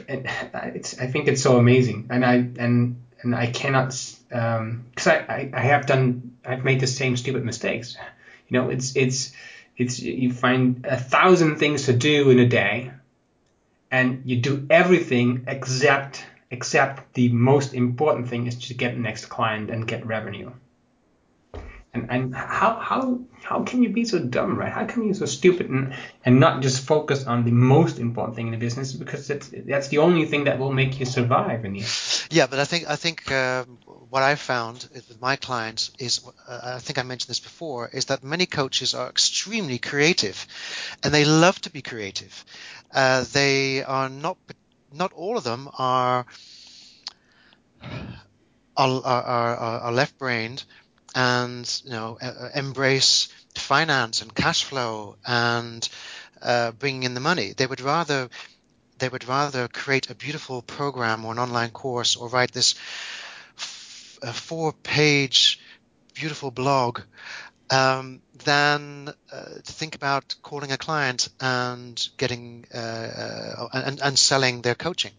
And 0.09 0.29
it's, 0.75 0.99
I 0.99 1.07
think 1.07 1.29
it's 1.29 1.43
so 1.43 1.57
amazing, 1.57 2.09
and 2.11 2.25
I 2.25 2.35
and 2.59 2.97
and 3.23 3.35
I 3.35 3.47
cannot 3.47 3.89
because 3.89 4.27
um, 4.33 4.85
I, 5.07 5.17
I 5.29 5.51
I 5.55 5.61
have 5.61 5.87
done 5.87 6.37
I've 6.45 6.65
made 6.65 6.81
the 6.81 6.87
same 6.87 7.17
stupid 7.17 7.45
mistakes. 7.45 7.97
You 8.49 8.59
know, 8.59 8.71
it's 8.71 8.97
it's 8.97 9.33
it's 9.77 10.01
you 10.01 10.33
find 10.33 10.85
a 10.85 10.97
thousand 10.97 11.59
things 11.59 11.87
to 11.87 11.93
do 11.93 12.31
in 12.31 12.39
a 12.41 12.47
day, 12.47 12.91
and 13.91 14.23
you 14.25 14.37
do 14.37 14.67
everything 14.69 15.45
except 15.47 16.25
except 16.51 17.15
the 17.15 17.29
most 17.29 17.75
important 17.75 18.29
thing 18.29 18.47
is 18.47 18.57
to 18.69 18.75
get 18.75 18.95
the 18.95 19.01
next 19.01 19.27
client 19.27 19.71
and 19.71 19.87
get 19.87 20.05
revenue. 20.07 20.51
And 21.95 22.11
and 22.11 22.35
how 22.35 22.79
how 22.81 23.21
how 23.43 23.63
can 23.63 23.83
you 23.83 23.89
be 23.89 24.05
so 24.05 24.19
dumb, 24.19 24.59
right? 24.59 24.71
How 24.71 24.85
can 24.85 25.05
you 25.05 25.09
be 25.09 25.15
so 25.15 25.25
stupid 25.25 25.71
and, 25.71 25.95
and 26.23 26.39
not 26.39 26.61
just 26.61 26.85
focus 26.85 27.25
on 27.27 27.45
the 27.45 27.51
most 27.51 27.99
important 27.99 28.37
thing 28.37 28.49
in 28.49 28.53
the 28.53 28.59
business 28.59 28.93
because 28.93 29.27
that's 29.27 29.51
that's 29.67 29.89
the 29.89 29.99
only 29.99 30.27
thing 30.27 30.45
that 30.45 30.59
will 30.59 30.73
make 30.73 31.01
you 31.01 31.07
survive 31.07 31.65
in 31.65 31.73
the 31.73 31.81
end. 31.81 32.27
Yeah, 32.31 32.47
but 32.47 32.59
I 32.59 32.65
think 32.67 32.91
I 32.91 32.97
think 32.97 33.33
um, 33.33 33.79
what 34.11 34.23
I 34.23 34.35
found 34.35 34.87
with 34.93 35.19
my 35.21 35.37
clients 35.37 35.91
is 35.99 36.21
uh, 36.47 36.75
I 36.77 36.79
think 36.79 36.99
I 36.99 37.03
mentioned 37.05 37.31
this 37.31 37.41
before 37.41 37.89
is 37.89 38.07
that 38.07 38.23
many 38.23 38.45
coaches 38.45 38.95
are 38.95 39.09
extremely 39.09 39.79
creative, 39.79 40.47
and 41.03 41.15
they 41.15 41.25
love 41.25 41.59
to 41.63 41.71
be 41.71 41.81
creative. 41.81 42.45
Uh, 42.93 43.25
they 43.33 43.83
are 43.83 44.11
not 44.11 44.37
not 44.93 45.13
all 45.13 45.39
of 45.39 45.45
them 45.45 45.69
are 45.79 46.27
are, 48.77 49.03
are, 49.05 49.57
are 49.57 49.93
left-brained 49.93 50.65
and 51.19 51.83
you 51.85 51.91
know 51.91 52.17
embrace 52.55 53.29
finance 53.57 54.23
and 54.23 54.33
cash 54.33 54.63
flow 54.63 55.17
and 55.27 55.89
uh, 56.41 56.71
bringing 56.71 57.03
in 57.03 57.15
the 57.15 57.21
money. 57.21 57.55
They 57.57 57.67
would 57.67 57.81
rather 57.81 58.29
they 58.99 59.09
would 59.09 59.27
rather 59.27 59.67
create 59.67 60.11
a 60.11 60.15
beautiful 60.15 60.63
program 60.63 61.25
or 61.25 61.33
an 61.33 61.41
online 61.41 61.71
course 61.71 62.15
or 62.15 62.29
write 62.29 62.53
this 62.53 62.77
f- 63.57 64.19
four-page 64.33 65.61
beautiful 66.15 66.53
blog 66.53 67.01
um, 67.71 68.21
than 68.45 69.09
uh, 69.33 69.45
to 69.65 69.73
think 69.73 69.97
about 69.97 70.37
calling 70.43 70.71
a 70.71 70.79
client 70.79 71.29
and 71.41 72.09
getting 72.17 72.65
uh, 72.73 72.79
uh 72.79 73.69
and, 73.73 74.01
and 74.01 74.19
selling 74.19 74.63
their 74.63 74.77
coaching. 74.77 75.13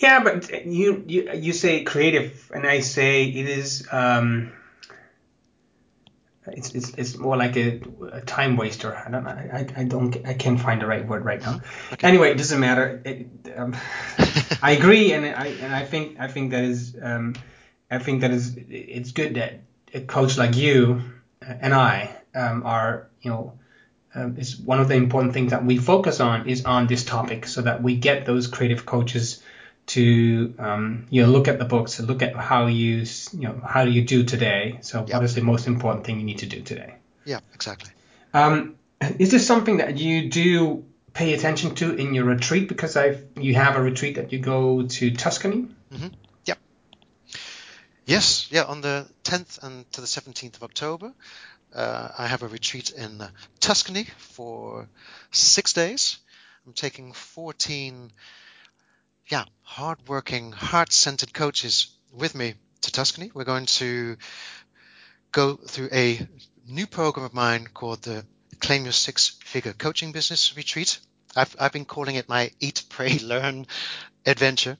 Yeah, 0.00 0.24
but 0.24 0.66
you 0.66 1.04
you 1.06 1.30
you 1.34 1.52
say 1.52 1.84
creative, 1.84 2.50
and 2.52 2.66
I 2.66 2.80
say 2.80 3.24
it 3.24 3.48
is. 3.48 3.86
Um 3.92 4.52
it's, 6.56 6.70
it's, 6.70 6.90
it's 6.90 7.16
more 7.16 7.36
like 7.36 7.56
a, 7.56 7.80
a 8.12 8.20
time 8.20 8.56
waster. 8.56 8.94
I 8.94 9.10
don't 9.10 9.26
I, 9.26 9.66
I 9.76 9.84
don't 9.84 10.16
I 10.26 10.34
can't 10.34 10.60
find 10.60 10.80
the 10.80 10.86
right 10.86 11.06
word 11.06 11.24
right 11.24 11.40
now. 11.40 11.60
Okay. 11.92 12.06
Anyway, 12.06 12.30
it 12.30 12.36
doesn't 12.36 12.60
matter. 12.60 13.00
It, 13.04 13.26
um, 13.56 13.76
I 14.62 14.72
agree, 14.72 15.12
and 15.12 15.26
I 15.26 15.46
and 15.46 15.74
I 15.74 15.84
think 15.84 16.20
I 16.20 16.28
think 16.28 16.52
that 16.52 16.64
is 16.64 16.96
um, 17.00 17.34
I 17.90 17.98
think 17.98 18.20
that 18.20 18.30
is 18.30 18.56
it's 18.68 19.12
good 19.12 19.34
that 19.34 19.60
a 19.92 20.00
coach 20.00 20.36
like 20.36 20.56
you 20.56 21.02
and 21.42 21.74
I 21.74 22.16
um, 22.34 22.64
are 22.64 23.08
you 23.20 23.30
know 23.30 23.58
um, 24.14 24.36
is 24.36 24.56
one 24.56 24.80
of 24.80 24.88
the 24.88 24.94
important 24.94 25.32
things 25.32 25.50
that 25.50 25.64
we 25.64 25.76
focus 25.76 26.20
on 26.20 26.48
is 26.48 26.64
on 26.64 26.86
this 26.86 27.04
topic 27.04 27.46
so 27.46 27.62
that 27.62 27.82
we 27.82 27.96
get 27.96 28.26
those 28.26 28.46
creative 28.46 28.84
coaches 28.84 29.42
to 29.86 30.54
um, 30.58 31.06
you 31.10 31.22
know 31.22 31.28
look 31.28 31.48
at 31.48 31.58
the 31.58 31.64
books 31.64 31.98
and 31.98 32.08
look 32.08 32.22
at 32.22 32.36
how 32.36 32.66
you 32.66 33.04
you 33.32 33.40
know 33.40 33.60
how 33.66 33.84
do 33.84 33.90
you 33.90 34.04
do 34.04 34.24
today. 34.24 34.78
So 34.82 35.00
yep. 35.00 35.14
what 35.14 35.24
is 35.24 35.34
the 35.34 35.42
most 35.42 35.66
important 35.66 36.06
thing 36.06 36.18
you 36.18 36.26
need 36.26 36.38
to 36.38 36.46
do 36.46 36.62
today? 36.62 36.94
Yeah, 37.24 37.40
exactly. 37.54 37.90
Um, 38.32 38.76
is 39.18 39.30
this 39.30 39.46
something 39.46 39.78
that 39.78 39.98
you 39.98 40.30
do 40.30 40.84
pay 41.12 41.34
attention 41.34 41.74
to 41.76 41.94
in 41.94 42.14
your 42.14 42.24
retreat? 42.24 42.68
Because 42.68 42.96
I 42.96 43.18
you 43.36 43.54
have 43.54 43.76
a 43.76 43.82
retreat 43.82 44.16
that 44.16 44.32
you 44.32 44.38
go 44.38 44.86
to 44.86 45.10
Tuscany. 45.10 45.68
Mm-hmm. 45.92 46.08
Yep. 46.44 46.58
Yes, 48.06 48.48
yeah, 48.50 48.64
on 48.64 48.80
the 48.80 49.08
10th 49.24 49.62
and 49.62 49.90
to 49.92 50.00
the 50.00 50.06
17th 50.06 50.56
of 50.56 50.62
October, 50.62 51.12
uh, 51.74 52.08
I 52.18 52.26
have 52.26 52.42
a 52.42 52.48
retreat 52.48 52.90
in 52.90 53.22
Tuscany 53.60 54.04
for 54.18 54.88
six 55.30 55.72
days. 55.72 56.18
I'm 56.66 56.72
taking 56.72 57.12
14 57.12 58.12
yeah, 59.30 59.44
hardworking, 59.62 60.50
heart-centered 60.50 61.32
coaches 61.32 61.96
with 62.12 62.34
me 62.34 62.54
to 62.82 62.90
Tuscany. 62.90 63.30
We're 63.32 63.44
going 63.44 63.66
to 63.66 64.16
go 65.30 65.54
through 65.54 65.88
a 65.92 66.26
new 66.66 66.88
program 66.88 67.24
of 67.24 67.32
mine 67.32 67.68
called 67.72 68.02
the 68.02 68.26
Claim 68.58 68.82
Your 68.82 68.92
Six 68.92 69.38
Figure 69.44 69.72
Coaching 69.72 70.10
Business 70.10 70.56
Retreat. 70.56 70.98
I've, 71.36 71.54
I've 71.60 71.72
been 71.72 71.84
calling 71.84 72.16
it 72.16 72.28
my 72.28 72.50
Eat, 72.58 72.82
Pray, 72.88 73.18
Learn 73.22 73.68
adventure. 74.26 74.76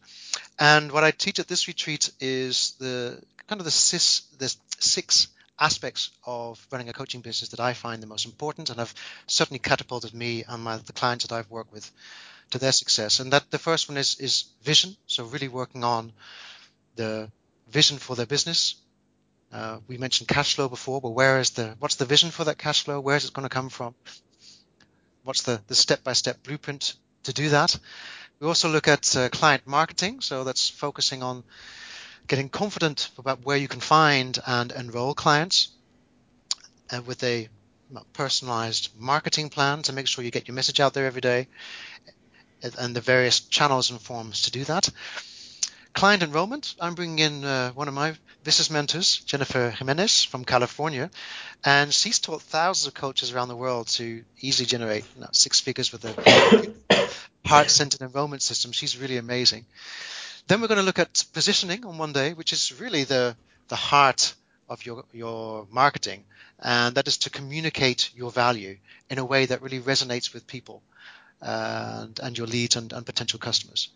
And 0.58 0.90
what 0.90 1.04
I 1.04 1.12
teach 1.12 1.38
at 1.38 1.46
this 1.46 1.68
retreat 1.68 2.10
is 2.18 2.74
the 2.80 3.22
kind 3.46 3.60
of 3.60 3.64
the, 3.64 3.70
cis, 3.70 4.22
the 4.38 4.52
six 4.80 5.28
aspects 5.60 6.10
of 6.26 6.66
running 6.72 6.88
a 6.88 6.92
coaching 6.92 7.20
business 7.20 7.50
that 7.50 7.60
I 7.60 7.74
find 7.74 8.02
the 8.02 8.08
most 8.08 8.26
important 8.26 8.68
and 8.70 8.80
have 8.80 8.94
certainly 9.28 9.60
catapulted 9.60 10.12
me 10.12 10.42
and 10.48 10.64
my, 10.64 10.78
the 10.78 10.92
clients 10.92 11.24
that 11.24 11.34
I've 11.34 11.50
worked 11.50 11.72
with 11.72 11.88
to 12.50 12.58
their 12.58 12.72
success. 12.72 13.20
And 13.20 13.32
that 13.32 13.50
the 13.50 13.58
first 13.58 13.88
one 13.88 13.98
is 13.98 14.16
is 14.20 14.44
vision. 14.62 14.96
So 15.06 15.24
really 15.24 15.48
working 15.48 15.84
on 15.84 16.12
the 16.96 17.30
vision 17.68 17.98
for 17.98 18.16
their 18.16 18.26
business. 18.26 18.74
Uh, 19.52 19.78
we 19.88 19.98
mentioned 19.98 20.28
cash 20.28 20.54
flow 20.54 20.68
before, 20.68 21.00
but 21.00 21.10
where 21.10 21.40
is 21.40 21.50
the 21.50 21.74
what's 21.78 21.96
the 21.96 22.04
vision 22.04 22.30
for 22.30 22.44
that 22.44 22.58
cash 22.58 22.84
flow? 22.84 23.00
Where 23.00 23.16
is 23.16 23.24
it 23.24 23.32
going 23.32 23.48
to 23.48 23.54
come 23.54 23.68
from? 23.68 23.94
What's 25.24 25.42
the 25.42 25.60
the 25.66 25.74
step 25.74 26.04
by 26.04 26.12
step 26.12 26.42
blueprint 26.42 26.94
to 27.24 27.32
do 27.32 27.48
that? 27.50 27.78
We 28.38 28.46
also 28.46 28.68
look 28.68 28.88
at 28.88 29.16
uh, 29.16 29.28
client 29.28 29.66
marketing. 29.66 30.20
So 30.20 30.44
that's 30.44 30.68
focusing 30.70 31.22
on 31.22 31.44
getting 32.26 32.48
confident 32.48 33.10
about 33.18 33.44
where 33.44 33.56
you 33.56 33.68
can 33.68 33.80
find 33.80 34.38
and 34.46 34.72
enroll 34.72 35.14
clients 35.14 35.68
uh, 36.92 37.02
with 37.02 37.22
a 37.24 37.48
personalized 38.12 38.90
marketing 38.96 39.50
plan 39.50 39.82
to 39.82 39.92
make 39.92 40.06
sure 40.06 40.24
you 40.24 40.30
get 40.30 40.46
your 40.46 40.54
message 40.54 40.80
out 40.80 40.94
there 40.94 41.06
every 41.06 41.20
day 41.20 41.48
and 42.62 42.94
the 42.94 43.00
various 43.00 43.40
channels 43.40 43.90
and 43.90 44.00
forms 44.00 44.42
to 44.42 44.50
do 44.50 44.64
that. 44.64 44.88
Client 45.92 46.22
enrollment, 46.22 46.76
I'm 46.80 46.94
bringing 46.94 47.18
in 47.18 47.44
uh, 47.44 47.72
one 47.72 47.88
of 47.88 47.94
my 47.94 48.14
business 48.44 48.70
mentors, 48.70 49.18
Jennifer 49.18 49.70
Jimenez 49.70 50.22
from 50.24 50.44
California, 50.44 51.10
and 51.64 51.92
she's 51.92 52.20
taught 52.20 52.42
thousands 52.42 52.86
of 52.86 52.94
coaches 52.94 53.32
around 53.32 53.48
the 53.48 53.56
world 53.56 53.88
to 53.88 54.24
easily 54.40 54.66
generate 54.66 55.04
you 55.14 55.22
know, 55.22 55.28
six 55.32 55.60
figures 55.60 55.90
with 55.92 56.04
a 56.04 57.08
heart-centered 57.44 58.02
enrollment 58.02 58.40
system. 58.40 58.72
She's 58.72 58.96
really 58.96 59.16
amazing. 59.16 59.66
Then 60.46 60.60
we're 60.60 60.68
going 60.68 60.78
to 60.78 60.84
look 60.84 60.98
at 60.98 61.24
positioning 61.32 61.84
on 61.84 61.98
one 61.98 62.12
day, 62.12 62.34
which 62.34 62.52
is 62.52 62.80
really 62.80 63.04
the 63.04 63.36
the 63.68 63.76
heart 63.76 64.34
of 64.68 64.84
your 64.86 65.04
your 65.12 65.66
marketing, 65.70 66.24
and 66.60 66.94
that 66.94 67.08
is 67.08 67.18
to 67.18 67.30
communicate 67.30 68.10
your 68.14 68.30
value 68.30 68.76
in 69.10 69.18
a 69.18 69.24
way 69.24 69.46
that 69.46 69.62
really 69.62 69.80
resonates 69.80 70.32
with 70.32 70.46
people 70.46 70.82
and, 71.40 72.36
your 72.36 72.46
leads 72.46 72.76
and, 72.76 72.90
potential 72.90 73.38
customers. 73.38 73.88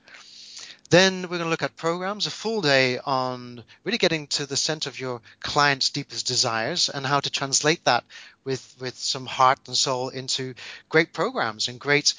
Then 0.91 1.23
we're 1.23 1.39
going 1.39 1.45
to 1.45 1.49
look 1.49 1.63
at 1.63 1.77
programs, 1.77 2.27
a 2.27 2.31
full 2.31 2.61
day 2.61 2.99
on 2.99 3.65
really 3.85 3.99
getting 3.99 4.27
to 4.29 4.47
the 4.47 4.57
center 4.57 4.91
of 4.91 5.01
your 5.01 5.23
client's 5.41 5.91
deepest 5.91 6.27
desires 6.27 6.89
and 6.89 7.07
how 7.07 7.21
to 7.21 7.31
translate 7.31 7.85
that 7.85 8.05
with, 8.45 8.77
with 8.79 8.97
some 8.97 9.27
heart 9.27 9.59
and 9.67 9.77
soul 9.77 10.11
into 10.11 10.55
great 10.89 11.13
programs 11.13 11.69
and 11.69 11.81
great 11.81 12.15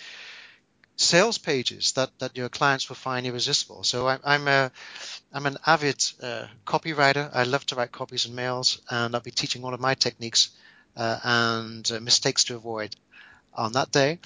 sales 0.98 1.38
pages 1.38 1.92
that, 1.94 2.10
that 2.20 2.36
your 2.36 2.50
clients 2.50 2.90
will 2.90 2.96
find 2.96 3.26
irresistible. 3.26 3.84
So 3.84 4.08
I, 4.08 4.18
I'm 4.24 4.48
a 4.48 4.72
I'm 5.34 5.46
an 5.46 5.58
avid 5.66 6.04
uh, 6.22 6.48
copywriter. 6.66 7.30
I 7.34 7.44
love 7.44 7.66
to 7.68 7.76
write 7.76 7.92
copies 7.92 8.26
and 8.26 8.36
mails, 8.36 8.82
and 8.90 9.14
I'll 9.14 9.22
be 9.22 9.32
teaching 9.32 9.62
one 9.62 9.74
of 9.74 9.82
my 9.82 9.94
techniques 9.94 10.50
uh, 10.96 11.20
and 11.24 11.92
uh, 11.92 12.00
mistakes 12.00 12.46
to 12.46 12.56
avoid 12.56 12.96
on 13.56 13.74
that 13.74 13.92
day. 13.92 14.20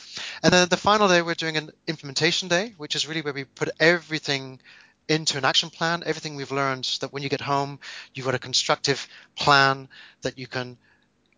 And 0.43 0.51
then 0.51 0.69
the 0.69 0.77
final 0.77 1.07
day, 1.07 1.21
we're 1.21 1.35
doing 1.35 1.57
an 1.57 1.71
implementation 1.87 2.47
day, 2.47 2.73
which 2.77 2.95
is 2.95 3.07
really 3.07 3.21
where 3.21 3.33
we 3.33 3.43
put 3.43 3.69
everything 3.79 4.59
into 5.07 5.37
an 5.37 5.45
action 5.45 5.69
plan, 5.69 6.03
everything 6.05 6.35
we've 6.35 6.51
learned, 6.51 6.85
so 6.85 7.05
that 7.05 7.13
when 7.13 7.23
you 7.23 7.29
get 7.29 7.41
home, 7.41 7.79
you've 8.13 8.25
got 8.25 8.35
a 8.35 8.39
constructive 8.39 9.07
plan 9.35 9.89
that 10.21 10.37
you 10.37 10.47
can 10.47 10.77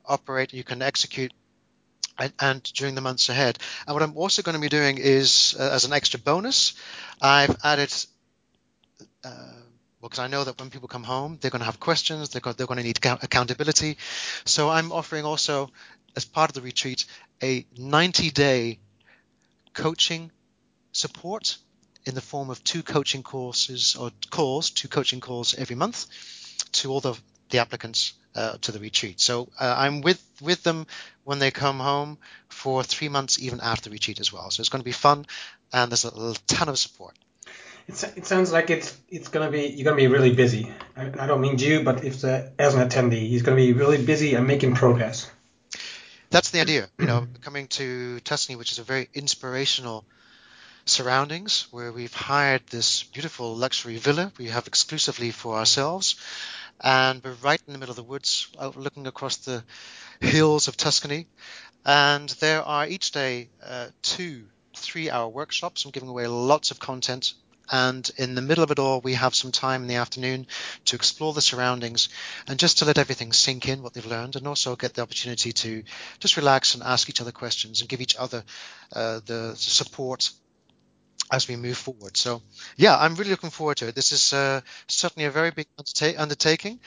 operate, 0.06 0.54
you 0.54 0.64
can 0.64 0.82
execute 0.82 1.32
and, 2.18 2.34
and, 2.40 2.64
during 2.64 2.96
the 2.96 3.02
months 3.02 3.30
ahead. 3.30 3.58
And 3.88 3.94
what 3.94 4.04
I'm 4.04 4.18
also 4.18 4.42
going 4.42 4.56
to 4.56 4.62
be 4.62 4.70
doing 4.70 4.98
is, 4.98 5.56
uh, 5.58 5.72
as 5.72 5.86
an 5.86 5.94
extra 5.94 6.20
bonus, 6.20 6.74
I've 7.22 7.56
added, 7.64 7.94
uh, 9.24 9.30
well, 10.02 10.10
because 10.10 10.20
I 10.20 10.28
know 10.28 10.44
that 10.44 10.60
when 10.60 10.70
people 10.70 10.88
come 10.90 11.04
home, 11.04 11.38
they're 11.40 11.52
going 11.52 11.62
to 11.62 11.66
have 11.66 11.80
questions, 11.80 12.30
they're 12.30 12.42
going, 12.42 12.56
they're 12.58 12.68
going 12.68 12.78
to 12.78 12.84
need 12.84 13.00
accountability. 13.06 13.98
So 14.46 14.70
I'm 14.70 14.92
offering 14.92 15.26
also, 15.26 15.70
as 16.16 16.26
part 16.26 16.50
of 16.50 16.56
the 16.56 16.62
retreat, 16.62 17.06
a 17.42 17.66
90 17.78 18.30
day 18.32 18.80
coaching 19.74 20.32
support 20.92 21.58
in 22.06 22.16
the 22.16 22.22
form 22.22 22.50
of 22.50 22.64
two 22.64 22.84
coaching 22.84 23.24
courses 23.24 23.96
or 23.96 24.12
calls, 24.30 24.70
two 24.70 24.88
coaching 24.88 25.20
calls 25.20 25.54
every 25.54 25.76
month 25.76 26.08
to 26.72 26.92
all 26.92 27.00
the, 27.00 27.16
the 27.50 27.60
applicants 27.60 28.14
uh, 28.36 28.58
to 28.62 28.72
the 28.72 28.80
retreat. 28.80 29.20
So 29.20 29.50
uh, 29.60 29.76
I'm 29.78 30.02
with 30.02 30.22
with 30.42 30.64
them 30.64 30.88
when 31.24 31.40
they 31.40 31.52
come 31.52 31.80
home 31.80 32.18
for 32.50 32.84
three 32.84 33.10
months, 33.10 33.40
even 33.40 33.60
after 33.60 33.90
the 33.90 33.94
retreat 33.94 34.20
as 34.20 34.32
well. 34.32 34.50
So 34.52 34.62
it's 34.62 34.70
going 34.70 34.82
to 34.82 34.86
be 34.86 34.92
fun, 34.94 35.26
and 35.74 35.92
there's 35.92 36.06
a 36.06 36.34
ton 36.48 36.70
of 36.70 36.80
support. 36.80 37.16
It 37.88 38.26
sounds 38.26 38.52
like 38.52 38.70
it's 38.70 38.98
it's 39.10 39.30
to 39.30 39.52
be 39.52 39.64
you're 39.64 39.84
going 39.84 39.98
to 39.98 40.02
be 40.02 40.08
really 40.08 40.34
busy. 40.34 40.72
I, 40.96 41.08
I 41.08 41.28
don't 41.28 41.42
mean 41.42 41.58
you, 41.58 41.84
but 41.84 42.06
if 42.06 42.22
the, 42.22 42.52
as 42.58 42.74
an 42.76 42.88
attendee, 42.88 43.28
he's 43.28 43.42
going 43.42 43.58
to 43.58 43.62
be 43.62 43.74
really 43.74 44.04
busy 44.04 44.36
and 44.36 44.48
making 44.48 44.76
progress. 44.76 45.30
That's 46.32 46.50
the 46.50 46.62
idea. 46.62 46.88
You 46.98 47.06
know, 47.06 47.28
coming 47.42 47.68
to 47.68 48.20
Tuscany, 48.22 48.56
which 48.56 48.72
is 48.72 48.80
a 48.80 48.84
very 48.84 49.10
inspirational 49.14 50.06
surroundings 50.86 51.68
where 51.72 51.92
we've 51.92 52.14
hired 52.14 52.66
this 52.68 53.04
beautiful 53.04 53.56
luxury 53.56 53.98
villa 53.98 54.32
we 54.40 54.48
have 54.48 54.66
exclusively 54.66 55.30
for 55.30 55.56
ourselves 55.56 56.16
and 56.84 57.24
we're 57.24 57.34
right 57.44 57.62
in 57.68 57.74
the 57.74 57.80
middle 57.80 57.92
of 57.92 57.98
the 57.98 58.04
woods, 58.04 58.48
looking 58.76 59.06
across 59.08 59.38
the 59.38 59.64
hills 60.20 60.68
of 60.68 60.78
Tuscany. 60.78 61.28
And 61.86 62.30
there 62.40 62.64
are 62.64 62.88
each 62.88 63.12
day 63.12 63.50
uh, 63.64 63.88
two 64.02 64.46
three-hour 64.76 65.30
workshops. 65.30 65.86
I'm 65.86 65.92
giving 65.92 66.10
away 66.10 66.28
lots 66.28 66.72
of 66.72 66.80
content. 66.80 67.34
And 67.72 68.10
in 68.18 68.36
the 68.36 68.42
middle 68.42 68.64
of 68.64 68.72
it 68.72 68.80
all, 68.80 69.00
we 69.00 69.14
have 69.14 69.34
some 69.34 69.52
time 69.52 69.84
in 69.84 69.88
the 69.88 69.96
afternoon 69.96 70.46
to 70.86 70.96
explore 70.98 71.34
the 71.34 71.42
surroundings 71.42 72.10
and 72.48 72.60
just 72.60 72.80
to 72.80 72.86
let 72.86 72.98
everything 72.98 73.32
sink 73.32 73.70
in 73.70 73.82
what 73.82 73.94
they've 73.94 74.06
learned, 74.06 74.36
and 74.36 74.46
also 74.46 74.76
get 74.76 74.94
the 74.94 75.02
opportunity 75.02 75.54
to 75.54 75.84
just 76.20 76.36
relax 76.36 76.76
and 76.76 76.84
ask 76.84 77.10
each 77.10 77.22
other 77.22 77.32
questions 77.32 77.80
and 77.80 77.90
give 77.90 78.02
each 78.02 78.18
other 78.18 78.44
uh, 78.94 79.22
the 79.26 79.56
support 79.56 80.32
as 81.32 81.48
we 81.48 81.56
move 81.56 81.78
forward. 81.78 82.18
So, 82.18 82.42
yeah, 82.76 82.98
I'm 82.98 83.16
really 83.16 83.32
looking 83.32 83.52
forward 83.52 83.78
to 83.78 83.88
it. 83.88 83.96
This 83.96 84.12
is 84.12 84.34
uh, 84.34 84.62
certainly 84.88 85.26
a 85.26 85.32
very 85.32 85.52
big 85.52 85.68
undertaking. 86.18 86.80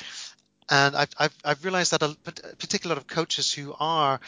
And 0.71 0.97
I've, 0.97 1.11
I've, 1.19 1.37
I've, 1.45 1.65
realized 1.65 1.93
that 1.93 2.03
a 2.03 2.17
particular 2.57 2.95
lot 2.95 3.03
of 3.03 3.07
coaches 3.07 3.53
who 3.53 3.75
are 3.79 4.19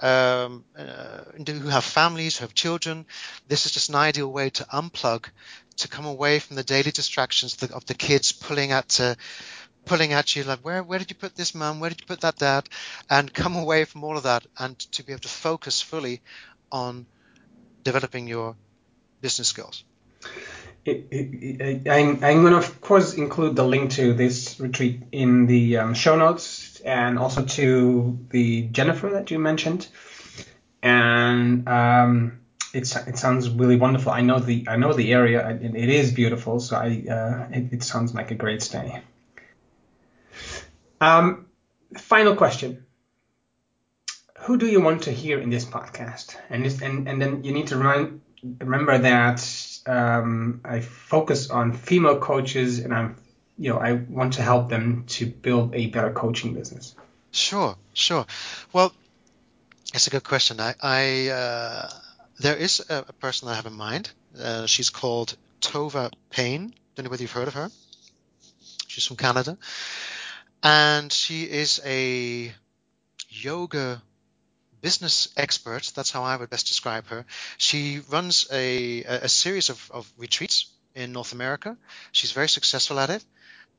um, 0.00 0.64
uh, 0.76 1.20
who 1.46 1.68
have 1.68 1.84
families, 1.84 2.36
who 2.36 2.44
have 2.44 2.52
children, 2.52 3.06
this 3.46 3.64
is 3.64 3.70
just 3.70 3.90
an 3.90 3.94
ideal 3.94 4.30
way 4.30 4.50
to 4.50 4.64
unplug, 4.64 5.26
to 5.76 5.88
come 5.88 6.06
away 6.06 6.38
from 6.38 6.56
the 6.56 6.64
daily 6.64 6.90
distractions 6.90 7.54
of 7.54 7.68
the, 7.68 7.76
of 7.76 7.86
the 7.86 7.94
kids 7.94 8.32
pulling 8.32 8.72
at 8.72 9.00
uh, 9.00 9.14
pulling 9.84 10.12
at 10.12 10.34
you 10.34 10.44
like 10.44 10.60
where 10.60 10.82
where 10.82 10.98
did 10.98 11.10
you 11.10 11.16
put 11.16 11.34
this 11.34 11.54
mom 11.54 11.78
where 11.78 11.90
did 11.90 12.00
you 12.00 12.06
put 12.06 12.22
that 12.22 12.36
dad 12.36 12.66
and 13.10 13.32
come 13.32 13.54
away 13.54 13.84
from 13.84 14.02
all 14.02 14.16
of 14.16 14.22
that 14.22 14.46
and 14.58 14.78
to 14.78 15.04
be 15.04 15.12
able 15.12 15.20
to 15.20 15.28
focus 15.28 15.82
fully 15.82 16.22
on 16.72 17.06
developing 17.82 18.26
your 18.26 18.56
business 19.20 19.48
skills? 19.48 19.84
I'm 20.86 21.82
going 21.82 22.52
to, 22.52 22.56
of 22.58 22.80
course, 22.80 23.14
include 23.14 23.56
the 23.56 23.64
link 23.64 23.92
to 23.92 24.12
this 24.12 24.60
retreat 24.60 25.02
in 25.12 25.46
the 25.46 25.78
um, 25.78 25.94
show 25.94 26.16
notes 26.16 26.80
and 26.80 27.18
also 27.18 27.44
to 27.44 28.18
the 28.28 28.62
Jennifer 28.62 29.08
that 29.10 29.30
you 29.30 29.38
mentioned. 29.38 29.88
And 30.82 31.66
um, 31.66 32.40
it 32.74 33.18
sounds 33.18 33.48
really 33.50 33.76
wonderful. 33.76 34.12
I 34.12 34.20
know 34.20 34.38
the 34.38 34.66
I 34.68 34.76
know 34.76 34.92
the 34.92 35.12
area. 35.12 35.48
It, 35.48 35.74
it 35.74 35.88
is 35.88 36.12
beautiful, 36.12 36.60
so 36.60 36.76
I 36.76 37.04
uh, 37.08 37.48
it, 37.50 37.72
it, 37.72 37.82
sounds 37.82 38.14
like 38.14 38.30
a 38.30 38.34
great 38.34 38.62
stay. 38.62 39.02
Um, 41.00 41.46
final 41.96 42.36
question: 42.36 42.84
Who 44.40 44.56
do 44.56 44.66
you 44.66 44.80
want 44.80 45.04
to 45.04 45.12
hear 45.12 45.40
in 45.40 45.50
this 45.50 45.64
podcast? 45.64 46.36
And 46.50 46.64
this, 46.64 46.82
and 46.82 47.08
and 47.08 47.20
then 47.20 47.44
you 47.44 47.52
need 47.52 47.68
to 47.68 47.76
remind 47.76 48.20
remember 48.58 48.98
that 48.98 49.80
um, 49.86 50.60
I 50.64 50.80
focus 50.80 51.50
on 51.50 51.72
female 51.72 52.18
coaches, 52.18 52.78
and 52.78 52.92
I'm, 52.94 53.16
you 53.58 53.70
know, 53.70 53.78
I 53.78 53.92
want 53.92 54.34
to 54.34 54.42
help 54.42 54.68
them 54.68 55.04
to 55.08 55.26
build 55.26 55.74
a 55.74 55.86
better 55.86 56.12
coaching 56.12 56.54
business. 56.54 56.94
Sure, 57.30 57.76
sure. 57.92 58.26
Well, 58.72 58.92
it's 59.92 60.06
a 60.06 60.10
good 60.10 60.24
question. 60.24 60.60
I, 60.60 60.74
I 60.80 61.28
uh, 61.28 61.88
there 62.38 62.56
is 62.56 62.84
a, 62.88 63.04
a, 63.08 63.12
person 63.12 63.48
I 63.48 63.54
have 63.54 63.66
in 63.66 63.74
mind. 63.74 64.10
Uh, 64.38 64.66
she's 64.66 64.90
called 64.90 65.36
Tova 65.60 66.10
Payne. 66.30 66.74
Don't 66.94 67.04
know 67.04 67.10
whether 67.10 67.22
you've 67.22 67.32
heard 67.32 67.48
of 67.48 67.54
her. 67.54 67.70
She's 68.88 69.06
from 69.06 69.16
Canada, 69.16 69.58
and 70.62 71.12
she 71.12 71.44
is 71.44 71.80
a 71.84 72.52
yoga 73.28 74.02
business 74.80 75.28
expert. 75.36 75.92
That's 75.96 76.10
how 76.10 76.22
I 76.22 76.36
would 76.36 76.50
best 76.50 76.68
describe 76.68 77.06
her. 77.08 77.24
She 77.58 78.00
runs 78.10 78.46
a, 78.52 79.02
a 79.04 79.28
series 79.28 79.70
of, 79.70 79.90
of 79.92 80.12
retreats 80.16 80.70
in 80.94 81.12
North 81.12 81.32
America. 81.32 81.76
She's 82.12 82.32
very 82.32 82.48
successful 82.48 83.00
at 83.00 83.10
it. 83.10 83.24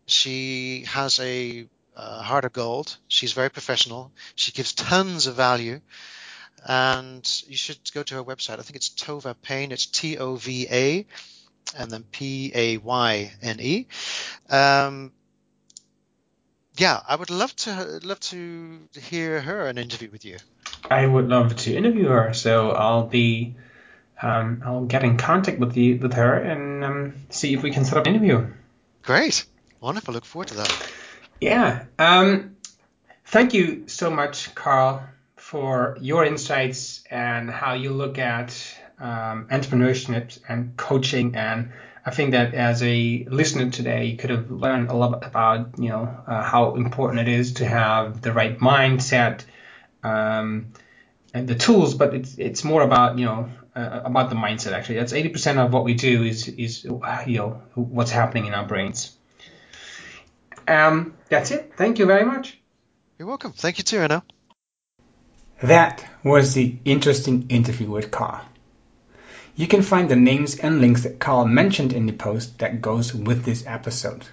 She 0.07 0.85
has 0.87 1.19
a 1.19 1.67
uh, 1.95 2.21
heart 2.21 2.45
of 2.45 2.53
gold. 2.53 2.97
She's 3.07 3.33
very 3.33 3.49
professional. 3.49 4.11
She 4.35 4.51
gives 4.51 4.73
tons 4.73 5.27
of 5.27 5.35
value. 5.35 5.79
And 6.67 7.43
you 7.47 7.55
should 7.55 7.79
go 7.93 8.03
to 8.03 8.15
her 8.15 8.23
website. 8.23 8.59
I 8.59 8.63
think 8.63 8.75
it's 8.75 8.89
Tova 8.89 9.35
Payne. 9.39 9.71
It's 9.71 9.85
T 9.85 10.17
O 10.17 10.35
V 10.35 10.67
A 10.69 11.05
and 11.77 11.89
then 11.89 12.03
P 12.03 12.51
A 12.53 12.77
Y 12.77 13.31
N 13.41 13.57
E. 13.59 13.87
Um, 14.49 15.11
yeah, 16.77 16.99
I 17.07 17.15
would 17.15 17.29
love 17.29 17.55
to 17.57 17.99
love 18.03 18.19
to 18.21 18.79
hear 18.93 19.41
her 19.41 19.67
an 19.67 19.77
interview 19.77 20.09
with 20.11 20.25
you. 20.25 20.37
I 20.89 21.05
would 21.05 21.29
love 21.29 21.55
to 21.55 21.75
interview 21.75 22.07
her, 22.07 22.33
so 22.33 22.71
I'll 22.71 23.07
be 23.07 23.55
um, 24.21 24.61
I'll 24.65 24.85
get 24.85 25.03
in 25.03 25.17
contact 25.17 25.59
with 25.59 25.75
you 25.77 25.97
with 25.97 26.13
her 26.13 26.35
and 26.35 26.83
um, 26.83 27.13
see 27.29 27.53
if 27.53 27.63
we 27.63 27.71
can 27.71 27.85
set 27.85 27.97
up 27.97 28.07
an 28.07 28.15
interview. 28.15 28.47
Great, 29.01 29.45
wonderful. 29.79 30.13
Look 30.13 30.25
forward 30.25 30.49
to 30.49 30.55
that. 30.55 30.91
Yeah. 31.39 31.85
Um, 31.99 32.55
thank 33.25 33.53
you 33.53 33.83
so 33.87 34.09
much, 34.09 34.53
Carl, 34.55 35.03
for 35.45 35.95
your 36.01 36.25
insights 36.25 37.03
and 37.11 37.51
how 37.51 37.75
you 37.75 37.91
look 37.91 38.17
at 38.17 38.49
um, 38.99 39.47
entrepreneurship 39.51 40.39
and 40.49 40.75
coaching 40.75 41.35
and 41.35 41.71
I 42.03 42.09
think 42.09 42.31
that 42.31 42.55
as 42.55 42.81
a 42.81 43.25
listener 43.29 43.69
today, 43.69 44.05
you 44.05 44.17
could 44.17 44.31
have 44.31 44.49
learned 44.49 44.89
a 44.89 44.95
lot 44.95 45.25
about, 45.25 45.77
you 45.77 45.89
know, 45.89 46.03
uh, 46.27 46.43
how 46.43 46.75
important 46.75 47.27
it 47.27 47.27
is 47.27 47.53
to 47.53 47.65
have 47.65 48.21
the 48.21 48.31
right 48.31 48.57
mindset 48.59 49.43
um, 50.03 50.73
and 51.33 51.47
the 51.47 51.55
tools, 51.55 51.95
but 51.95 52.13
it's 52.13 52.37
it's 52.37 52.63
more 52.63 52.83
about, 52.83 53.17
you 53.17 53.25
know, 53.25 53.49
uh, 53.75 54.01
about 54.03 54.29
the 54.29 54.35
mindset. 54.35 54.73
Actually, 54.73 54.99
that's 54.99 55.13
80% 55.13 55.57
of 55.63 55.73
what 55.73 55.83
we 55.83 55.95
do 55.95 56.23
is 56.23 56.47
is 56.47 56.83
you 56.83 57.37
know 57.37 57.61
what's 57.73 58.11
happening 58.11 58.45
in 58.45 58.53
our 58.53 58.67
brains. 58.67 59.15
Um, 60.67 61.15
that's 61.29 61.49
it. 61.49 61.73
Thank 61.75 61.97
you 61.97 62.05
very 62.05 62.25
much. 62.25 62.59
You're 63.17 63.27
welcome. 63.27 63.51
Thank 63.51 63.79
you 63.79 63.83
too, 63.83 63.99
Anna. 63.99 64.23
That 65.61 66.05
was 66.23 66.53
the 66.53 66.77
interesting 66.85 67.47
interview 67.49 67.89
with 67.89 68.11
Carl. 68.11 68.41
You 69.55 69.67
can 69.67 69.81
find 69.81 70.07
the 70.09 70.15
names 70.15 70.57
and 70.57 70.79
links 70.81 71.03
that 71.03 71.19
Carl 71.19 71.45
mentioned 71.45 71.93
in 71.93 72.07
the 72.07 72.13
post 72.13 72.59
that 72.59 72.81
goes 72.81 73.13
with 73.13 73.45
this 73.45 73.63
episode. 73.65 74.25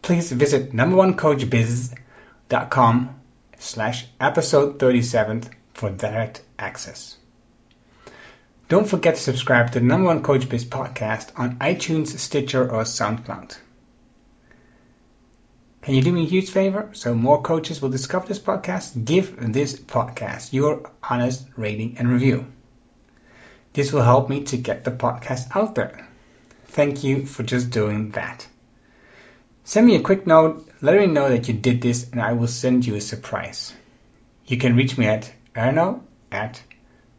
Please 0.00 0.32
visit 0.32 0.72
number1coachbiz.com 0.72 3.20
slash 3.58 4.06
episode 4.18 4.78
37 4.78 5.42
for 5.74 5.90
direct 5.90 6.40
access. 6.58 7.18
Don't 8.70 8.88
forget 8.88 9.16
to 9.16 9.20
subscribe 9.20 9.72
to 9.72 9.80
the 9.80 9.84
Number 9.84 10.06
One 10.06 10.22
Coach 10.22 10.48
Biz 10.48 10.64
podcast 10.64 11.32
on 11.36 11.58
iTunes, 11.58 12.18
Stitcher, 12.18 12.62
or 12.62 12.84
SoundCloud. 12.84 13.58
Can 15.90 15.96
you 15.96 16.04
do 16.04 16.12
me 16.12 16.22
a 16.22 16.28
huge 16.28 16.50
favor 16.50 16.88
so 16.92 17.16
more 17.16 17.42
coaches 17.42 17.82
will 17.82 17.88
discover 17.88 18.28
this 18.28 18.38
podcast? 18.38 19.04
Give 19.04 19.52
this 19.52 19.74
podcast 19.74 20.52
your 20.52 20.88
honest 21.02 21.44
rating 21.56 21.96
and 21.98 22.08
review. 22.08 22.46
This 23.72 23.92
will 23.92 24.02
help 24.02 24.30
me 24.30 24.44
to 24.44 24.56
get 24.56 24.84
the 24.84 24.92
podcast 24.92 25.48
out 25.52 25.74
there. 25.74 26.06
Thank 26.66 27.02
you 27.02 27.26
for 27.26 27.42
just 27.42 27.70
doing 27.70 28.12
that. 28.12 28.46
Send 29.64 29.84
me 29.84 29.96
a 29.96 30.00
quick 30.00 30.28
note, 30.28 30.70
let 30.80 30.96
me 30.96 31.06
know 31.06 31.28
that 31.28 31.48
you 31.48 31.54
did 31.54 31.82
this, 31.82 32.08
and 32.08 32.22
I 32.22 32.34
will 32.34 32.46
send 32.46 32.86
you 32.86 32.94
a 32.94 33.00
surprise. 33.00 33.72
you 34.46 34.58
can 34.58 34.76
reach 34.76 34.96
me 34.96 35.06
at 35.06 35.32
erno 35.56 36.02
at 36.30 36.62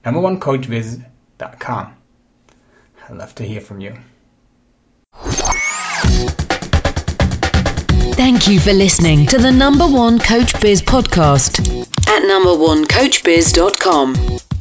number1coachbiz.com. 0.06 1.94
I'd 3.10 3.18
love 3.18 3.36
to 3.36 3.44
hear 3.44 3.60
from 3.60 3.82
you. 3.82 3.96
Thank 8.22 8.48
you 8.48 8.60
for 8.60 8.72
listening 8.72 9.26
to 9.26 9.40
the 9.40 9.52
Number 9.52 9.88
One 9.88 10.20
Coach 10.20 10.62
Biz 10.62 10.84
podcast 10.84 11.60
at 12.08 12.22
number1coachbiz.com. 12.22 14.61